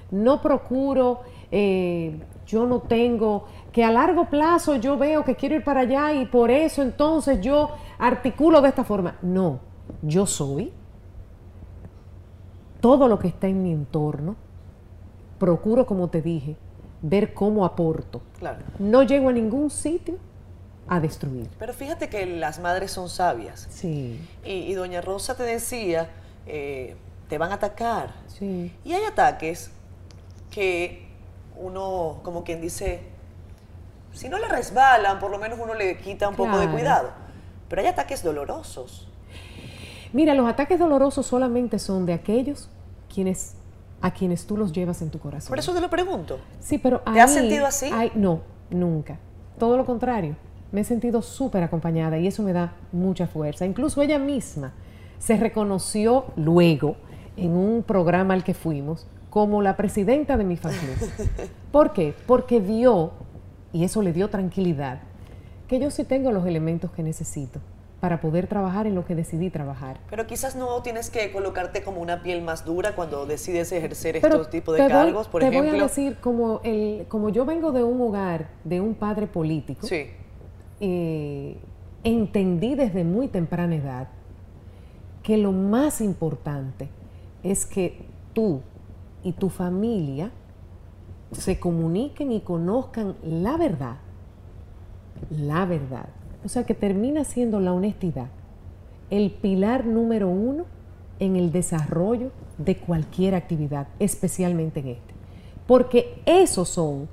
No 0.10 0.42
procuro, 0.42 1.22
eh, 1.52 2.20
yo 2.48 2.66
no 2.66 2.80
tengo, 2.80 3.46
que 3.72 3.84
a 3.84 3.92
largo 3.92 4.26
plazo 4.26 4.76
yo 4.76 4.98
veo 4.98 5.24
que 5.24 5.36
quiero 5.36 5.56
ir 5.56 5.64
para 5.64 5.82
allá 5.82 6.14
y 6.14 6.26
por 6.26 6.50
eso 6.52 6.82
entonces 6.82 7.42
yo 7.42 7.70
articulo 8.00 8.62
de 8.62 8.70
esta 8.70 8.84
forma. 8.84 9.18
No, 9.22 9.60
yo 10.04 10.28
soy, 10.28 10.72
todo 12.82 13.08
lo 13.08 13.18
que 13.18 13.30
está 13.30 13.48
en 13.48 13.64
mi 13.64 13.72
entorno, 13.72 14.36
procuro, 15.40 15.86
como 15.86 16.10
te 16.10 16.22
dije, 16.22 16.58
ver 17.02 17.34
cómo 17.34 17.66
aporto. 17.66 18.22
No 18.78 19.04
llego 19.04 19.30
a 19.30 19.32
ningún 19.32 19.70
sitio 19.70 20.18
a 20.88 21.00
destruir. 21.00 21.50
Pero 21.58 21.74
fíjate 21.74 22.10
que 22.10 22.26
las 22.26 22.60
madres 22.60 22.92
son 22.92 23.10
sabias. 23.10 23.68
Sí. 23.72 24.20
Y, 24.44 24.74
doña 24.74 25.02
Rosa 25.02 25.36
te 25.36 25.44
decía, 25.44 26.10
eh, 26.46 26.96
te 27.30 27.38
van 27.38 27.52
a 27.52 27.56
atacar. 27.56 28.14
Sí. 28.28 28.76
Y 28.84 28.94
hay 28.94 29.06
ataques 29.06 29.72
que 30.52 31.08
uno, 31.56 32.20
como 32.24 32.44
quien 32.44 32.60
dice, 32.60 33.02
si 34.12 34.28
no 34.28 34.38
le 34.40 34.48
resbalan, 34.50 35.20
por 35.20 35.32
lo 35.32 35.40
menos 35.40 35.58
uno 35.62 35.74
le 35.74 35.98
quita 35.98 36.28
un 36.28 36.36
poco 36.36 36.58
de 36.58 36.70
cuidado. 36.70 37.12
Pero 37.70 37.82
hay 37.82 37.88
ataques 37.88 38.24
dolorosos. 38.24 39.08
Mira, 40.14 40.36
los 40.36 40.48
ataques 40.48 40.80
dolorosos 40.80 41.26
solamente 41.26 41.80
son 41.80 42.06
de 42.06 42.14
aquellos 42.14 42.70
quienes 43.14 43.56
a 44.04 44.12
quienes 44.12 44.46
tú 44.46 44.58
los 44.58 44.74
llevas 44.74 45.02
en 45.02 45.10
tu 45.10 45.18
corazón. 45.18 45.48
Por 45.48 45.60
eso 45.60 45.74
te 45.74 45.80
lo 45.80 45.90
pregunto. 45.90 46.38
Sí, 46.60 46.78
pero 46.78 47.00
¿Te 47.00 47.22
has 47.22 47.34
sentido 47.34 47.66
así? 47.66 47.90
no, 48.16 48.42
nunca. 48.70 49.18
Todo 49.58 49.78
lo 49.78 49.86
contrario. 49.86 50.36
Me 50.74 50.82
he 50.82 50.84
sentido 50.84 51.22
súper 51.22 51.64
acompañada 51.64 52.18
y 52.18 52.28
eso 52.28 52.44
me 52.44 52.52
da 52.52 52.74
mucha 52.92 53.28
fuerza. 53.28 53.66
Incluso 53.66 54.02
ella 54.02 54.20
misma 54.20 54.74
se 55.20 55.38
reconoció 55.38 56.26
luego 56.36 56.98
en 57.38 57.56
un 57.56 57.82
programa 57.82 58.34
al 58.34 58.44
que 58.44 58.54
fuimos 58.54 59.08
como 59.30 59.62
la 59.62 59.78
presidenta 59.78 60.36
de 60.36 60.44
mi 60.44 60.58
familia. 60.58 60.96
¿Por 61.72 61.94
qué? 61.94 62.14
Porque 62.28 62.60
vio, 62.60 63.12
y 63.72 63.86
eso 63.86 64.02
le 64.02 64.12
dio 64.12 64.30
tranquilidad, 64.30 65.00
que 65.70 65.80
yo 65.80 65.90
sí 65.92 66.04
tengo 66.04 66.34
los 66.34 66.46
elementos 66.46 66.92
que 66.92 67.04
necesito 67.04 67.62
para 68.04 68.20
poder 68.20 68.48
trabajar 68.48 68.86
en 68.86 68.96
lo 68.96 69.06
que 69.06 69.16
decidí 69.16 69.50
trabajar. 69.50 69.98
Pero 70.10 70.28
quizás 70.28 70.58
no 70.58 70.82
tienes 70.82 71.10
que 71.10 71.32
colocarte 71.32 71.84
como 71.84 72.02
una 72.02 72.22
piel 72.22 72.42
más 72.42 72.66
dura 72.66 72.96
cuando 72.96 73.26
decides 73.26 73.72
ejercer 73.72 74.18
estos 74.18 74.50
tipos 74.50 74.76
de 74.76 74.86
cargos, 74.90 75.30
por 75.30 75.42
ejemplo. 75.42 75.62
Te 75.62 75.70
voy 75.72 75.80
a 75.80 75.84
decir, 75.84 76.18
como, 76.20 76.60
el, 76.66 77.06
como 77.08 77.30
yo 77.30 77.46
vengo 77.46 77.72
de 77.72 77.82
un 77.82 78.02
hogar, 78.02 78.50
de 78.66 78.82
un 78.82 78.96
padre 78.96 79.26
político, 79.26 79.88
sí. 79.88 80.08
Eh, 80.82 81.58
entendí 82.04 82.76
desde 82.76 83.06
muy 83.06 83.30
temprana 83.30 83.76
edad 83.76 84.10
que 85.22 85.38
lo 85.38 85.54
más 85.54 86.02
importante 86.02 86.90
es 87.42 87.66
que 87.66 88.06
tú 88.34 88.64
y 89.24 89.32
tu 89.32 89.48
familia 89.48 90.30
se 91.32 91.58
comuniquen 91.58 92.34
y 92.34 92.42
conozcan 92.42 93.16
la 93.24 93.56
verdad, 93.56 93.96
la 95.30 95.66
verdad 95.66 96.10
o 96.46 96.50
sea 96.50 96.66
que 96.66 96.74
termina 96.74 97.24
siendo 97.24 97.60
la 97.60 97.74
honestidad 97.74 98.28
el 99.14 99.30
pilar 99.30 99.86
número 99.86 100.28
uno 100.28 100.66
en 101.20 101.36
el 101.36 101.52
desarrollo 101.52 102.32
de 102.58 102.78
cualquier 102.78 103.36
actividad, 103.36 103.88
especialmente 104.00 104.80
en 104.80 104.88
este. 104.88 105.14
Porque 105.68 106.20
esos 106.26 106.70
son 106.70 107.08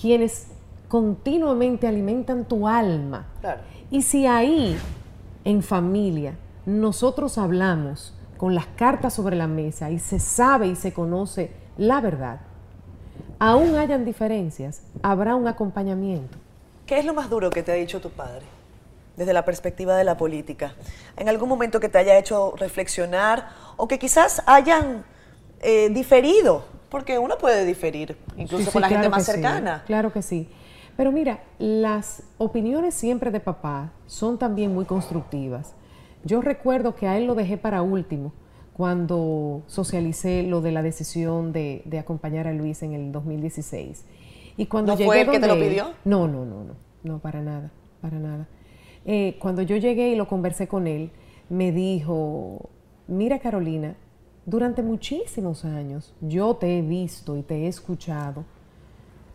quienes 0.00 0.46
continuamente 0.86 1.88
alimentan 1.88 2.44
tu 2.44 2.68
alma. 2.68 3.26
Y 3.90 4.02
si 4.02 4.24
ahí, 4.24 4.76
en 5.44 5.64
familia, 5.64 6.36
nosotros 6.64 7.38
hablamos 7.38 8.14
con 8.36 8.54
las 8.54 8.66
cartas 8.66 9.14
sobre 9.14 9.34
la 9.34 9.48
mesa 9.48 9.90
y 9.90 9.98
se 9.98 10.20
sabe 10.20 10.68
y 10.68 10.76
se 10.76 10.92
conoce 10.92 11.50
la 11.76 12.00
verdad, 12.00 12.40
aún 13.40 13.74
hayan 13.74 14.04
diferencias, 14.04 14.82
habrá 15.02 15.34
un 15.34 15.48
acompañamiento. 15.48 16.38
¿Qué 16.86 17.00
es 17.00 17.04
lo 17.04 17.14
más 17.14 17.28
duro 17.28 17.50
que 17.50 17.64
te 17.64 17.72
ha 17.72 17.74
dicho 17.74 18.00
tu 18.00 18.10
padre? 18.10 18.44
Desde 19.16 19.32
la 19.32 19.44
perspectiva 19.44 19.96
de 19.96 20.04
la 20.04 20.16
política? 20.16 20.74
¿En 21.16 21.28
algún 21.28 21.48
momento 21.48 21.80
que 21.80 21.88
te 21.88 21.98
haya 21.98 22.18
hecho 22.18 22.54
reflexionar 22.56 23.48
o 23.76 23.88
que 23.88 23.98
quizás 23.98 24.42
hayan 24.46 25.04
eh, 25.60 25.88
diferido? 25.90 26.64
Porque 26.88 27.18
uno 27.18 27.38
puede 27.38 27.64
diferir, 27.64 28.16
incluso 28.36 28.70
con 28.70 28.82
la 28.82 28.88
gente 28.88 29.08
más 29.08 29.24
cercana. 29.24 29.82
claro 29.86 30.12
que 30.12 30.22
sí. 30.22 30.48
Pero 30.96 31.10
mira, 31.10 31.40
las 31.58 32.22
opiniones 32.38 32.94
siempre 32.94 33.30
de 33.30 33.40
papá 33.40 33.92
son 34.06 34.38
también 34.38 34.74
muy 34.74 34.84
constructivas. 34.84 35.74
Yo 36.24 36.42
recuerdo 36.42 36.94
que 36.94 37.08
a 37.08 37.16
él 37.16 37.26
lo 37.26 37.34
dejé 37.34 37.56
para 37.56 37.82
último 37.82 38.32
cuando 38.74 39.62
socialicé 39.66 40.42
lo 40.44 40.60
de 40.60 40.72
la 40.72 40.82
decisión 40.82 41.52
de, 41.52 41.82
acompañar 41.98 42.46
a 42.46 42.52
Luis 42.52 42.82
en 42.82 42.92
el 42.92 43.12
2016. 43.12 44.04
Y 44.56 44.66
cuando 44.66 44.96
¿No 44.96 45.04
fue 45.04 45.22
el 45.22 45.30
que 45.30 45.40
te 45.40 45.46
lo 45.46 45.54
pidió? 45.54 45.92
no, 46.04 46.28
no, 46.28 46.44
no, 46.44 46.64
no, 46.64 46.74
no, 47.02 47.18
para 47.18 47.40
nada, 47.40 47.70
para 48.00 48.18
nada. 48.18 48.48
Eh, 49.04 49.36
cuando 49.40 49.62
yo 49.62 49.76
llegué 49.76 50.10
y 50.10 50.16
lo 50.16 50.28
conversé 50.28 50.68
con 50.68 50.86
él, 50.86 51.10
me 51.48 51.72
dijo, 51.72 52.70
mira 53.08 53.38
Carolina, 53.38 53.96
durante 54.46 54.82
muchísimos 54.82 55.64
años 55.64 56.14
yo 56.20 56.54
te 56.56 56.78
he 56.78 56.82
visto 56.82 57.36
y 57.36 57.42
te 57.42 57.64
he 57.64 57.68
escuchado 57.68 58.44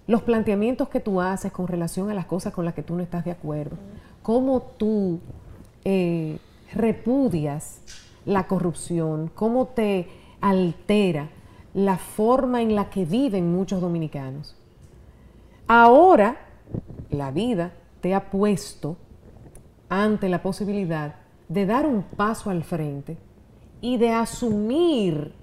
los 0.07 0.22
planteamientos 0.22 0.89
que 0.89 0.99
tú 0.99 1.20
haces 1.22 1.51
con 1.51 1.68
relación 1.68 2.09
a 2.09 2.13
las 2.13 2.26
cosas 2.26 2.53
con 2.53 2.65
las 2.65 2.74
que 2.74 2.84
tú 2.84 2.95
no 2.95 3.03
estás 3.03 3.26
de 3.26 3.32
acuerdo, 3.32 3.76
cómo 4.24 4.61
tú 4.61 5.20
eh, 5.84 6.39
repudias 6.74 7.82
la 8.26 8.47
corrupción, 8.47 9.30
cómo 9.34 9.68
te 9.68 10.07
altera 10.41 11.30
la 11.74 11.97
forma 11.97 12.61
en 12.61 12.76
la 12.76 12.89
que 12.89 13.05
viven 13.05 13.51
muchos 13.51 13.82
dominicanos. 13.82 14.55
Ahora 15.68 16.38
la 17.09 17.32
vida 17.32 17.74
te 18.01 18.15
ha 18.15 18.30
puesto 18.30 18.97
ante 19.90 20.30
la 20.30 20.42
posibilidad 20.42 21.16
de 21.48 21.66
dar 21.66 21.86
un 21.86 22.04
paso 22.04 22.50
al 22.50 22.64
frente 22.64 23.18
y 23.82 23.98
de 23.98 24.10
asumir 24.10 25.34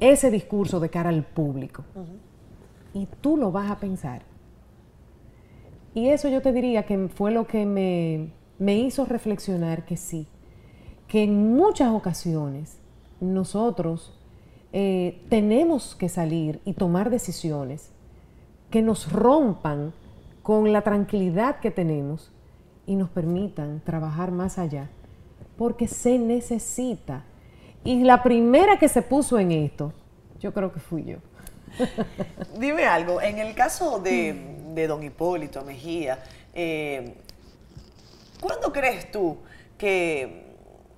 ese 0.00 0.30
discurso 0.30 0.80
de 0.80 0.90
cara 0.90 1.10
al 1.10 1.24
público. 1.24 1.84
Y 2.94 3.06
tú 3.20 3.36
lo 3.36 3.52
vas 3.52 3.70
a 3.70 3.78
pensar. 3.78 4.22
Y 5.94 6.08
eso 6.08 6.28
yo 6.28 6.42
te 6.42 6.52
diría 6.52 6.84
que 6.84 7.08
fue 7.08 7.30
lo 7.30 7.46
que 7.46 7.64
me, 7.64 8.78
hizo 8.78 9.04
reflexionar 9.06 9.84
que 9.84 9.96
sí, 9.96 10.26
que 11.08 11.22
en 11.22 11.54
muchas 11.54 11.90
ocasiones 11.92 12.78
nosotros 13.20 14.18
eh, 14.72 15.22
tenemos 15.30 15.94
que 15.94 16.08
salir 16.08 16.60
y 16.64 16.74
tomar 16.74 17.08
decisiones 17.08 17.92
que 18.70 18.82
nos 18.82 19.10
rompan 19.10 19.94
con 20.42 20.72
la 20.72 20.82
tranquilidad 20.82 21.60
que 21.60 21.70
tenemos 21.70 22.30
y 22.86 22.96
nos 22.96 23.10
permitan 23.10 23.80
trabajar 23.80 24.30
más 24.30 24.58
allá, 24.58 24.88
porque 25.58 25.88
se 25.88 26.18
necesita. 26.18 27.24
Y 27.84 28.04
la 28.04 28.22
primera 28.22 28.78
que 28.78 28.88
se 28.88 29.02
puso 29.02 29.38
en 29.38 29.52
esto, 29.52 29.92
yo 30.40 30.52
creo 30.52 30.72
que 30.72 30.80
fui 30.80 31.04
yo. 31.04 31.18
Dime 32.58 32.84
algo, 32.84 33.20
en 33.20 33.38
el 33.38 33.54
caso 33.54 33.98
de, 33.98 34.86
don 34.88 35.02
Hipólito 35.02 35.62
Mejía, 35.64 36.22
eh, 36.54 37.14
¿cuándo 38.40 38.72
crees 38.72 39.10
tú 39.10 39.38
que 39.76 40.46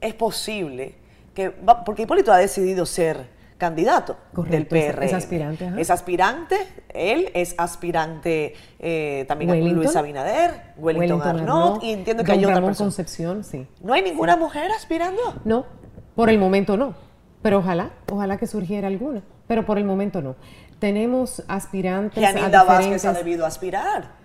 es 0.01 0.15
posible 0.15 0.95
que, 1.35 1.51
porque 1.85 2.03
Hipólito 2.03 2.33
ha 2.33 2.39
decidido 2.39 2.87
ser 2.87 3.38
candidato 3.59 4.17
del 4.49 4.67
PR. 4.67 5.03
Es, 5.03 5.13
aspirante. 5.13 5.73
Es 5.77 5.91
aspirante, 5.91 6.57
él 6.95 7.31
es 7.35 7.55
aspirante 7.59 8.55
eh, 8.79 9.25
también 9.29 9.75
Luis 9.75 9.97
Abinader, 9.97 10.75
Wellington, 10.79 11.21
Arnott, 11.21 11.83
y 11.83 11.93
entiendo 11.93 12.25
que 12.25 12.33
hay 12.33 12.45
otra 12.45 12.63
persona. 12.63 12.87
Concepción, 12.87 13.45
sí. 13.45 13.67
¿No 13.83 13.93
hay 13.93 14.03
ninguna 14.03 14.37
mujer 14.37 14.71
aspirando? 14.71 15.21
No, 15.45 15.67
por 16.15 16.31
el 16.31 16.39
momento 16.39 16.77
no. 16.77 16.95
Pero 17.43 17.59
ojalá, 17.59 17.91
ojalá 18.11 18.37
que 18.37 18.47
surgiera 18.47 18.89
alguna. 18.89 19.23
Pero 19.47 19.65
por 19.65 19.79
el 19.79 19.85
momento 19.85 20.21
no. 20.21 20.37
Tenemos 20.79 21.43
aspirantes. 21.49 22.23
Y 22.23 22.25
Anilda 22.25 22.65
Vázquez 22.65 23.05
ha 23.05 23.13
debido 23.13 23.47
aspirar. 23.47 24.18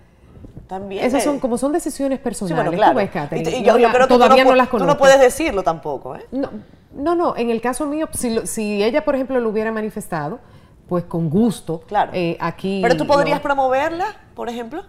También. 0.66 1.04
Esas 1.04 1.22
son, 1.22 1.38
como 1.38 1.58
son 1.58 1.72
decisiones 1.72 2.18
personales. 2.18 2.72
Sí, 2.72 2.76
bueno, 2.92 3.10
claro. 3.10 3.36
y, 3.36 3.62
yo, 3.62 3.74
creo 3.74 3.90
que 3.90 4.06
todavía 4.06 4.44
no, 4.44 4.54
las 4.54 4.68
conozco. 4.68 4.86
Tú 4.86 4.94
no 4.94 4.98
puedes 4.98 5.20
decirlo 5.20 5.62
tampoco, 5.62 6.16
¿eh? 6.16 6.26
No, 6.32 6.50
no, 6.94 7.14
no, 7.14 7.36
en 7.36 7.50
el 7.50 7.60
caso 7.60 7.86
mío, 7.86 8.08
si, 8.12 8.82
ella, 8.82 9.04
por 9.04 9.14
ejemplo, 9.14 9.38
lo 9.40 9.50
hubiera 9.50 9.70
manifestado, 9.72 10.40
pues 10.88 11.04
con 11.04 11.28
gusto. 11.28 11.82
Claro. 11.86 12.12
Eh, 12.14 12.36
aquí. 12.40 12.80
Pero 12.82 12.96
tú 12.96 13.06
podrías 13.06 13.40
promoverla, 13.40 14.06
por 14.34 14.48
ejemplo. 14.48 14.82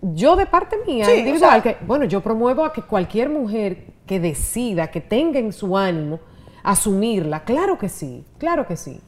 Yo 0.00 0.34
de 0.34 0.46
parte 0.46 0.76
mía, 0.84 1.14
individual, 1.14 1.62
que, 1.62 1.76
bueno, 1.86 2.04
yo 2.04 2.20
promuevo 2.20 2.64
a 2.64 2.72
que 2.72 2.82
cualquier 2.82 3.28
mujer 3.28 3.92
que 4.04 4.18
decida, 4.18 4.90
que 4.90 5.00
tenga 5.00 5.38
en 5.38 5.52
su 5.52 5.78
ánimo 5.78 6.18
asumirla, 6.62 7.44
claro 7.44 7.78
que 7.78 7.88
sí, 7.88 8.24
claro 8.38 8.66
que 8.66 8.76
sí. 8.76 9.00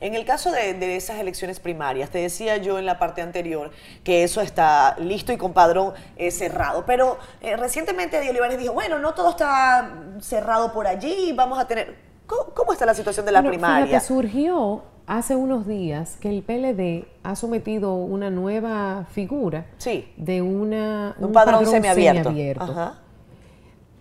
En 0.00 0.14
el 0.14 0.24
caso 0.24 0.50
de, 0.50 0.96
esas 0.96 1.18
elecciones 1.18 1.60
primarias, 1.60 2.10
te 2.10 2.18
decía 2.18 2.56
yo 2.56 2.78
en 2.78 2.86
la 2.86 2.98
parte 2.98 3.22
anterior 3.22 3.70
que 4.02 4.24
eso 4.24 4.40
está 4.40 4.96
listo 4.98 5.32
y 5.32 5.36
con 5.36 5.52
padrón 5.52 5.94
eh, 6.16 6.30
cerrado, 6.30 6.84
pero 6.86 7.18
eh, 7.40 7.56
recientemente 7.56 8.18
Eddie 8.18 8.30
Olivares 8.30 8.58
dijo, 8.58 8.72
bueno, 8.72 8.98
no 8.98 9.14
todo 9.14 9.30
está 9.30 9.94
cerrado 10.20 10.72
por 10.72 10.86
allí, 10.86 11.32
vamos 11.32 11.58
a 11.58 11.66
tener... 11.66 11.96
¿Cómo, 12.26 12.72
está 12.72 12.86
la 12.86 12.94
situación 12.94 13.26
de 13.26 13.32
la 13.32 13.42
primaria? 13.42 13.86
Fíjate, 13.86 14.06
surgió 14.06 14.82
hace 15.06 15.36
unos 15.36 15.66
días 15.66 16.16
que 16.20 16.30
el 16.30 16.42
PLD 16.42 17.06
ha 17.22 17.36
sometido 17.36 17.94
una 17.94 18.30
nueva 18.30 19.06
figura 19.10 19.66
sí. 19.78 20.08
de 20.16 20.42
una, 20.42 21.14
un, 21.18 21.32
padrón, 21.32 21.66
semiabierto. 21.66 22.32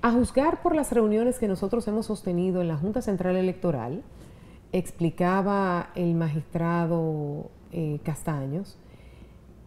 A 0.02 0.12
juzgar 0.12 0.62
por 0.62 0.76
las 0.76 0.91
reuniones 0.91 1.39
que 1.39 1.48
nosotros 1.48 1.88
hemos 1.88 2.06
sostenido 2.06 2.62
en 2.62 2.68
la 2.68 2.78
Junta 2.78 3.02
Central 3.02 3.38
Electoral, 3.38 4.04
explicaba 4.74 5.91
el 5.95 6.15
magistrado 6.15 7.49
eh, 7.71 7.99
Castaños 8.03 8.78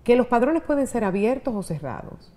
que 0.04 0.16
los 0.16 0.26
padrones 0.26 0.62
pueden 0.62 0.86
ser 0.86 1.04
abiertos 1.04 1.54
o 1.54 1.62
cerrados. 1.62 2.32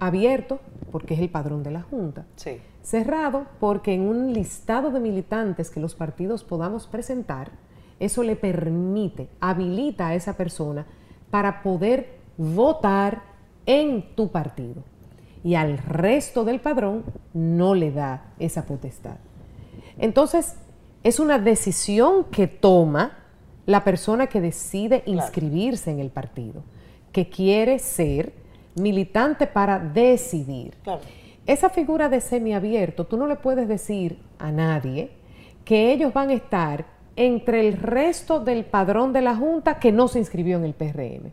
Abierto, 0.00 0.60
porque 0.90 1.14
es 1.14 1.20
el 1.20 1.28
padrón 1.28 1.62
de 1.62 1.70
la 1.70 1.82
Junta. 1.82 2.24
Sí. 2.36 2.60
Cerrado, 2.82 3.46
porque 3.60 3.94
en 3.94 4.02
un 4.02 4.32
listado 4.32 4.90
de 4.90 5.00
militantes 5.00 5.70
que 5.70 5.80
los 5.80 5.94
partidos 5.94 6.44
podamos 6.44 6.86
presentar, 6.86 7.50
eso 8.00 8.22
le 8.22 8.36
permite, 8.36 9.28
habilita 9.40 10.08
a 10.08 10.14
esa 10.14 10.36
persona 10.36 10.86
para 11.30 11.62
poder 11.62 12.18
votar 12.36 13.22
en 13.66 14.14
tu 14.14 14.30
partido. 14.30 14.82
Y 15.44 15.56
al 15.56 15.78
resto 15.78 16.44
del 16.44 16.60
padrón 16.60 17.04
no 17.34 17.74
le 17.74 17.92
da 17.92 18.32
esa 18.38 18.64
potestad. 18.64 19.16
Entonces, 19.98 20.56
es 21.02 21.18
una 21.18 21.38
decisión 21.38 22.24
que 22.24 22.46
toma 22.46 23.18
la 23.66 23.84
persona 23.84 24.26
que 24.26 24.40
decide 24.40 25.02
inscribirse 25.06 25.90
en 25.90 26.00
el 26.00 26.10
partido, 26.10 26.62
que 27.12 27.28
quiere 27.28 27.78
ser 27.78 28.32
militante 28.74 29.46
para 29.46 29.78
decidir. 29.78 30.74
Esa 31.46 31.70
figura 31.70 32.08
de 32.08 32.20
semiabierto, 32.20 33.06
tú 33.06 33.16
no 33.16 33.26
le 33.26 33.36
puedes 33.36 33.68
decir 33.68 34.18
a 34.38 34.50
nadie 34.52 35.10
que 35.64 35.92
ellos 35.92 36.12
van 36.12 36.30
a 36.30 36.34
estar 36.34 36.86
entre 37.16 37.68
el 37.68 37.76
resto 37.76 38.40
del 38.40 38.64
padrón 38.64 39.12
de 39.12 39.22
la 39.22 39.36
Junta 39.36 39.78
que 39.78 39.92
no 39.92 40.08
se 40.08 40.18
inscribió 40.18 40.56
en 40.56 40.64
el 40.64 40.74
PRM. 40.74 41.30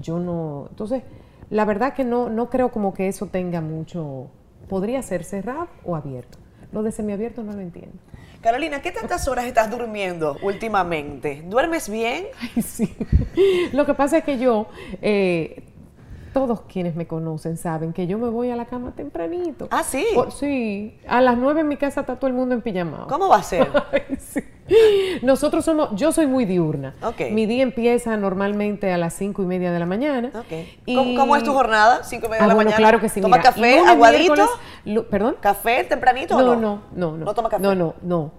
Yo 0.00 0.18
no, 0.18 0.66
entonces, 0.70 1.02
la 1.48 1.64
verdad 1.64 1.94
que 1.94 2.04
no, 2.04 2.28
no 2.28 2.48
creo 2.48 2.70
como 2.70 2.94
que 2.94 3.08
eso 3.08 3.26
tenga 3.26 3.60
mucho, 3.60 4.28
podría 4.68 5.02
ser 5.02 5.24
cerrado 5.24 5.68
o 5.84 5.96
abierto. 5.96 6.38
Lo 6.72 6.82
de 6.82 6.92
semiabierto 6.92 7.42
no 7.42 7.52
lo 7.52 7.60
entiendo. 7.60 7.98
Carolina, 8.42 8.80
¿qué 8.80 8.90
tantas 8.90 9.28
horas 9.28 9.44
estás 9.44 9.70
durmiendo 9.70 10.36
últimamente? 10.42 11.42
¿Duermes 11.46 11.90
bien? 11.90 12.26
Ay, 12.56 12.62
sí. 12.62 12.96
Lo 13.72 13.84
que 13.84 13.92
pasa 13.92 14.18
es 14.18 14.24
que 14.24 14.38
yo, 14.38 14.66
eh, 15.02 15.62
todos 16.32 16.62
quienes 16.62 16.96
me 16.96 17.06
conocen 17.06 17.58
saben 17.58 17.92
que 17.92 18.06
yo 18.06 18.16
me 18.16 18.30
voy 18.30 18.50
a 18.50 18.56
la 18.56 18.64
cama 18.64 18.92
tempranito. 18.92 19.68
Ah, 19.70 19.82
sí. 19.82 20.06
sí. 20.38 20.98
A 21.06 21.20
las 21.20 21.36
nueve 21.36 21.60
en 21.60 21.68
mi 21.68 21.76
casa 21.76 22.00
está 22.00 22.16
todo 22.16 22.28
el 22.28 22.32
mundo 22.32 22.54
en 22.54 22.62
pijamado. 22.62 23.08
¿Cómo 23.08 23.28
va 23.28 23.36
a 23.36 23.42
ser? 23.42 23.68
sí. 24.18 24.40
Nosotros 25.22 25.64
somos, 25.64 25.90
yo 25.96 26.12
soy 26.12 26.26
muy 26.26 26.44
diurna. 26.44 26.94
Ok. 27.02 27.22
Mi 27.32 27.44
día 27.44 27.62
empieza 27.62 28.16
normalmente 28.16 28.92
a 28.92 28.98
las 28.98 29.14
cinco 29.14 29.42
y 29.42 29.46
media 29.46 29.72
de 29.72 29.78
la 29.80 29.86
mañana. 29.86 30.30
Ok. 30.34 30.94
¿Cómo, 31.16 31.36
es 31.36 31.42
tu 31.42 31.52
jornada? 31.52 32.04
Cinco 32.04 32.26
y 32.26 32.30
media 32.30 32.44
Ah, 32.44 32.44
de 32.44 32.48
la 32.48 32.54
bueno, 32.54 32.70
mañana. 32.70 32.76
claro 32.88 33.00
que 33.00 33.08
sí. 33.08 33.20
¿Toma 33.20 33.38
mira, 33.38 33.50
café, 33.50 33.76
lunes, 33.78 33.88
aguadito? 33.88 34.48
Lu- 34.84 35.06
¿Perdón? 35.08 35.36
¿Café 35.40 35.84
tempranito 35.84 36.36
o 36.36 36.40
No, 36.40 36.54
no? 36.54 36.60
no, 36.60 36.82
no, 36.94 37.16
no. 37.18 37.24
¿No 37.26 37.34
toma 37.34 37.48
café? 37.48 37.62
No, 37.62 37.74
no, 37.74 37.94
no. 38.02 38.32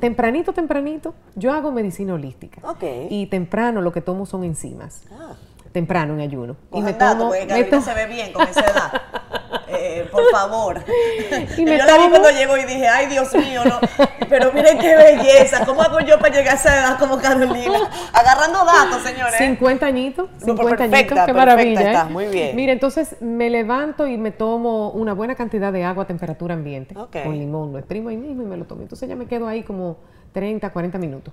Tempranito, 0.00 0.52
tempranito, 0.52 1.14
yo 1.36 1.52
hago 1.52 1.70
medicina 1.70 2.14
holística. 2.14 2.60
Ok. 2.68 2.82
Y 3.10 3.26
temprano 3.26 3.80
lo 3.80 3.92
que 3.92 4.00
tomo 4.00 4.26
son 4.26 4.42
enzimas. 4.42 5.04
Ah. 5.12 5.34
Temprano 5.72 6.14
en 6.14 6.20
ayuno. 6.20 6.56
y 6.70 6.70
Cojan 6.70 6.84
me 6.84 6.92
dato, 6.92 7.18
tomo, 7.18 7.30
porque 7.30 7.46
Carolina 7.46 7.80
se 7.80 7.94
ve 7.94 8.06
bien 8.06 8.32
con 8.32 8.46
esa 8.48 8.60
edad. 8.60 8.92
Eh, 9.74 10.06
por 10.12 10.22
favor. 10.30 10.84
Y 11.56 11.64
me 11.64 11.78
yo 11.78 11.84
la 11.86 11.96
vi 11.96 12.10
cuando 12.10 12.30
llegó 12.30 12.58
y 12.58 12.64
dije, 12.64 12.86
ay 12.88 13.06
Dios 13.06 13.34
mío, 13.34 13.62
no. 13.64 13.80
Pero 14.28 14.52
miren 14.52 14.78
qué 14.78 14.94
belleza. 14.94 15.64
¿Cómo 15.64 15.80
hago 15.82 15.98
yo 16.00 16.18
para 16.18 16.34
llegar 16.34 16.54
a 16.54 16.56
esa 16.56 16.76
edad 16.78 16.98
como 16.98 17.18
Carolina? 17.18 17.78
Agarrando 18.12 18.64
datos, 18.66 19.02
señores. 19.02 19.36
50 19.38 19.86
añitos, 19.86 20.28
No, 20.40 20.46
50 20.56 20.62
perfecta, 20.76 20.84
añitos, 20.84 21.00
qué 21.00 21.16
perfecta 21.16 21.32
maravilla. 21.34 21.80
¿eh? 21.80 21.86
estás, 21.86 22.10
muy 22.10 22.26
bien. 22.26 22.54
Mira, 22.54 22.72
entonces 22.72 23.16
me 23.20 23.48
levanto 23.48 24.06
y 24.06 24.18
me 24.18 24.30
tomo 24.30 24.90
una 24.90 25.14
buena 25.14 25.34
cantidad 25.36 25.72
de 25.72 25.84
agua 25.84 26.04
a 26.04 26.06
temperatura 26.06 26.52
ambiente 26.54 26.94
Ok. 26.96 27.16
con 27.24 27.38
limón, 27.38 27.72
lo 27.72 27.78
exprimo 27.78 28.10
ahí 28.10 28.16
mismo 28.18 28.42
y 28.42 28.46
me 28.46 28.58
lo 28.58 28.66
tomo. 28.66 28.82
Entonces 28.82 29.08
ya 29.08 29.16
me 29.16 29.26
quedo 29.26 29.48
ahí 29.48 29.62
como 29.62 29.96
30, 30.32 30.70
40 30.70 30.98
minutos. 30.98 31.32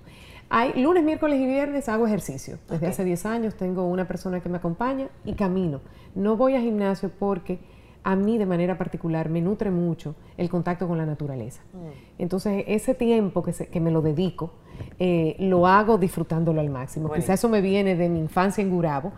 Hay, 0.49 0.81
lunes, 0.81 1.03
miércoles 1.03 1.39
y 1.39 1.45
viernes 1.45 1.87
hago 1.89 2.07
ejercicio. 2.07 2.57
Desde 2.69 2.87
hace 2.87 3.03
10 3.03 3.25
años 3.27 3.55
tengo 3.55 3.85
una 3.87 4.07
persona 4.07 4.39
que 4.39 4.49
me 4.49 4.57
acompaña 4.57 5.07
y 5.23 5.33
camino. 5.33 5.79
No 6.15 6.37
voy 6.37 6.55
a 6.55 6.61
gimnasio 6.61 7.11
porque 7.19 7.59
a 8.03 8.15
mí 8.15 8.37
de 8.37 8.45
manera 8.47 8.77
particular 8.77 9.29
me 9.29 9.41
nutre 9.41 9.69
mucho 9.69 10.15
el 10.37 10.49
contacto 10.49 10.87
con 10.87 10.97
la 10.97 11.05
naturaleza. 11.05 11.61
Mm. 11.73 11.77
Entonces 12.21 12.63
ese 12.67 12.95
tiempo 12.95 13.43
que, 13.43 13.53
se- 13.53 13.67
que 13.67 13.79
me 13.79 13.91
lo 13.91 14.01
dedico 14.01 14.51
eh, 14.97 15.35
lo 15.39 15.67
hago 15.67 15.97
disfrutándolo 15.99 16.61
al 16.61 16.69
máximo. 16.69 17.09
Buenísimo. 17.09 17.25
Quizás 17.33 17.39
eso 17.41 17.49
me 17.49 17.61
viene 17.61 17.95
de 17.95 18.09
mi 18.09 18.19
infancia 18.19 18.63
en 18.63 18.71
Gurabo, 18.71 19.11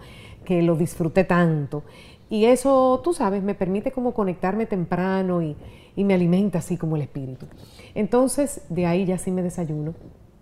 que 0.43 0.61
lo 0.63 0.75
disfruté 0.75 1.23
tanto. 1.23 1.83
Y 2.29 2.45
eso, 2.45 2.99
tú 3.03 3.13
sabes, 3.13 3.41
me 3.43 3.53
permite 3.55 3.91
como 3.91 4.13
conectarme 4.13 4.65
temprano 4.65 5.41
y, 5.41 5.55
y 5.95 6.03
me 6.03 6.13
alimenta 6.15 6.59
así 6.59 6.75
como 6.77 6.95
el 6.95 7.03
espíritu. 7.03 7.45
Entonces, 7.93 8.61
de 8.69 8.85
ahí 8.85 9.05
ya 9.05 9.17
sí 9.17 9.31
me 9.31 9.43
desayuno, 9.43 9.93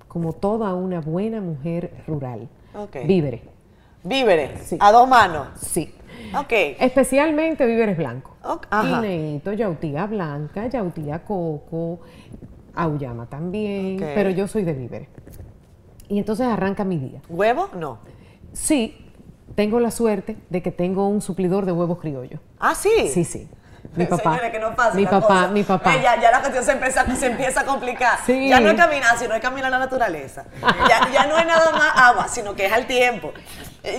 como 0.09 0.33
toda 0.33 0.73
una 0.73 0.99
buena 0.99 1.39
mujer 1.39 2.03
rural. 2.05 2.49
Ok. 2.75 2.97
Víveres, 3.05 3.41
Víveres, 4.03 4.61
Sí. 4.63 4.77
a 4.81 4.91
dos 4.91 5.07
manos. 5.07 5.47
sí. 5.55 5.93
Ok. 6.37 6.51
Especialmente 6.79 7.65
víveres 7.65 7.97
blancos. 7.97 8.33
Ok, 8.43 8.67
ajá. 8.69 9.01
Guineíto, 9.01 9.53
yautía 9.53 10.05
blanca, 10.05 10.67
yautía 10.67 11.23
coco, 11.23 11.99
auyama 12.75 13.25
también, 13.27 13.95
Ok. 13.95 14.09
pero 14.15 14.29
yo 14.29 14.47
soy 14.47 14.63
de 14.63 14.73
víveres. 14.73 15.07
Y 16.09 16.17
entonces 16.19 16.45
arranca 16.47 16.83
mi 16.83 16.97
día. 16.97 17.21
¿Huevo? 17.29 17.69
No. 17.77 17.99
Sí, 18.51 18.97
tengo 19.55 19.79
la 19.79 19.91
suerte 19.91 20.35
de 20.49 20.61
que 20.61 20.71
tengo 20.71 21.07
un 21.07 21.21
suplidor 21.21 21.65
de 21.65 21.71
huevos 21.71 21.99
criollos. 21.99 22.39
Ah, 22.59 22.75
sí. 22.75 22.89
Sí, 23.09 23.23
sí. 23.23 23.47
Mi 23.95 24.05
papá. 24.05 24.31
Señores, 24.31 24.51
que 24.51 24.59
no 24.59 24.75
pasa 24.75 24.93
mi 24.93 25.05
papá, 25.05 25.27
cosa. 25.27 25.47
mi 25.47 25.63
papá. 25.63 25.95
Eh, 25.95 26.01
ya, 26.03 26.21
ya 26.21 26.31
la 26.31 26.39
cuestión 26.41 26.63
se 26.63 26.71
empieza, 26.73 27.15
se 27.15 27.25
empieza 27.25 27.61
a 27.61 27.65
complicar. 27.65 28.19
Sí. 28.25 28.47
Ya 28.47 28.59
no 28.59 28.69
es 28.69 28.75
caminar, 28.75 29.17
sino 29.17 29.33
es 29.33 29.41
caminar 29.41 29.71
la 29.71 29.79
naturaleza. 29.79 30.45
Ya, 30.87 31.09
ya 31.11 31.25
no 31.25 31.37
es 31.37 31.45
nada 31.45 31.71
más 31.71 31.91
agua, 31.95 32.27
sino 32.27 32.53
que 32.55 32.65
es 32.67 32.71
al 32.71 32.85
tiempo. 32.85 33.33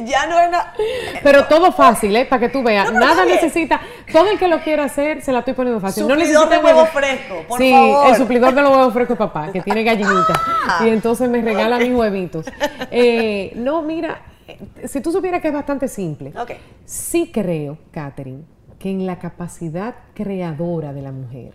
Ya 0.05 0.27
no 0.27 0.39
es 0.39 0.51
nada. 0.51 0.75
Pero 1.23 1.47
todo 1.47 1.73
fácil, 1.73 2.15
¿eh? 2.15 2.27
Para 2.27 2.41
que 2.41 2.49
tú 2.51 2.63
veas. 2.63 2.93
No, 2.93 3.01
Nada 3.01 3.25
necesita. 3.25 3.81
Todo 4.13 4.31
el 4.31 4.39
que 4.39 4.47
lo 4.47 4.61
quiera 4.61 4.85
hacer, 4.85 5.23
se 5.23 5.33
la 5.33 5.41
estoy 5.41 5.55
poniendo 5.55 5.81
fácil. 5.81 6.07
no 6.07 6.11
Suplidor 6.15 6.29
necesita 6.29 6.59
de 6.59 6.65
huevo 6.65 6.79
huevos 6.81 6.91
fresco, 6.91 7.45
por 7.49 7.59
sí, 7.59 7.73
favor. 7.73 8.07
el 8.11 8.17
suplidor 8.17 8.55
de 8.55 8.63
los 8.63 8.71
huevos 8.71 8.93
frescos 8.95 9.19
papá, 9.19 9.51
que 9.53 9.61
tiene 9.63 9.83
gallinitas. 9.83 10.39
y 10.85 10.89
entonces 10.89 11.29
me 11.29 11.41
regala 11.41 11.79
mis 11.79 11.93
huevitos. 11.93 12.47
Eh, 12.91 13.53
no, 13.57 13.83
mira, 13.83 14.21
eh, 14.47 14.59
si 14.87 15.01
tú 15.01 15.11
supieras 15.13 15.41
que 15.41 15.49
es 15.49 15.55
bastante 15.55 15.89
simple. 15.89 16.33
Ok. 16.39 16.53
Sí 16.85 17.31
creo, 17.33 17.79
Catherine, 17.91 18.43
que 18.81 18.91
en 18.91 19.07
la 19.07 19.19
capacidad 19.19 19.95
creadora 20.15 20.93
de 20.95 21.03
la 21.03 21.13
mujer, 21.13 21.53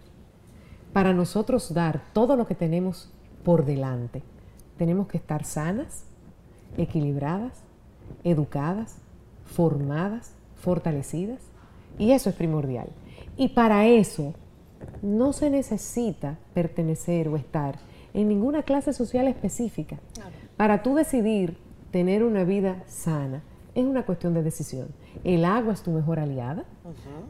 para 0.94 1.12
nosotros 1.12 1.74
dar 1.74 2.02
todo 2.14 2.38
lo 2.38 2.46
que 2.46 2.54
tenemos 2.56 3.12
por 3.44 3.66
delante, 3.66 4.22
tenemos 4.78 5.08
que 5.08 5.18
estar 5.18 5.44
sanas, 5.44 6.06
equilibradas, 6.78 7.64
educadas, 8.24 9.00
formadas, 9.44 10.36
fortalecidas, 10.56 11.42
y 11.98 12.12
eso 12.12 12.30
es 12.30 12.36
primordial. 12.36 12.90
Y 13.38 13.50
para 13.50 13.88
eso 13.88 14.36
no 15.02 15.34
se 15.34 15.50
necesita 15.50 16.38
pertenecer 16.54 17.28
o 17.28 17.38
estar 17.38 17.80
en 18.14 18.30
ninguna 18.30 18.62
clase 18.62 18.94
social 18.94 19.28
específica. 19.28 19.98
Para 20.58 20.84
tú 20.84 20.94
decidir 20.94 21.58
tener 21.92 22.24
una 22.24 22.44
vida 22.44 22.84
sana, 22.86 23.42
es 23.76 23.86
una 23.86 24.04
cuestión 24.04 24.34
de 24.34 24.42
decisión. 24.42 24.88
El 25.24 25.44
agua 25.44 25.74
es 25.74 25.84
tu 25.84 25.92
mejor 25.92 26.20
aliada. 26.20 26.64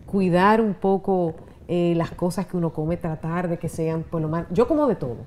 Cuidar 0.06 0.62
un 0.62 0.76
poco 0.76 1.34
eh, 1.68 1.93
las 1.98 2.12
cosas 2.12 2.46
que 2.46 2.56
uno 2.56 2.72
come, 2.72 2.98
tratar 2.98 3.50
de 3.50 3.58
que 3.58 3.68
sean 3.68 4.04
por 4.04 4.22
lo 4.22 4.30
más... 4.30 4.46
Yo 4.52 4.68
como 4.68 4.88
de 4.88 4.96
todo. 4.96 5.18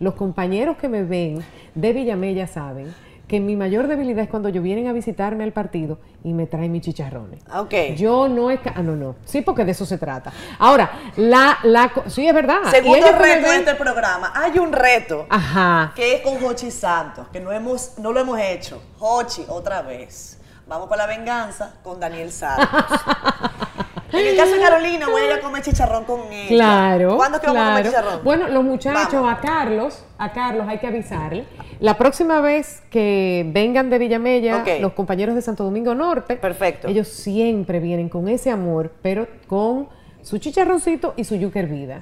Los 0.00 0.14
compañeros 0.14 0.76
que 0.76 0.88
me 0.88 1.04
ven 1.04 1.44
de 1.76 1.92
Villamella 1.92 2.48
saben 2.48 2.92
que 3.28 3.38
mi 3.38 3.54
mayor 3.54 3.86
debilidad 3.86 4.24
es 4.24 4.28
cuando 4.28 4.48
ellos 4.48 4.64
vienen 4.64 4.88
a 4.88 4.92
visitarme 4.92 5.44
al 5.44 5.52
partido 5.52 5.98
y 6.24 6.32
me 6.32 6.46
traen 6.46 6.72
mis 6.72 6.82
chicharrones. 6.82 7.40
Ok. 7.54 7.96
Yo 7.96 8.26
no 8.26 8.50
es... 8.50 8.58
Ah, 8.74 8.82
no, 8.82 8.96
no. 8.96 9.14
Sí, 9.24 9.42
porque 9.42 9.64
de 9.64 9.70
eso 9.70 9.86
se 9.86 9.96
trata. 9.96 10.32
Ahora, 10.58 10.90
la... 11.16 11.58
la 11.62 11.92
sí, 12.08 12.26
es 12.26 12.34
verdad. 12.34 12.64
Segundo 12.70 13.12
reto 13.12 13.48
de 13.48 13.56
este 13.58 13.74
programa. 13.76 14.32
Hay 14.34 14.58
un 14.58 14.72
reto 14.72 15.26
Ajá. 15.30 15.92
que 15.94 16.16
es 16.16 16.20
con 16.22 16.42
Hochi 16.44 16.72
Santos, 16.72 17.28
que 17.28 17.38
no, 17.38 17.52
hemos, 17.52 17.96
no 17.98 18.10
lo 18.10 18.18
hemos 18.18 18.40
hecho. 18.40 18.82
Hochi, 18.98 19.44
otra 19.48 19.80
vez. 19.82 20.40
Vamos 20.66 20.88
por 20.88 20.96
la 20.96 21.06
venganza 21.06 21.74
con 21.82 22.00
Daniel 22.00 22.32
Santos. 22.32 22.66
en 24.12 24.26
el 24.26 24.36
caso 24.36 24.52
de 24.54 24.60
Carolina, 24.60 25.08
voy 25.08 25.22
a 25.22 25.26
ir 25.26 25.32
a 25.32 25.40
comer 25.40 25.62
chicharrón 25.62 26.04
con 26.04 26.20
ella. 26.32 26.48
Claro. 26.48 27.16
¿Cuándo 27.16 27.36
es 27.36 27.40
que 27.42 27.46
vamos 27.48 27.62
a 27.62 27.68
comer 27.68 27.86
chicharrón? 27.86 28.24
Bueno, 28.24 28.48
los 28.48 28.64
muchachos, 28.64 29.12
Vamos. 29.12 29.32
a 29.38 29.40
Carlos, 29.42 30.04
a 30.16 30.32
Carlos 30.32 30.66
hay 30.68 30.78
que 30.78 30.86
avisarle. 30.86 31.44
La 31.80 31.98
próxima 31.98 32.40
vez 32.40 32.82
que 32.90 33.44
vengan 33.52 33.90
de 33.90 33.98
Villamella, 33.98 34.58
Ok. 34.58 34.68
los 34.80 34.92
compañeros 34.94 35.34
de 35.34 35.42
Santo 35.42 35.64
Domingo 35.64 35.94
Norte, 35.94 36.36
Perfecto. 36.36 36.88
ellos 36.88 37.08
siempre 37.08 37.78
vienen 37.80 38.08
con 38.08 38.28
ese 38.28 38.50
amor, 38.50 38.92
pero 39.02 39.26
con 39.46 39.88
su 40.22 40.38
chicharroncito 40.38 41.12
y 41.16 41.24
su 41.24 41.34
yuca 41.36 41.58
hervida. 41.60 42.00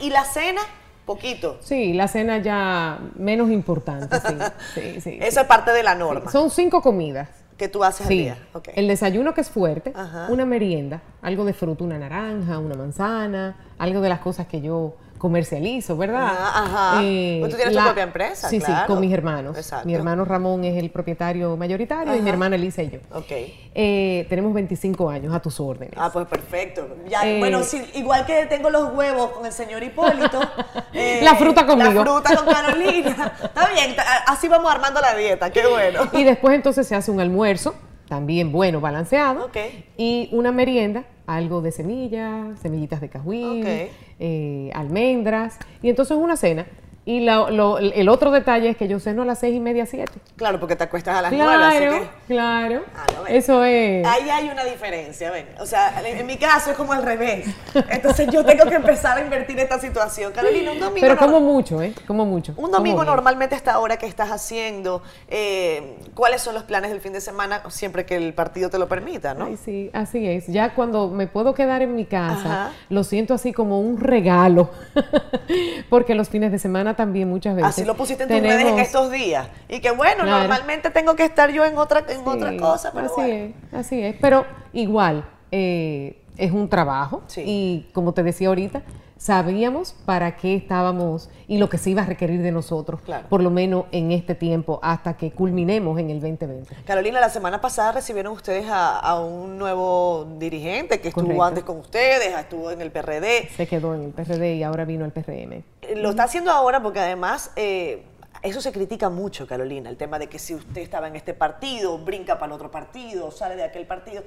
¿Y 0.00 0.10
la 0.10 0.24
cena? 0.24 0.60
Poquito. 1.06 1.58
Sí, 1.60 1.92
la 1.94 2.06
cena 2.08 2.38
ya 2.38 2.98
menos 3.16 3.50
importante, 3.50 4.18
sí. 4.20 4.34
sí, 4.74 5.00
sí, 5.00 5.18
Eso 5.20 5.40
es 5.40 5.46
parte 5.46 5.72
de 5.72 5.82
la 5.82 5.94
norma. 5.94 6.30
Son 6.30 6.50
cinco 6.50 6.80
comidas. 6.80 7.28
que 7.56 7.68
tú 7.68 7.82
haces 7.84 8.06
al 8.06 8.08
día. 8.08 8.38
El 8.74 8.88
desayuno 8.88 9.34
que 9.34 9.40
es 9.40 9.50
fuerte, 9.50 9.92
Ajá. 9.94 10.26
una 10.30 10.44
merienda, 10.46 11.00
algo 11.22 11.44
de 11.44 11.52
fruta, 11.52 11.84
una 11.84 11.98
naranja, 11.98 12.58
una 12.58 12.74
manzana, 12.74 13.56
algo 13.78 14.00
de 14.00 14.08
las 14.08 14.20
cosas 14.20 14.46
que 14.46 14.60
yo 14.60 14.94
comercializo, 15.22 15.96
¿verdad? 15.96 16.32
Ajá. 16.36 17.00
Eh, 17.04 17.36
Pues 17.38 17.52
tú 17.52 17.56
tienes 17.56 17.72
tu 17.74 17.78
la- 17.78 17.84
propia 17.86 18.02
empresa, 18.02 18.48
Sí, 18.48 18.58
claro. 18.58 18.80
sí, 18.80 18.86
con 18.88 18.98
mis 19.00 19.12
hermanos. 19.14 19.56
Exacto. 19.56 19.86
Mi 19.86 19.94
hermano 19.94 20.24
Ramón 20.24 20.64
es 20.64 20.76
el 20.76 20.90
propietario 20.90 21.56
mayoritario 21.56 22.12
y 22.12 22.16
mi 22.16 22.22
Ajá. 22.22 22.30
hermana 22.30 22.56
Elisa 22.56 22.82
y 22.82 22.90
yo. 22.90 22.98
Ok. 23.14 23.30
Eh, 23.72 24.26
tenemos 24.28 24.52
25 24.52 25.08
años 25.08 25.32
a 25.32 25.40
tus 25.40 25.60
órdenes. 25.60 25.94
Ah, 25.96 26.10
pues 26.12 26.26
perfecto. 26.26 26.88
Ya, 27.08 27.24
Eh, 27.24 27.38
bueno, 27.38 27.62
sí, 27.62 27.80
igual 27.94 28.26
que 28.26 28.46
tengo 28.46 28.68
los 28.68 28.92
huevos 28.94 29.30
con 29.30 29.46
el 29.46 29.52
señor 29.52 29.80
Hipólito. 29.84 30.40
La 31.22 31.36
fruta 31.36 31.64
conmigo. 31.66 31.92
La 31.92 32.02
fruta 32.04 32.36
con 32.36 32.46
Carolina. 32.52 33.32
Está 33.44 33.68
bien, 33.68 33.94
así 34.26 34.48
vamos 34.48 34.72
armando 34.72 35.00
la 35.00 35.14
dieta, 35.14 35.50
qué 35.50 35.64
bueno. 35.68 36.00
Y 36.12 36.24
después 36.24 36.56
entonces 36.56 36.84
se 36.88 36.96
hace 36.96 37.12
un 37.12 37.20
almuerzo, 37.20 37.76
también 38.12 38.52
bueno, 38.52 38.82
balanceado. 38.82 39.48
Y 39.96 40.28
una 40.32 40.52
merienda, 40.52 41.04
algo 41.26 41.62
de 41.62 41.72
semillas, 41.72 42.58
semillitas 42.60 43.00
de 43.00 43.08
cajuín, 43.08 43.62
Ok. 43.62 43.90
eh, 44.20 44.70
almendras. 44.74 45.58
Y 45.80 45.88
entonces 45.88 46.18
una 46.18 46.36
cena. 46.36 46.66
Y 47.04 47.18
la- 47.20 47.50
lo- 47.50 47.78
el 47.78 48.08
otro 48.08 48.30
detalle 48.30 48.68
es 48.68 48.76
que 48.76 48.86
yo 48.86 49.00
ceno 49.00 49.22
a 49.22 49.24
las 49.24 49.40
seis 49.40 49.56
y 49.56 49.60
media, 49.60 49.86
siete. 49.86 50.12
Claro, 50.36 50.60
porque 50.60 50.76
te 50.76 50.84
acuestas 50.84 51.16
a 51.16 51.22
las 51.22 51.32
nueve, 51.32 51.64
así 51.64 51.78
Claro, 51.78 51.92
que... 52.00 52.08
claro. 52.32 52.82
Ah, 52.94 53.06
no, 53.16 53.22
ven. 53.24 53.34
Eso 53.34 53.64
es. 53.64 54.06
Ahí 54.06 54.30
hay 54.30 54.48
una 54.48 54.62
diferencia, 54.64 55.32
ven. 55.32 55.46
O 55.58 55.66
sea, 55.66 56.00
en, 56.06 56.24
mi 56.24 56.36
caso 56.36 56.70
es 56.70 56.76
como 56.76 56.92
al 56.92 57.02
revés. 57.02 57.46
Entonces 57.90 58.28
yo 58.30 58.44
tengo 58.44 58.66
que 58.66 58.76
empezar 58.76 59.18
a 59.18 59.20
invertir 59.20 59.58
esta 59.58 59.80
situación. 59.80 60.32
Carolina, 60.32 60.70
un 60.72 60.78
domingo... 60.78 61.00
Pero 61.00 61.16
como 61.16 61.40
mucho, 61.40 61.82
¿eh? 61.82 61.92
Como 62.06 62.24
mucho. 62.24 62.54
Un 62.56 62.70
domingo 62.70 62.98
Como 62.98 63.10
normalmente 63.10 63.56
a 63.56 63.58
esta 63.58 63.80
hora 63.80 63.96
que 63.96 64.06
estás 64.06 64.30
haciendo, 64.30 65.02
eh, 65.28 65.96
¿cuáles 66.14 66.40
son 66.40 66.54
los 66.54 66.62
planes 66.62 66.92
del 66.92 67.00
fin 67.00 67.12
de 67.14 67.20
semana? 67.20 67.62
Siempre 67.68 68.06
que 68.06 68.14
el 68.14 68.32
partido 68.32 68.70
te 68.70 68.78
lo 68.78 68.86
permita, 68.86 69.34
¿no? 69.34 69.46
Ay, 69.46 69.56
sí, 69.56 69.90
así 69.92 70.24
es. 70.28 70.46
Ya 70.46 70.72
cuando 70.76 71.08
me 71.08 71.26
puedo 71.26 71.52
quedar 71.52 71.82
en 71.82 71.96
mi 71.96 72.04
casa, 72.04 72.66
Ajá. 72.66 72.72
lo 72.90 73.02
siento 73.02 73.34
así 73.34 73.52
como 73.52 73.80
un 73.80 73.98
regalo. 73.98 74.70
Porque 75.90 76.14
los 76.14 76.28
fines 76.28 76.52
de 76.52 76.60
semana 76.60 76.91
también 76.94 77.28
muchas 77.28 77.54
veces. 77.56 77.68
Así 77.70 77.84
lo 77.84 77.96
pusiste 77.96 78.22
en 78.24 78.28
tus 78.28 78.40
redes 78.40 78.66
en 78.66 78.78
estos 78.78 79.10
días. 79.10 79.48
Y 79.68 79.80
que 79.80 79.90
bueno, 79.90 80.24
Claro. 80.24 80.38
normalmente 80.40 80.90
tengo 80.90 81.14
que 81.16 81.24
estar 81.24 81.50
yo 81.50 81.64
en 81.64 81.76
otra, 81.78 82.04
en 82.08 82.26
otra 82.26 82.50
Sí, 82.50 82.56
cosa, 82.58 82.92
pero 82.92 83.06
así 83.06 83.14
bueno. 83.16 83.34
es, 83.34 83.74
así 83.74 84.02
es. 84.02 84.16
Pero 84.20 84.44
igual, 84.72 85.24
eh, 85.50 86.18
es 86.36 86.50
un 86.52 86.68
trabajo. 86.68 87.22
Sí. 87.26 87.42
Y 87.46 87.90
como 87.92 88.12
te 88.14 88.22
decía 88.22 88.48
ahorita, 88.48 88.82
sabíamos 89.26 89.94
para 90.04 90.34
qué 90.36 90.56
estábamos 90.56 91.30
y 91.46 91.58
lo 91.58 91.68
que 91.68 91.78
se 91.78 91.90
iba 91.90 92.02
a 92.02 92.06
requerir 92.06 92.42
de 92.42 92.50
nosotros, 92.50 93.00
Claro. 93.02 93.28
por 93.28 93.40
lo 93.40 93.50
menos 93.50 93.84
en 93.92 94.10
este 94.10 94.34
tiempo, 94.34 94.80
hasta 94.82 95.16
que 95.16 95.30
culminemos 95.30 95.96
en 96.00 96.10
el 96.10 96.20
2020. 96.20 96.74
Carolina, 96.84 97.20
la 97.20 97.28
semana 97.28 97.60
pasada 97.60 97.92
recibieron 97.92 98.32
ustedes 98.32 98.66
a, 98.68 98.98
a 98.98 99.20
un 99.20 99.58
nuevo 99.58 100.26
dirigente 100.40 101.00
que 101.00 101.08
estuvo 101.08 101.24
Correcto. 101.24 101.44
antes 101.44 101.62
con 101.64 101.76
ustedes, 101.78 102.36
estuvo 102.36 102.72
en 102.72 102.80
el 102.80 102.90
PRD. 102.90 103.48
Se 103.56 103.68
quedó 103.68 103.94
en 103.94 104.02
el 104.02 104.10
PRD 104.10 104.56
y 104.56 104.64
ahora 104.64 104.84
vino 104.84 105.04
el 105.04 105.12
PRM. 105.12 105.52
Eh, 105.52 105.94
Lo 105.94 106.10
está 106.10 106.24
haciendo 106.24 106.50
ahora 106.50 106.82
porque 106.82 106.98
además 106.98 107.52
eh, 107.54 108.02
eso 108.42 108.60
se 108.60 108.72
critica 108.72 109.08
mucho, 109.08 109.46
Carolina, 109.46 109.88
el 109.88 109.96
tema 109.96 110.18
de 110.18 110.26
que 110.28 110.40
si 110.40 110.52
usted 110.56 110.80
estaba 110.82 111.06
en 111.06 111.14
este 111.14 111.32
partido, 111.32 111.96
brinca 111.98 112.40
para 112.40 112.46
el 112.46 112.52
otro 112.54 112.72
partido, 112.72 113.30
sale 113.30 113.54
de 113.54 113.62
aquel 113.62 113.86
partido. 113.86 114.24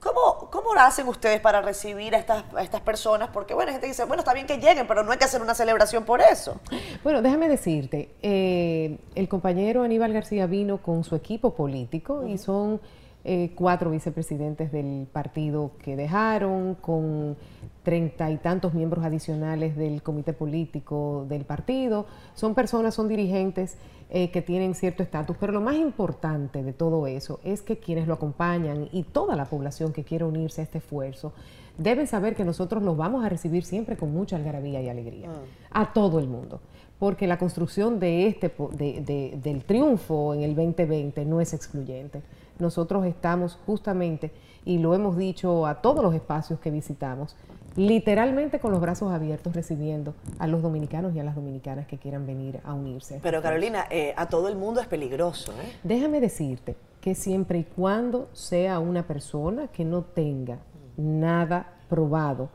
¿Cómo, 0.00 0.48
¿Cómo 0.50 0.74
lo 0.74 0.80
hacen 0.80 1.08
ustedes 1.08 1.40
para 1.40 1.60
recibir 1.60 2.14
a 2.14 2.18
estas, 2.18 2.44
a 2.54 2.62
estas 2.62 2.80
personas? 2.82 3.30
Porque, 3.32 3.54
bueno, 3.54 3.70
hay 3.70 3.74
gente 3.74 3.86
que 3.86 3.92
dice, 3.92 4.04
bueno, 4.04 4.20
está 4.20 4.32
bien 4.32 4.46
que 4.46 4.58
lleguen, 4.58 4.86
pero 4.86 5.02
no 5.02 5.10
hay 5.10 5.18
que 5.18 5.24
hacer 5.24 5.42
una 5.42 5.54
celebración 5.54 6.04
por 6.04 6.20
eso. 6.20 6.60
Bueno, 7.02 7.20
déjame 7.20 7.48
decirte, 7.48 8.14
eh, 8.22 8.98
el 9.16 9.28
compañero 9.28 9.82
Aníbal 9.82 10.12
García 10.12 10.46
vino 10.46 10.78
con 10.78 11.02
su 11.02 11.16
equipo 11.16 11.54
político 11.54 12.24
y 12.24 12.38
son 12.38 12.80
eh, 13.24 13.52
cuatro 13.54 13.90
vicepresidentes 13.90 14.72
del 14.72 15.06
partido 15.12 15.72
que 15.82 15.96
dejaron, 15.96 16.74
con 16.76 17.36
treinta 17.82 18.30
y 18.30 18.36
tantos 18.36 18.74
miembros 18.74 19.04
adicionales 19.04 19.76
del 19.76 20.02
comité 20.02 20.32
político 20.32 21.26
del 21.28 21.44
partido. 21.44 22.06
Son 22.34 22.54
personas, 22.54 22.94
son 22.94 23.08
dirigentes 23.08 23.76
eh, 24.10 24.30
que 24.30 24.40
tienen 24.42 24.74
cierto 24.74 25.02
estatus, 25.02 25.36
pero 25.38 25.52
lo 25.52 25.60
más 25.60 25.76
importante 25.76 26.62
de 26.62 26.72
todo 26.72 27.06
eso 27.06 27.40
es 27.44 27.60
que 27.62 27.78
quienes 27.78 28.06
lo 28.06 28.14
acompañan 28.14 28.88
y 28.92 29.02
toda 29.02 29.36
la 29.36 29.44
población 29.46 29.92
que 29.92 30.04
quiere 30.04 30.24
unirse 30.24 30.60
a 30.62 30.64
este 30.64 30.78
esfuerzo 30.78 31.32
deben 31.76 32.06
saber 32.06 32.34
que 32.34 32.44
nosotros 32.44 32.82
los 32.82 32.96
vamos 32.96 33.24
a 33.24 33.28
recibir 33.28 33.64
siempre 33.64 33.96
con 33.96 34.12
mucha 34.12 34.36
algarabía 34.36 34.80
y 34.82 34.88
alegría, 34.88 35.28
a 35.70 35.92
todo 35.92 36.18
el 36.18 36.26
mundo, 36.26 36.60
porque 36.98 37.26
la 37.26 37.38
construcción 37.38 38.00
de 38.00 38.26
este, 38.26 38.50
de- 38.72 39.38
del 39.42 39.64
triunfo 39.64 40.34
en 40.34 40.42
el 40.42 40.54
2020 40.56 41.24
no 41.24 41.40
es 41.40 41.52
excluyente. 41.54 42.22
Nosotros 42.58 43.04
estamos 43.06 43.58
justamente, 43.66 44.32
y 44.64 44.78
lo 44.78 44.94
hemos 44.94 45.16
dicho 45.16 45.66
a 45.66 45.76
todos 45.80 46.02
los 46.02 46.14
espacios 46.14 46.58
que 46.60 46.70
visitamos, 46.70 47.36
literalmente 47.76 48.58
con 48.58 48.72
los 48.72 48.80
brazos 48.80 49.12
abiertos 49.12 49.54
recibiendo 49.54 50.14
a 50.38 50.46
los 50.48 50.62
dominicanos 50.62 51.14
y 51.14 51.20
a 51.20 51.24
las 51.24 51.36
dominicanas 51.36 51.86
que 51.86 51.96
quieran 51.98 52.26
venir 52.26 52.60
a 52.64 52.74
unirse. 52.74 53.20
Pero, 53.22 53.40
Carolina, 53.40 53.84
eh, 53.90 54.12
a 54.16 54.26
todo 54.26 54.48
el 54.48 54.56
mundo 54.56 54.80
es 54.80 54.88
peligroso, 54.88 55.52
¿eh? 55.52 55.72
Déjame 55.84 56.20
decirte 56.20 56.76
que 57.00 57.14
siempre 57.14 57.60
y 57.60 57.64
cuando 57.64 58.28
sea 58.32 58.80
una 58.80 59.06
persona 59.06 59.68
que 59.68 59.84
no 59.84 60.02
tenga 60.02 60.58
nada 60.96 61.74
probado 61.88 62.48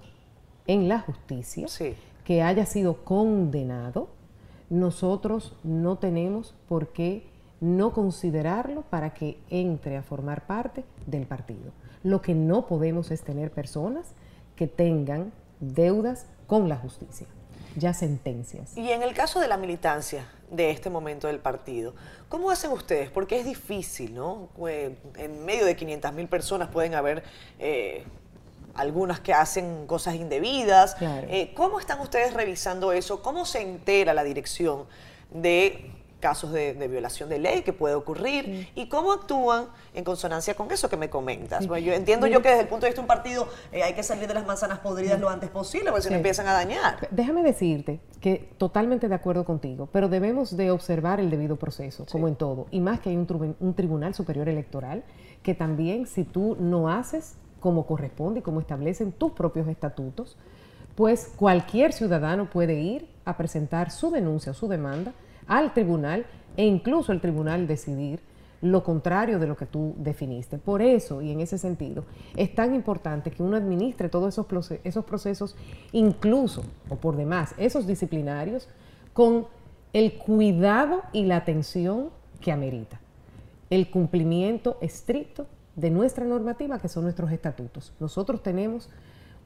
en 0.67 0.89
la 0.89 0.99
justicia, 0.99 1.67
Sí. 1.69 1.95
que 2.25 2.41
haya 2.43 2.65
sido 2.65 3.03
condenado, 3.05 4.09
nosotros 4.69 5.55
no 5.63 5.97
tenemos 5.97 6.53
por 6.67 6.89
qué 6.89 7.27
no 7.63 7.93
considerarlo 7.93 8.81
para 8.81 9.13
que 9.13 9.37
entre 9.49 9.95
a 9.95 10.03
formar 10.03 10.45
parte 10.45 10.83
del 11.05 11.25
partido. 11.25 11.71
Lo 12.03 12.21
que 12.21 12.35
no 12.35 12.67
podemos 12.67 13.09
es 13.09 13.21
tener 13.21 13.51
personas 13.51 14.07
que 14.57 14.67
tengan 14.67 15.31
deudas 15.61 16.25
con 16.45 16.67
la 16.67 16.75
justicia, 16.75 17.25
ya 17.77 17.93
sentencias. 17.93 18.77
Y 18.77 18.91
en 18.91 19.01
el 19.01 19.13
caso 19.13 19.39
de 19.39 19.47
la 19.47 19.55
militancia 19.55 20.27
de 20.51 20.71
este 20.71 20.89
momento 20.89 21.27
del 21.27 21.39
partido, 21.39 21.95
¿cómo 22.27 22.51
hacen 22.51 22.69
ustedes? 22.71 23.09
Porque 23.09 23.39
es 23.39 23.45
difícil, 23.45 24.13
¿no? 24.13 24.49
En 25.17 25.45
medio 25.45 25.65
de 25.65 25.77
500 25.77 26.11
mil 26.11 26.27
personas 26.27 26.67
pueden 26.67 26.95
haber 26.95 27.23
eh, 27.59 28.03
algunas 28.75 29.21
que 29.21 29.31
hacen 29.33 29.87
cosas 29.87 30.15
indebidas. 30.15 30.95
Claro. 30.95 31.27
Eh, 31.29 31.53
¿Cómo 31.55 31.79
están 31.79 32.01
ustedes 32.01 32.33
revisando 32.33 32.91
eso? 32.91 33.23
¿Cómo 33.23 33.45
se 33.45 33.61
entera 33.61 34.13
la 34.13 34.25
dirección 34.25 34.83
de 35.31 36.02
casos 36.23 36.53
de, 36.53 36.73
de 36.73 36.87
violación 36.87 37.27
de 37.27 37.37
ley 37.37 37.63
que 37.63 37.73
puede 37.73 37.95
ocurrir 37.95 38.69
y 38.75 38.87
cómo 38.87 39.11
actúan 39.11 39.65
en 39.93 40.05
consonancia 40.05 40.53
con 40.53 40.71
eso 40.71 40.87
que 40.87 40.95
me 40.95 41.09
comentas. 41.09 41.67
Bueno, 41.67 41.85
yo 41.85 41.91
entiendo 41.91 42.27
yo 42.27 42.41
que 42.41 42.47
desde 42.47 42.61
el 42.61 42.69
punto 42.69 42.85
de 42.85 42.91
vista 42.91 43.01
de 43.01 43.03
un 43.03 43.07
partido 43.07 43.49
eh, 43.73 43.83
hay 43.83 43.93
que 43.93 44.03
salir 44.03 44.25
de 44.29 44.33
las 44.33 44.45
manzanas 44.45 44.79
podridas 44.79 45.19
lo 45.19 45.27
antes 45.27 45.49
posible 45.49 45.89
porque 45.91 46.03
si 46.03 46.09
no 46.11 46.15
empiezan 46.15 46.47
a 46.47 46.53
dañar. 46.53 47.09
Déjame 47.11 47.43
decirte 47.43 47.99
que 48.21 48.53
totalmente 48.57 49.09
de 49.09 49.15
acuerdo 49.15 49.43
contigo, 49.43 49.89
pero 49.91 50.07
debemos 50.07 50.55
de 50.55 50.71
observar 50.71 51.19
el 51.19 51.29
debido 51.29 51.57
proceso, 51.57 52.05
como 52.09 52.29
en 52.29 52.37
todo, 52.37 52.67
y 52.71 52.79
más 52.79 53.01
que 53.01 53.09
hay 53.09 53.17
un, 53.17 53.55
un 53.59 53.73
Tribunal 53.73 54.13
Superior 54.13 54.47
Electoral, 54.47 55.03
que 55.43 55.53
también 55.53 56.07
si 56.07 56.23
tú 56.23 56.55
no 56.57 56.89
haces 56.89 57.35
como 57.59 57.85
corresponde 57.85 58.39
y 58.39 58.43
como 58.43 58.61
establecen 58.61 59.11
tus 59.11 59.33
propios 59.33 59.67
estatutos, 59.67 60.37
pues 60.95 61.33
cualquier 61.35 61.91
ciudadano 61.91 62.49
puede 62.49 62.79
ir 62.79 63.09
a 63.25 63.35
presentar 63.35 63.91
su 63.91 64.09
denuncia 64.09 64.53
o 64.53 64.55
su 64.55 64.69
demanda 64.69 65.11
al 65.47 65.73
tribunal 65.73 66.25
e 66.57 66.65
incluso 66.65 67.11
el 67.11 67.21
tribunal 67.21 67.67
decidir 67.67 68.19
lo 68.61 68.81
contrario 68.83 69.39
de 69.39 69.47
lo 69.47 69.57
que 69.57 69.65
tú 69.65 69.93
definiste. 69.97 70.57
Por 70.57 70.81
eso, 70.81 71.21
y 71.21 71.31
en 71.31 71.41
ese 71.41 71.57
sentido, 71.57 72.05
es 72.37 72.55
tan 72.55 72.73
importante 72.73 73.29
que 73.29 73.43
uno 73.43 73.57
administre 73.57 74.07
todos 74.07 74.33
esos, 74.33 74.71
esos 74.85 75.03
procesos, 75.03 75.55
incluso, 75.91 76.63
o 76.89 76.95
por 76.95 77.17
demás, 77.17 77.53
esos 77.57 77.85
disciplinarios, 77.85 78.69
con 79.11 79.47
el 79.91 80.13
cuidado 80.13 81.01
y 81.11 81.25
la 81.25 81.35
atención 81.37 82.09
que 82.39 82.53
amerita. 82.53 83.01
El 83.69 83.89
cumplimiento 83.89 84.77
estricto 84.79 85.45
de 85.75 85.89
nuestra 85.89 86.23
normativa, 86.23 86.79
que 86.79 86.87
son 86.87 87.03
nuestros 87.03 87.31
estatutos. 87.31 87.93
Nosotros 87.99 88.41
tenemos 88.41 88.89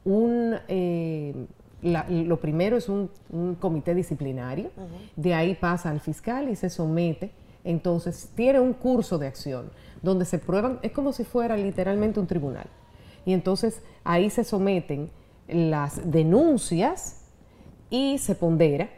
un... 0.06 0.58
eh, 0.68 1.48
la- 1.82 2.06
lo 2.10 2.40
primero 2.40 2.78
es 2.78 2.90
un, 2.90 3.10
un 3.30 3.56
comité 3.56 3.94
disciplinario, 3.96 4.70
de 5.16 5.34
ahí 5.34 5.56
pasa 5.56 5.90
al 5.90 6.00
fiscal 6.00 6.50
y 6.50 6.56
se 6.56 6.70
somete, 6.70 7.32
entonces 7.64 8.30
tiene 8.36 8.60
un 8.60 8.74
curso 8.74 9.18
de 9.18 9.28
acción 9.28 9.70
donde 10.02 10.26
se 10.26 10.40
prueban, 10.40 10.80
es 10.82 10.92
como 10.92 11.12
si 11.14 11.24
fuera 11.24 11.58
literalmente 11.58 12.20
un 12.20 12.28
tribunal. 12.28 12.68
Y 13.26 13.34
entonces 13.34 13.82
ahí 14.04 14.30
se 14.30 14.44
someten 14.44 15.10
las 15.48 16.00
denuncias 16.10 17.22
y 17.90 18.18
se 18.20 18.36
pondera 18.36 18.90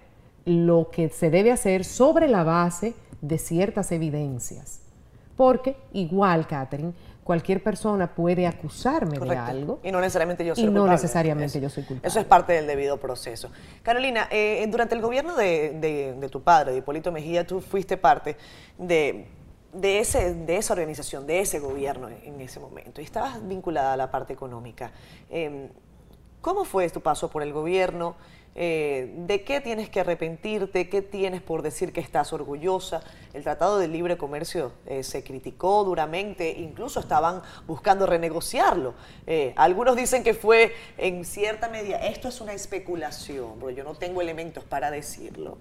lo 0.45 0.89
que 0.91 1.09
se 1.09 1.29
debe 1.29 1.51
hacer 1.51 1.83
sobre 1.83 2.27
la 2.27 2.43
base 2.43 2.93
de 3.21 3.37
ciertas 3.37 3.91
evidencias. 3.91 4.81
Porque 5.35 5.75
igual, 5.93 6.47
Catherine, 6.47 6.93
cualquier 7.29 7.61
persona 7.61 8.15
puede 8.15 8.47
acusarme 8.47 9.19
de 9.19 9.37
algo 9.37 9.79
Y 9.83 9.91
no 9.91 10.01
necesariamente 10.01 10.43
yo 10.43 10.55
soy 10.55 10.63
y 10.63 10.65
no 10.65 10.71
culpable. 10.81 10.93
necesariamente 10.93 11.59
Eso- 11.59 11.59
yo 11.59 11.69
soy 11.69 11.83
culpable. 11.83 12.07
Eso 12.07 12.19
es 12.19 12.25
parte 12.25 12.53
del 12.53 12.65
debido 12.65 12.97
proceso. 12.97 13.51
Carolina, 13.83 14.27
eh, 14.31 14.65
durante 14.67 14.95
el 14.95 15.01
gobierno 15.01 15.35
de, 15.35 15.77
de- 15.79 16.13
de 16.19 16.29
tu 16.29 16.41
padre, 16.41 16.71
de 16.71 16.79
Hipólito 16.79 17.11
Mejía, 17.11 17.45
tú 17.45 17.61
fuiste 17.61 17.97
parte 17.97 18.35
de, 18.79 19.27
de, 19.73 19.99
ese, 19.99 20.33
de 20.33 20.57
esa 20.57 20.73
organización, 20.73 21.27
de 21.27 21.39
ese 21.41 21.59
gobierno 21.59 22.07
en, 22.09 22.17
en 22.33 22.41
ese 22.41 22.59
momento, 22.59 22.99
y 22.99 23.03
estabas 23.03 23.47
vinculada 23.47 23.93
a 23.93 23.97
la 23.97 24.09
parte 24.09 24.33
económica. 24.33 24.91
Eh, 25.29 25.69
¿Cómo 26.41 26.65
fue 26.65 26.89
tu 26.89 27.01
paso 27.01 27.29
por 27.29 27.43
el 27.43 27.53
gobierno? 27.53 28.15
Eh, 28.55 29.13
¿De 29.15 29.43
qué 29.43 29.61
tienes 29.61 29.89
que 29.89 30.01
arrepentirte? 30.01 30.89
¿Qué 30.89 31.01
tienes 31.01 31.41
por 31.41 31.61
decir 31.61 31.93
que 31.93 32.01
estás 32.01 32.33
orgullosa? 32.33 33.01
El 33.33 33.43
Tratado 33.43 33.79
de 33.79 33.87
Libre 33.87 34.17
Comercio 34.17 34.73
eh, 34.85 35.03
se 35.03 35.23
criticó 35.23 35.83
duramente, 35.83 36.51
incluso 36.59 36.99
estaban 36.99 37.41
buscando 37.67 38.05
renegociarlo. 38.05 38.95
Eh, 39.27 39.53
algunos 39.55 39.95
dicen 39.95 40.23
que 40.23 40.33
fue 40.33 40.73
en 40.97 41.23
cierta 41.25 41.69
medida, 41.69 41.97
esto 41.97 42.27
es 42.27 42.41
una 42.41 42.53
especulación, 42.53 43.53
pero 43.59 43.69
yo 43.69 43.83
no 43.83 43.95
tengo 43.95 44.21
elementos 44.21 44.63
para 44.63 44.91
decirlo. 44.91 45.57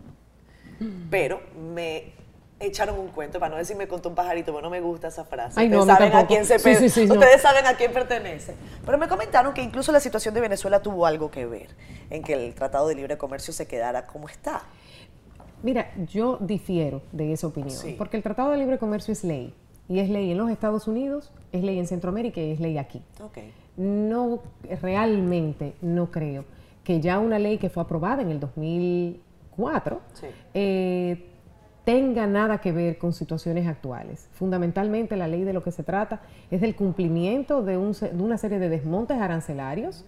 Mm. 0.80 1.08
Pero 1.10 1.40
me 1.74 2.14
echaron 2.60 2.98
un 2.98 3.08
cuento, 3.08 3.38
para 3.38 3.50
no 3.50 3.56
decirme 3.56 3.86
contó 3.86 4.08
un 4.08 4.14
pajarito, 4.14 4.52
pero 4.52 4.62
no 4.62 4.70
me 4.70 4.80
gusta 4.80 5.08
esa 5.08 5.24
frase. 5.24 5.64
Ustedes 5.64 5.86
saben 5.86 6.12
a 6.12 6.26
quién 6.26 6.44
se 6.44 6.56
Ustedes 6.56 7.42
saben 7.42 7.66
a 7.66 7.74
quién 7.74 7.92
pertenece. 7.92 8.54
Pero 8.84 8.98
me 8.98 9.08
comentaron 9.08 9.54
que 9.54 9.62
incluso 9.62 9.92
la 9.92 10.00
situación 10.00 10.34
de 10.34 10.40
Venezuela 10.40 10.82
tuvo 10.82 11.06
algo 11.06 11.30
que 11.30 11.46
ver 11.46 11.68
en 12.10 12.22
que 12.22 12.34
el 12.34 12.54
Tratado 12.54 12.88
de 12.88 12.94
Libre 12.94 13.16
Comercio 13.18 13.52
se 13.52 13.66
quedara 13.66 14.06
como 14.06 14.28
está. 14.28 14.62
Mira, 15.62 15.90
yo 15.96 16.38
difiero 16.40 17.02
de 17.12 17.32
esa 17.32 17.46
opinión, 17.46 17.78
porque 17.96 18.16
el 18.16 18.22
Tratado 18.22 18.50
de 18.50 18.58
Libre 18.58 18.78
Comercio 18.78 19.12
es 19.12 19.24
ley. 19.24 19.54
Y 19.88 20.00
es 20.00 20.10
ley 20.10 20.30
en 20.30 20.36
los 20.36 20.50
Estados 20.50 20.86
Unidos, 20.86 21.32
es 21.50 21.64
ley 21.64 21.78
en 21.78 21.86
Centroamérica 21.86 22.40
y 22.40 22.52
es 22.52 22.60
ley 22.60 22.76
aquí. 22.76 23.02
Okay. 23.22 23.54
No, 23.78 24.40
realmente 24.82 25.72
no 25.80 26.10
creo 26.10 26.44
que 26.84 27.00
ya 27.00 27.18
una 27.18 27.38
ley 27.38 27.58
que 27.58 27.70
fue 27.70 27.82
aprobada 27.82 28.22
en 28.22 28.30
el 28.30 28.40
2004 28.40 30.00
sí. 30.12 30.26
eh, 30.52 31.30
tenga 31.88 32.26
nada 32.26 32.58
que 32.58 32.70
ver 32.70 32.98
con 32.98 33.14
situaciones 33.14 33.66
actuales. 33.66 34.28
Fundamentalmente 34.34 35.16
la 35.16 35.26
ley 35.26 35.44
de 35.44 35.54
lo 35.54 35.62
que 35.62 35.72
se 35.72 35.82
trata 35.82 36.20
es 36.50 36.60
del 36.60 36.76
cumplimiento 36.76 37.62
de, 37.62 37.78
una 37.78 38.36
serie 38.36 38.58
de 38.58 38.68
desmontes 38.68 39.16
arancelarios 39.18 40.04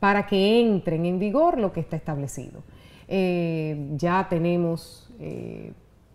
para 0.00 0.24
que 0.26 0.58
entren 0.62 1.04
en 1.04 1.18
vigor 1.18 1.58
lo 1.58 1.70
que 1.70 1.80
está 1.80 1.96
establecido. 1.96 2.62
Eh, 3.08 3.90
ya 3.96 4.26
tenemos 4.30 5.12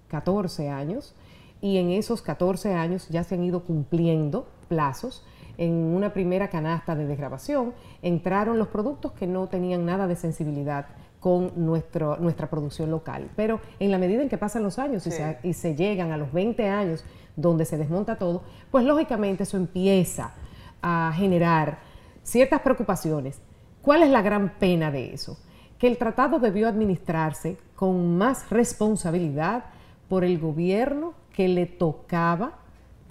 14 0.07 0.65
eh, 0.65 0.69
años 0.69 1.13
y 1.61 1.77
en 1.77 1.91
esos 1.91 2.23
14 2.23 2.73
años 2.73 3.07
ya 3.09 3.23
se 3.23 3.35
han 3.35 3.43
ido 3.43 3.63
cumpliendo 3.65 4.47
plazos. 4.67 5.23
En 5.59 5.73
una 5.73 6.11
primera 6.11 6.47
canasta 6.47 6.95
de 6.95 7.05
desgrabación 7.05 7.75
entraron 8.01 8.57
los 8.57 8.69
productos 8.69 9.11
que 9.11 9.27
no 9.27 9.47
tenían 9.47 9.85
nada 9.85 10.07
de 10.07 10.15
sensibilidad 10.15 10.87
con 11.23 11.53
nuestro, 11.55 12.17
nuestra 12.17 12.49
producción 12.49 12.91
local. 12.91 13.29
Pero 13.37 13.61
en 13.79 13.91
la 13.91 13.97
medida 13.97 14.21
en 14.21 14.27
que 14.27 14.37
pasan 14.37 14.61
los 14.61 14.77
años 14.77 15.07
y, 15.07 15.11
se, 15.11 15.37
y 15.41 15.53
se 15.53 15.73
llegan 15.73 16.11
a 16.11 16.17
los 16.17 16.33
20 16.33 16.67
años 16.67 17.05
donde 17.37 17.63
se 17.63 17.77
desmonta 17.77 18.17
todo, 18.17 18.43
pues 18.69 18.83
lógicamente 18.83 19.43
eso 19.43 19.55
empieza 19.55 20.33
a 20.81 21.13
generar 21.15 21.77
ciertas 22.23 22.59
preocupaciones. 22.59 23.39
¿Cuál 23.81 24.03
es 24.03 24.09
la 24.09 24.21
gran 24.21 24.59
pena 24.59 24.91
de 24.91 25.13
eso? 25.13 25.37
Que 25.79 25.87
el 25.87 25.97
tratado 25.97 26.39
debió 26.39 26.67
administrarse 26.67 27.55
con 27.73 28.17
más 28.17 28.49
responsabilidad 28.49 29.63
por 30.09 30.25
el 30.25 30.37
gobierno 30.39 31.13
que 31.31 31.47
le 31.47 31.67
tocaba 31.67 32.59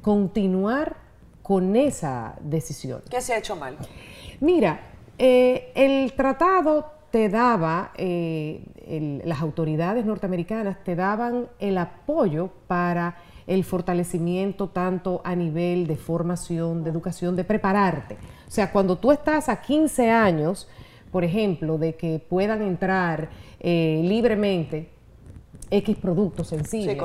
continuar 0.02 0.96
con 1.42 1.76
esa 1.76 2.34
decisión. 2.42 3.00
¿Qué 3.08 3.22
se 3.22 3.32
ha 3.32 3.38
hecho 3.38 3.56
mal? 3.56 3.78
Mira, 4.40 4.80
eh, 5.16 5.72
el 5.74 6.12
tratado 6.12 7.00
te 7.12 7.28
daba, 7.28 7.92
eh, 7.96 9.20
las 9.24 9.40
autoridades 9.42 10.04
norteamericanas 10.06 10.82
te 10.82 10.96
daban 10.96 11.46
el 11.60 11.76
apoyo 11.76 12.48
para 12.66 13.18
el 13.46 13.64
fortalecimiento 13.64 14.70
tanto 14.70 15.20
a 15.22 15.36
nivel 15.36 15.86
de 15.86 15.96
formación, 15.96 16.82
de 16.82 16.90
educación, 16.90 17.36
de 17.36 17.44
prepararte. 17.44 18.14
O 18.48 18.50
sea, 18.50 18.72
cuando 18.72 18.96
tú 18.96 19.12
estás 19.12 19.50
a 19.50 19.60
15 19.60 20.10
años, 20.10 20.68
por 21.10 21.22
ejemplo, 21.22 21.76
de 21.76 21.96
que 21.96 22.18
puedan 22.18 22.62
entrar 22.62 23.28
eh, 23.60 24.00
libremente 24.02 24.88
X 25.70 25.96
productos 25.98 26.48
sensibles, 26.48 26.96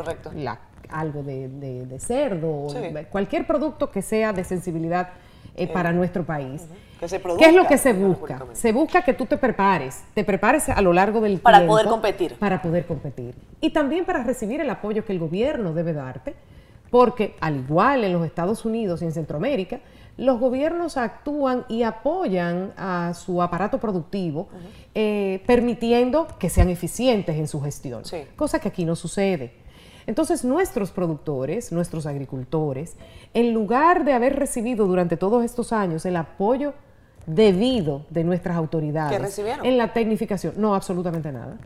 algo 0.89 1.21
de, 1.21 1.97
cerdo, 1.99 2.67
cualquier 3.11 3.45
producto 3.45 3.91
que 3.91 4.01
sea 4.01 4.31
de 4.31 4.45
sensibilidad 4.45 5.09
eh, 5.57 5.67
para 5.67 5.91
nuestro 5.91 6.23
país. 6.23 6.67
¿Qué 6.99 7.45
es 7.45 7.53
lo 7.55 7.67
que 7.67 7.77
se 7.77 7.93
busca? 7.93 8.43
Se 8.53 8.71
busca 8.71 9.03
que 9.03 9.13
tú 9.13 9.25
te 9.25 9.37
prepares, 9.37 10.03
te 10.13 10.23
prepares 10.23 10.69
a 10.69 10.81
lo 10.81 10.93
largo 10.93 11.21
del 11.21 11.39
para 11.39 11.59
tiempo. 11.59 11.73
Para 11.73 11.83
poder 11.83 11.87
competir. 11.87 12.33
Para 12.35 12.61
poder 12.61 12.85
competir. 12.85 13.35
Y 13.61 13.69
también 13.71 14.05
para 14.05 14.23
recibir 14.23 14.61
el 14.61 14.69
apoyo 14.69 15.05
que 15.05 15.13
el 15.13 15.19
gobierno 15.19 15.73
debe 15.73 15.93
darte, 15.93 16.35
porque 16.89 17.35
al 17.39 17.57
igual 17.57 18.03
en 18.03 18.13
los 18.13 18.25
Estados 18.25 18.65
Unidos 18.65 19.01
y 19.01 19.05
en 19.05 19.11
Centroamérica, 19.11 19.79
los 20.17 20.39
gobiernos 20.39 20.97
actúan 20.97 21.65
y 21.69 21.83
apoyan 21.83 22.73
a 22.77 23.13
su 23.13 23.41
aparato 23.41 23.77
productivo, 23.79 24.49
eh, 24.95 25.43
permitiendo 25.45 26.27
que 26.39 26.49
sean 26.49 26.69
eficientes 26.69 27.35
en 27.35 27.47
su 27.47 27.61
gestión, 27.61 28.01
cosa 28.35 28.59
que 28.59 28.67
aquí 28.67 28.85
no 28.85 28.95
sucede. 28.95 29.53
Entonces 30.07 30.45
nuestros 30.45 30.91
productores, 30.91 31.71
nuestros 31.71 32.05
agricultores, 32.05 32.95
en 33.33 33.53
lugar 33.53 34.05
de 34.05 34.13
haber 34.13 34.37
recibido 34.37 34.87
durante 34.87 35.17
todos 35.17 35.43
estos 35.43 35.73
años 35.73 36.05
el 36.05 36.15
apoyo 36.15 36.73
debido 37.25 38.05
de 38.09 38.23
nuestras 38.23 38.55
autoridades 38.55 39.37
en 39.63 39.77
la 39.77 39.93
tecnificación, 39.93 40.53
no, 40.57 40.73
absolutamente 40.73 41.31
nada. 41.31 41.57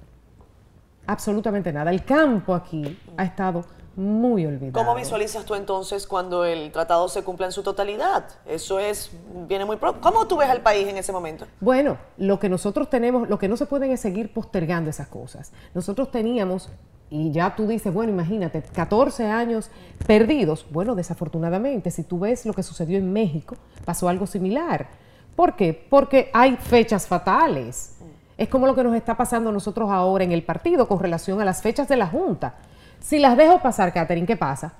Absolutamente 1.05 1.71
nada. 1.71 1.91
El 1.91 2.03
campo 2.03 2.53
aquí 2.55 2.99
ha 3.15 3.23
estado 3.23 3.63
muy 3.95 4.45
olvidado. 4.45 4.73
¿Cómo 4.73 4.95
visualizas 4.95 5.45
tú 5.45 5.53
entonces 5.53 6.07
cuando 6.07 6.45
el 6.45 6.71
tratado 6.71 7.09
se 7.09 7.23
cumpla 7.23 7.45
en 7.45 7.51
su 7.51 7.61
totalidad? 7.61 8.25
Eso 8.45 8.79
es, 8.79 9.11
viene 9.47 9.65
muy 9.65 9.77
pronto. 9.77 9.99
¿Cómo 10.01 10.27
tú 10.27 10.37
ves 10.37 10.49
al 10.49 10.61
país 10.61 10.87
en 10.87 10.97
ese 10.97 11.11
momento? 11.11 11.45
Bueno, 11.59 11.97
lo 12.17 12.39
que 12.39 12.49
nosotros 12.49 12.89
tenemos, 12.89 13.29
lo 13.29 13.37
que 13.37 13.47
no 13.47 13.57
se 13.57 13.65
pueden 13.65 13.91
es 13.91 13.99
seguir 13.99 14.33
postergando 14.33 14.89
esas 14.89 15.07
cosas. 15.07 15.51
Nosotros 15.73 16.09
teníamos 16.09 16.69
y 17.11 17.29
ya 17.31 17.53
tú 17.57 17.67
dices, 17.67 17.93
bueno, 17.93 18.13
imagínate, 18.13 18.61
14 18.61 19.27
años 19.27 19.69
perdidos. 20.07 20.65
Bueno, 20.71 20.95
desafortunadamente, 20.95 21.91
si 21.91 22.03
tú 22.03 22.19
ves 22.19 22.45
lo 22.45 22.53
que 22.53 22.63
sucedió 22.63 22.97
en 22.97 23.11
México, 23.11 23.57
pasó 23.83 24.07
algo 24.07 24.25
similar. 24.25 24.87
¿Por 25.35 25.57
qué? 25.57 25.73
Porque 25.89 26.31
hay 26.33 26.55
fechas 26.55 27.07
fatales. 27.07 27.97
Es 28.37 28.47
como 28.47 28.65
lo 28.65 28.73
que 28.73 28.83
nos 28.85 28.95
está 28.95 29.17
pasando 29.17 29.49
a 29.49 29.53
nosotros 29.53 29.89
ahora 29.91 30.23
en 30.23 30.31
el 30.31 30.43
partido 30.43 30.87
con 30.87 30.99
relación 30.99 31.41
a 31.41 31.45
las 31.45 31.61
fechas 31.61 31.89
de 31.89 31.97
la 31.97 32.07
Junta. 32.07 32.55
Si 33.01 33.19
las 33.19 33.35
dejo 33.35 33.59
pasar, 33.59 33.91
Catherine, 33.91 34.25
¿qué 34.25 34.37
pasa? 34.37 34.73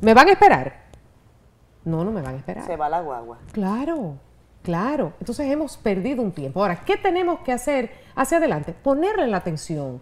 ¿Me 0.00 0.14
van 0.14 0.28
a 0.28 0.32
esperar? 0.32 0.84
No, 1.84 2.04
no 2.04 2.10
me 2.10 2.22
van 2.22 2.36
a 2.36 2.38
esperar. 2.38 2.64
Se 2.64 2.76
va 2.76 2.88
la 2.88 3.02
guagua. 3.02 3.36
Claro, 3.52 4.14
claro. 4.62 5.12
Entonces 5.20 5.50
hemos 5.50 5.76
perdido 5.76 6.22
un 6.22 6.32
tiempo. 6.32 6.62
Ahora, 6.62 6.82
¿qué 6.86 6.96
tenemos 6.96 7.40
que 7.40 7.52
hacer 7.52 7.90
hacia 8.14 8.38
adelante? 8.38 8.72
Ponerle 8.72 9.26
la 9.26 9.36
atención 9.36 10.00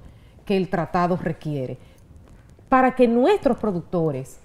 que 0.49 0.57
el 0.57 0.71
tratado 0.71 1.19
requiere 1.19 1.77
para 2.71 2.95
que 2.95 3.07
nuestros 3.07 3.59
productores 3.59 4.39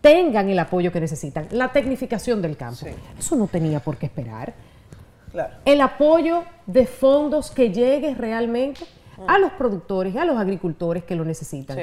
tengan 0.00 0.48
el 0.48 0.58
apoyo 0.58 0.90
que 0.90 0.98
necesitan, 0.98 1.46
la 1.52 1.70
tecnificación 1.70 2.42
del 2.42 2.56
campo. 2.56 2.86
Eso 3.16 3.36
no 3.36 3.46
tenía 3.46 3.78
por 3.78 3.96
qué 3.96 4.06
esperar. 4.06 4.52
El 5.64 5.80
apoyo 5.80 6.42
de 6.66 6.86
fondos 6.86 7.52
que 7.52 7.70
llegue 7.70 8.16
realmente 8.16 8.84
a 9.28 9.38
los 9.38 9.52
productores 9.52 10.12
y 10.12 10.18
a 10.18 10.24
los 10.24 10.36
agricultores 10.36 11.04
que 11.04 11.14
lo 11.14 11.24
necesitan, 11.24 11.78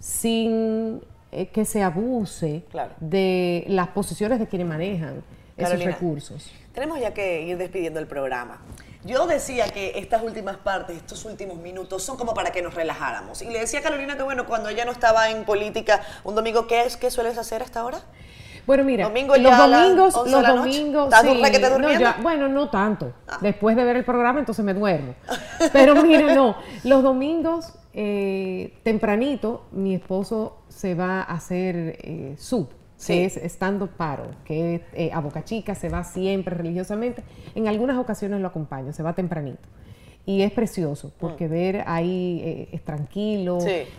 sin 0.00 1.00
eh, 1.30 1.46
que 1.46 1.64
se 1.64 1.84
abuse 1.84 2.64
de 2.98 3.66
las 3.68 3.86
posiciones 3.88 4.40
de 4.40 4.48
quienes 4.48 4.66
manejan 4.66 5.22
esos 5.56 5.84
recursos. 5.84 6.50
Tenemos 6.74 6.98
ya 6.98 7.14
que 7.14 7.42
ir 7.42 7.56
despidiendo 7.56 8.00
el 8.00 8.08
programa. 8.08 8.60
Yo 9.04 9.26
decía 9.26 9.68
que 9.68 9.92
estas 9.96 10.22
últimas 10.22 10.56
partes, 10.58 10.96
estos 10.96 11.24
últimos 11.24 11.56
minutos, 11.58 12.02
son 12.02 12.18
como 12.18 12.34
para 12.34 12.50
que 12.52 12.60
nos 12.60 12.74
relajáramos. 12.74 13.40
Y 13.40 13.48
le 13.48 13.60
decía 13.60 13.80
a 13.80 13.82
Carolina 13.82 14.16
que, 14.16 14.22
bueno, 14.22 14.46
cuando 14.46 14.68
ella 14.68 14.84
no 14.84 14.92
estaba 14.92 15.30
en 15.30 15.44
política, 15.44 16.02
un 16.22 16.34
domingo, 16.34 16.66
¿qué 16.66 16.82
es? 16.82 16.96
¿Qué 16.96 17.10
sueles 17.10 17.38
hacer 17.38 17.62
hasta 17.62 17.80
ahora? 17.80 18.00
Bueno, 18.66 18.84
mira, 18.84 19.08
los 19.08 19.58
domingos, 19.58 20.14
los 20.30 20.46
domingos, 20.46 21.14
bueno, 22.22 22.46
no 22.46 22.68
tanto. 22.68 23.12
Ah. 23.26 23.38
Después 23.40 23.74
de 23.74 23.84
ver 23.84 23.96
el 23.96 24.04
programa, 24.04 24.38
entonces 24.38 24.64
me 24.64 24.74
duermo. 24.74 25.14
Pero 25.72 25.94
mira, 26.02 26.34
no, 26.34 26.56
los 26.84 27.02
domingos 27.02 27.72
eh, 27.94 28.78
tempranito, 28.82 29.66
mi 29.72 29.94
esposo 29.94 30.58
se 30.68 30.94
va 30.94 31.22
a 31.22 31.34
hacer 31.34 31.96
eh, 32.00 32.34
sub 32.38 32.68
que 33.06 33.24
es 33.24 33.36
estando 33.36 33.86
paro, 33.86 34.24
que 34.44 34.82
eh, 34.92 35.10
a 35.12 35.20
Boca 35.20 35.44
Chica, 35.44 35.74
se 35.74 35.88
va 35.88 36.04
siempre 36.04 36.54
religiosamente. 36.54 37.22
En 37.54 37.68
algunas 37.68 37.98
ocasiones 37.98 38.40
lo 38.40 38.48
acompaño, 38.48 38.92
se 38.92 39.02
va 39.02 39.14
tempranito. 39.14 39.68
Y 40.26 40.42
es 40.42 40.52
precioso, 40.52 41.12
porque 41.18 41.48
mm. 41.48 41.50
ver 41.50 41.84
ahí 41.86 42.40
eh, 42.44 42.68
es 42.72 42.84
tranquilo, 42.84 43.58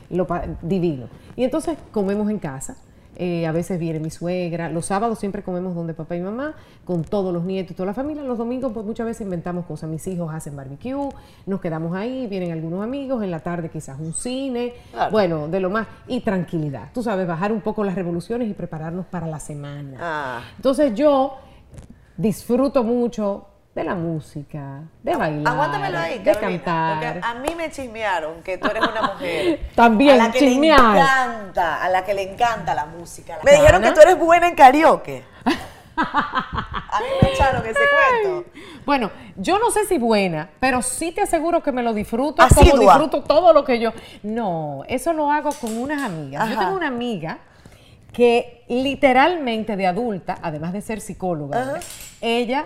lo, 0.09 0.27
divino. 0.61 1.07
Y 1.35 1.43
entonces 1.43 1.77
comemos 1.91 2.29
en 2.29 2.39
casa 2.39 2.77
eh, 3.17 3.45
a 3.45 3.51
veces 3.51 3.79
viene 3.79 3.99
mi 3.99 4.09
suegra. 4.09 4.69
Los 4.69 4.85
sábados 4.87 5.19
siempre 5.19 5.43
comemos 5.43 5.75
donde 5.75 5.93
papá 5.93 6.15
y 6.15 6.21
mamá, 6.21 6.55
con 6.85 7.03
todos 7.03 7.33
los 7.33 7.43
nietos 7.43 7.71
y 7.71 7.73
toda 7.75 7.87
la 7.87 7.93
familia. 7.93 8.23
Los 8.23 8.37
domingos 8.37 8.71
pues, 8.73 8.85
muchas 8.85 9.05
veces 9.05 9.21
inventamos 9.21 9.65
cosas. 9.65 9.89
Mis 9.89 10.05
hijos 10.07 10.33
hacen 10.33 10.55
barbecue, 10.55 11.09
nos 11.45 11.61
quedamos 11.61 11.95
ahí, 11.95 12.27
vienen 12.27 12.51
algunos 12.51 12.83
amigos, 12.83 13.23
en 13.23 13.31
la 13.31 13.39
tarde 13.39 13.69
quizás 13.69 13.99
un 13.99 14.13
cine. 14.13 14.73
Bueno, 15.11 15.47
de 15.47 15.59
lo 15.59 15.69
más. 15.69 15.87
Y 16.07 16.21
tranquilidad. 16.21 16.89
Tú 16.93 17.03
sabes, 17.03 17.27
bajar 17.27 17.51
un 17.51 17.61
poco 17.61 17.83
las 17.83 17.95
revoluciones 17.95 18.49
y 18.49 18.53
prepararnos 18.53 19.05
para 19.05 19.27
la 19.27 19.39
semana. 19.39 19.97
Ah. 19.99 20.41
Entonces 20.55 20.93
yo 20.95 21.37
disfruto 22.17 22.83
mucho 22.83 23.47
de 23.73 23.83
la 23.85 23.95
música, 23.95 24.81
de 25.01 25.15
bailar, 25.15 25.53
Aguántamelo 25.53 25.97
ahí, 25.97 26.19
de 26.19 26.33
Carolina, 26.33 26.63
cantar. 26.63 27.13
Porque 27.13 27.27
a 27.27 27.33
mí 27.35 27.55
me 27.55 27.71
chismearon 27.71 28.43
que 28.43 28.57
tú 28.57 28.67
eres 28.67 28.83
una 28.85 29.01
mujer. 29.13 29.59
También, 29.75 30.19
a 30.19 30.25
la 30.25 30.31
que 30.31 30.39
chismear. 30.39 30.79
le 30.81 30.99
encanta, 30.99 31.83
a 31.83 31.89
la 31.89 32.03
que 32.03 32.13
le 32.13 32.33
encanta 32.33 32.75
la 32.75 32.85
música. 32.85 33.39
Me 33.43 33.53
dijeron 33.53 33.81
que 33.81 33.91
tú 33.91 34.01
eres 34.01 34.19
buena 34.19 34.49
en 34.49 34.55
karaoke. 34.55 35.23
a 35.95 36.99
mí 36.99 37.07
me 37.21 37.29
echaron 37.29 37.65
ese 37.65 37.79
cuento. 38.23 38.49
Bueno, 38.85 39.09
yo 39.37 39.57
no 39.57 39.71
sé 39.71 39.85
si 39.85 39.97
buena, 39.97 40.49
pero 40.59 40.81
sí 40.81 41.13
te 41.13 41.21
aseguro 41.21 41.63
que 41.63 41.71
me 41.71 41.81
lo 41.81 41.93
disfruto 41.93 42.45
como 42.45 42.61
Asidua. 42.61 42.93
disfruto 42.95 43.23
todo 43.23 43.53
lo 43.53 43.63
que 43.63 43.79
yo. 43.79 43.93
No, 44.23 44.83
eso 44.89 45.13
lo 45.13 45.31
hago 45.31 45.51
con 45.53 45.77
unas 45.77 46.01
amigas. 46.01 46.49
Yo 46.49 46.59
tengo 46.59 46.75
una 46.75 46.87
amiga 46.87 47.37
que 48.11 48.65
literalmente 48.67 49.77
de 49.77 49.87
adulta, 49.87 50.37
además 50.41 50.73
de 50.73 50.81
ser 50.81 50.99
psicóloga, 50.99 51.61
Ajá. 51.61 51.79
ella 52.19 52.65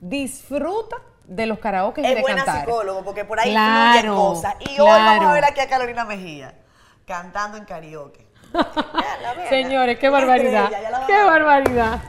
disfruta 0.00 0.96
de 1.26 1.46
los 1.46 1.58
karaoke 1.58 2.00
y 2.00 2.06
Es 2.06 2.14
de 2.16 2.20
buena 2.22 2.44
cantar. 2.44 2.64
psicólogo 2.64 3.04
porque 3.04 3.24
por 3.24 3.38
ahí 3.38 3.50
Claro, 3.50 4.16
cosas. 4.16 4.54
Y 4.60 4.80
hoy 4.80 4.88
vamos 4.88 5.26
a 5.26 5.32
ver 5.32 5.44
aquí 5.44 5.60
a 5.60 5.68
Carolina 5.68 6.04
Mejía 6.04 6.54
cantando 7.06 7.58
en 7.58 7.64
karaoke. 7.64 8.26
Véanla, 8.52 9.34
véanla. 9.34 9.48
Señores, 9.50 9.98
qué 9.98 10.08
barbaridad. 10.08 10.64
estrella, 10.72 11.04
Qué 11.06 11.22
barbaridad. 11.24 12.00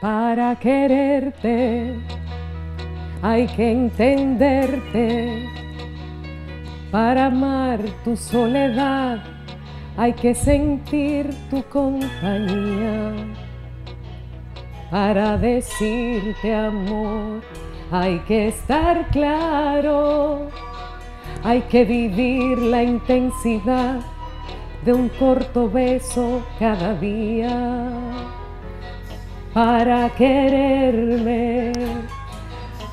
Para 0.00 0.56
quererte 0.56 1.98
hay 3.22 3.46
que 3.48 3.70
entenderte. 3.70 5.48
Para 6.90 7.26
amar 7.26 7.80
tu 8.04 8.16
soledad 8.16 9.18
hay 9.96 10.12
que 10.12 10.34
sentir 10.34 11.30
tu 11.50 11.62
compañía. 11.68 13.12
Para 14.94 15.36
decirte 15.36 16.54
amor 16.54 17.42
hay 17.90 18.20
que 18.28 18.46
estar 18.46 19.08
claro. 19.08 20.48
Hay 21.42 21.62
que 21.62 21.84
vivir 21.84 22.58
la 22.58 22.80
intensidad 22.80 23.98
de 24.84 24.92
un 24.92 25.08
corto 25.08 25.68
beso 25.68 26.46
cada 26.60 26.94
día. 26.94 27.90
Para 29.52 30.10
quererme 30.10 31.72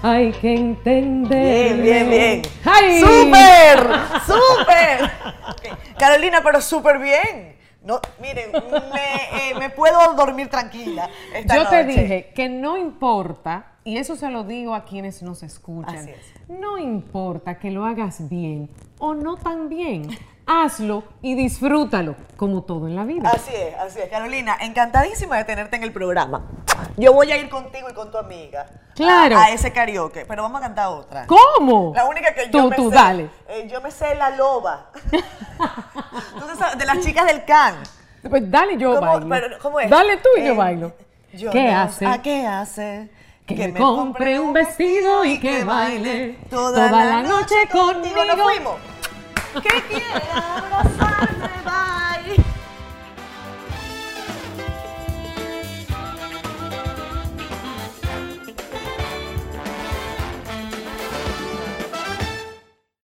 hay 0.01 0.31
que 0.31 0.55
entender. 0.55 1.75
Bien, 1.75 1.83
bien, 1.83 2.09
bien. 2.09 2.41
¡Ay! 2.65 2.99
¡Súper! 2.99 3.77
¡Súper! 4.25 5.11
Carolina, 5.99 6.41
pero 6.43 6.61
súper 6.61 6.97
bien. 6.97 7.60
No, 7.83 7.99
miren, 8.21 8.51
me, 8.51 9.49
eh, 9.49 9.55
me 9.57 9.69
puedo 9.71 10.13
dormir 10.13 10.49
tranquila. 10.49 11.09
esta 11.33 11.55
Yo 11.55 11.67
te 11.67 11.83
dije 11.83 12.31
que 12.35 12.47
no 12.47 12.77
importa, 12.77 13.73
y 13.83 13.97
eso 13.97 14.15
se 14.15 14.29
lo 14.29 14.43
digo 14.43 14.75
a 14.75 14.85
quienes 14.85 15.23
nos 15.23 15.41
escuchan, 15.41 15.95
Así 15.95 16.11
es. 16.11 16.49
no 16.49 16.77
importa 16.77 17.57
que 17.57 17.71
lo 17.71 17.85
hagas 17.85 18.29
bien 18.29 18.69
o 19.01 19.13
no 19.13 19.35
tan 19.35 19.67
bien, 19.67 20.07
hazlo 20.47 21.03
y 21.21 21.35
disfrútalo, 21.35 22.15
como 22.37 22.61
todo 22.63 22.87
en 22.87 22.95
la 22.95 23.03
vida. 23.03 23.29
Así 23.29 23.51
es, 23.53 23.75
así 23.77 23.99
es. 23.99 24.09
Carolina, 24.09 24.55
encantadísima 24.61 25.37
de 25.37 25.43
tenerte 25.43 25.75
en 25.75 25.83
el 25.83 25.91
programa. 25.91 26.45
Yo 26.97 27.11
voy 27.13 27.31
a 27.31 27.37
ir 27.37 27.49
contigo 27.49 27.89
y 27.89 27.93
con 27.93 28.11
tu 28.11 28.17
amiga. 28.17 28.65
Claro. 28.95 29.37
A, 29.37 29.45
a 29.45 29.49
ese 29.51 29.71
karaoke, 29.73 30.25
pero 30.25 30.43
vamos 30.43 30.59
a 30.59 30.63
cantar 30.65 30.87
otra. 30.89 31.25
¿Cómo? 31.27 31.93
La 31.95 32.05
única 32.05 32.33
que 32.33 32.49
yo 32.51 32.67
me 32.69 32.75
tú, 32.75 32.89
sé. 32.89 32.95
dale. 32.95 33.29
eh, 33.49 33.67
yo 33.71 33.81
me 33.81 33.89
sé 33.91 34.15
la 34.15 34.29
loba. 34.31 34.91
Sabes, 36.57 36.77
de 36.77 36.85
las 36.85 36.99
chicas 36.99 37.25
del 37.25 37.43
can. 37.45 37.75
Pues 38.29 38.49
dale, 38.51 38.77
yo 38.77 38.95
¿Cómo, 38.95 39.01
bailo. 39.07 39.29
pero, 39.29 39.59
¿cómo 39.59 39.79
es? 39.79 39.89
Dale 39.89 40.17
tú 40.17 40.29
y 40.37 40.45
yo 40.45 40.53
Eh, 40.53 40.57
bailo. 40.57 40.93
yo 41.33 41.49
¿Qué 41.51 41.71
no- 41.71 41.79
hace? 41.79 42.05
¿A 42.05 42.21
qué 42.21 42.45
hace? 42.45 43.09
Que, 43.47 43.67
me 43.67 43.79
compre 43.79 44.39
un 44.39 44.53
vestido 44.53 45.25
y 45.25 45.37
que 45.39 45.63
baile 45.65 46.37
toda, 46.49 46.89
la 46.91 47.21
noche 47.23 47.55
conmigo. 47.71 48.23
Nos 48.23 48.39
fuimos. 48.39 48.75
que 49.59 49.81
quiera 49.81 50.57
abrazarme, 50.57 51.61
bye. 51.65 52.40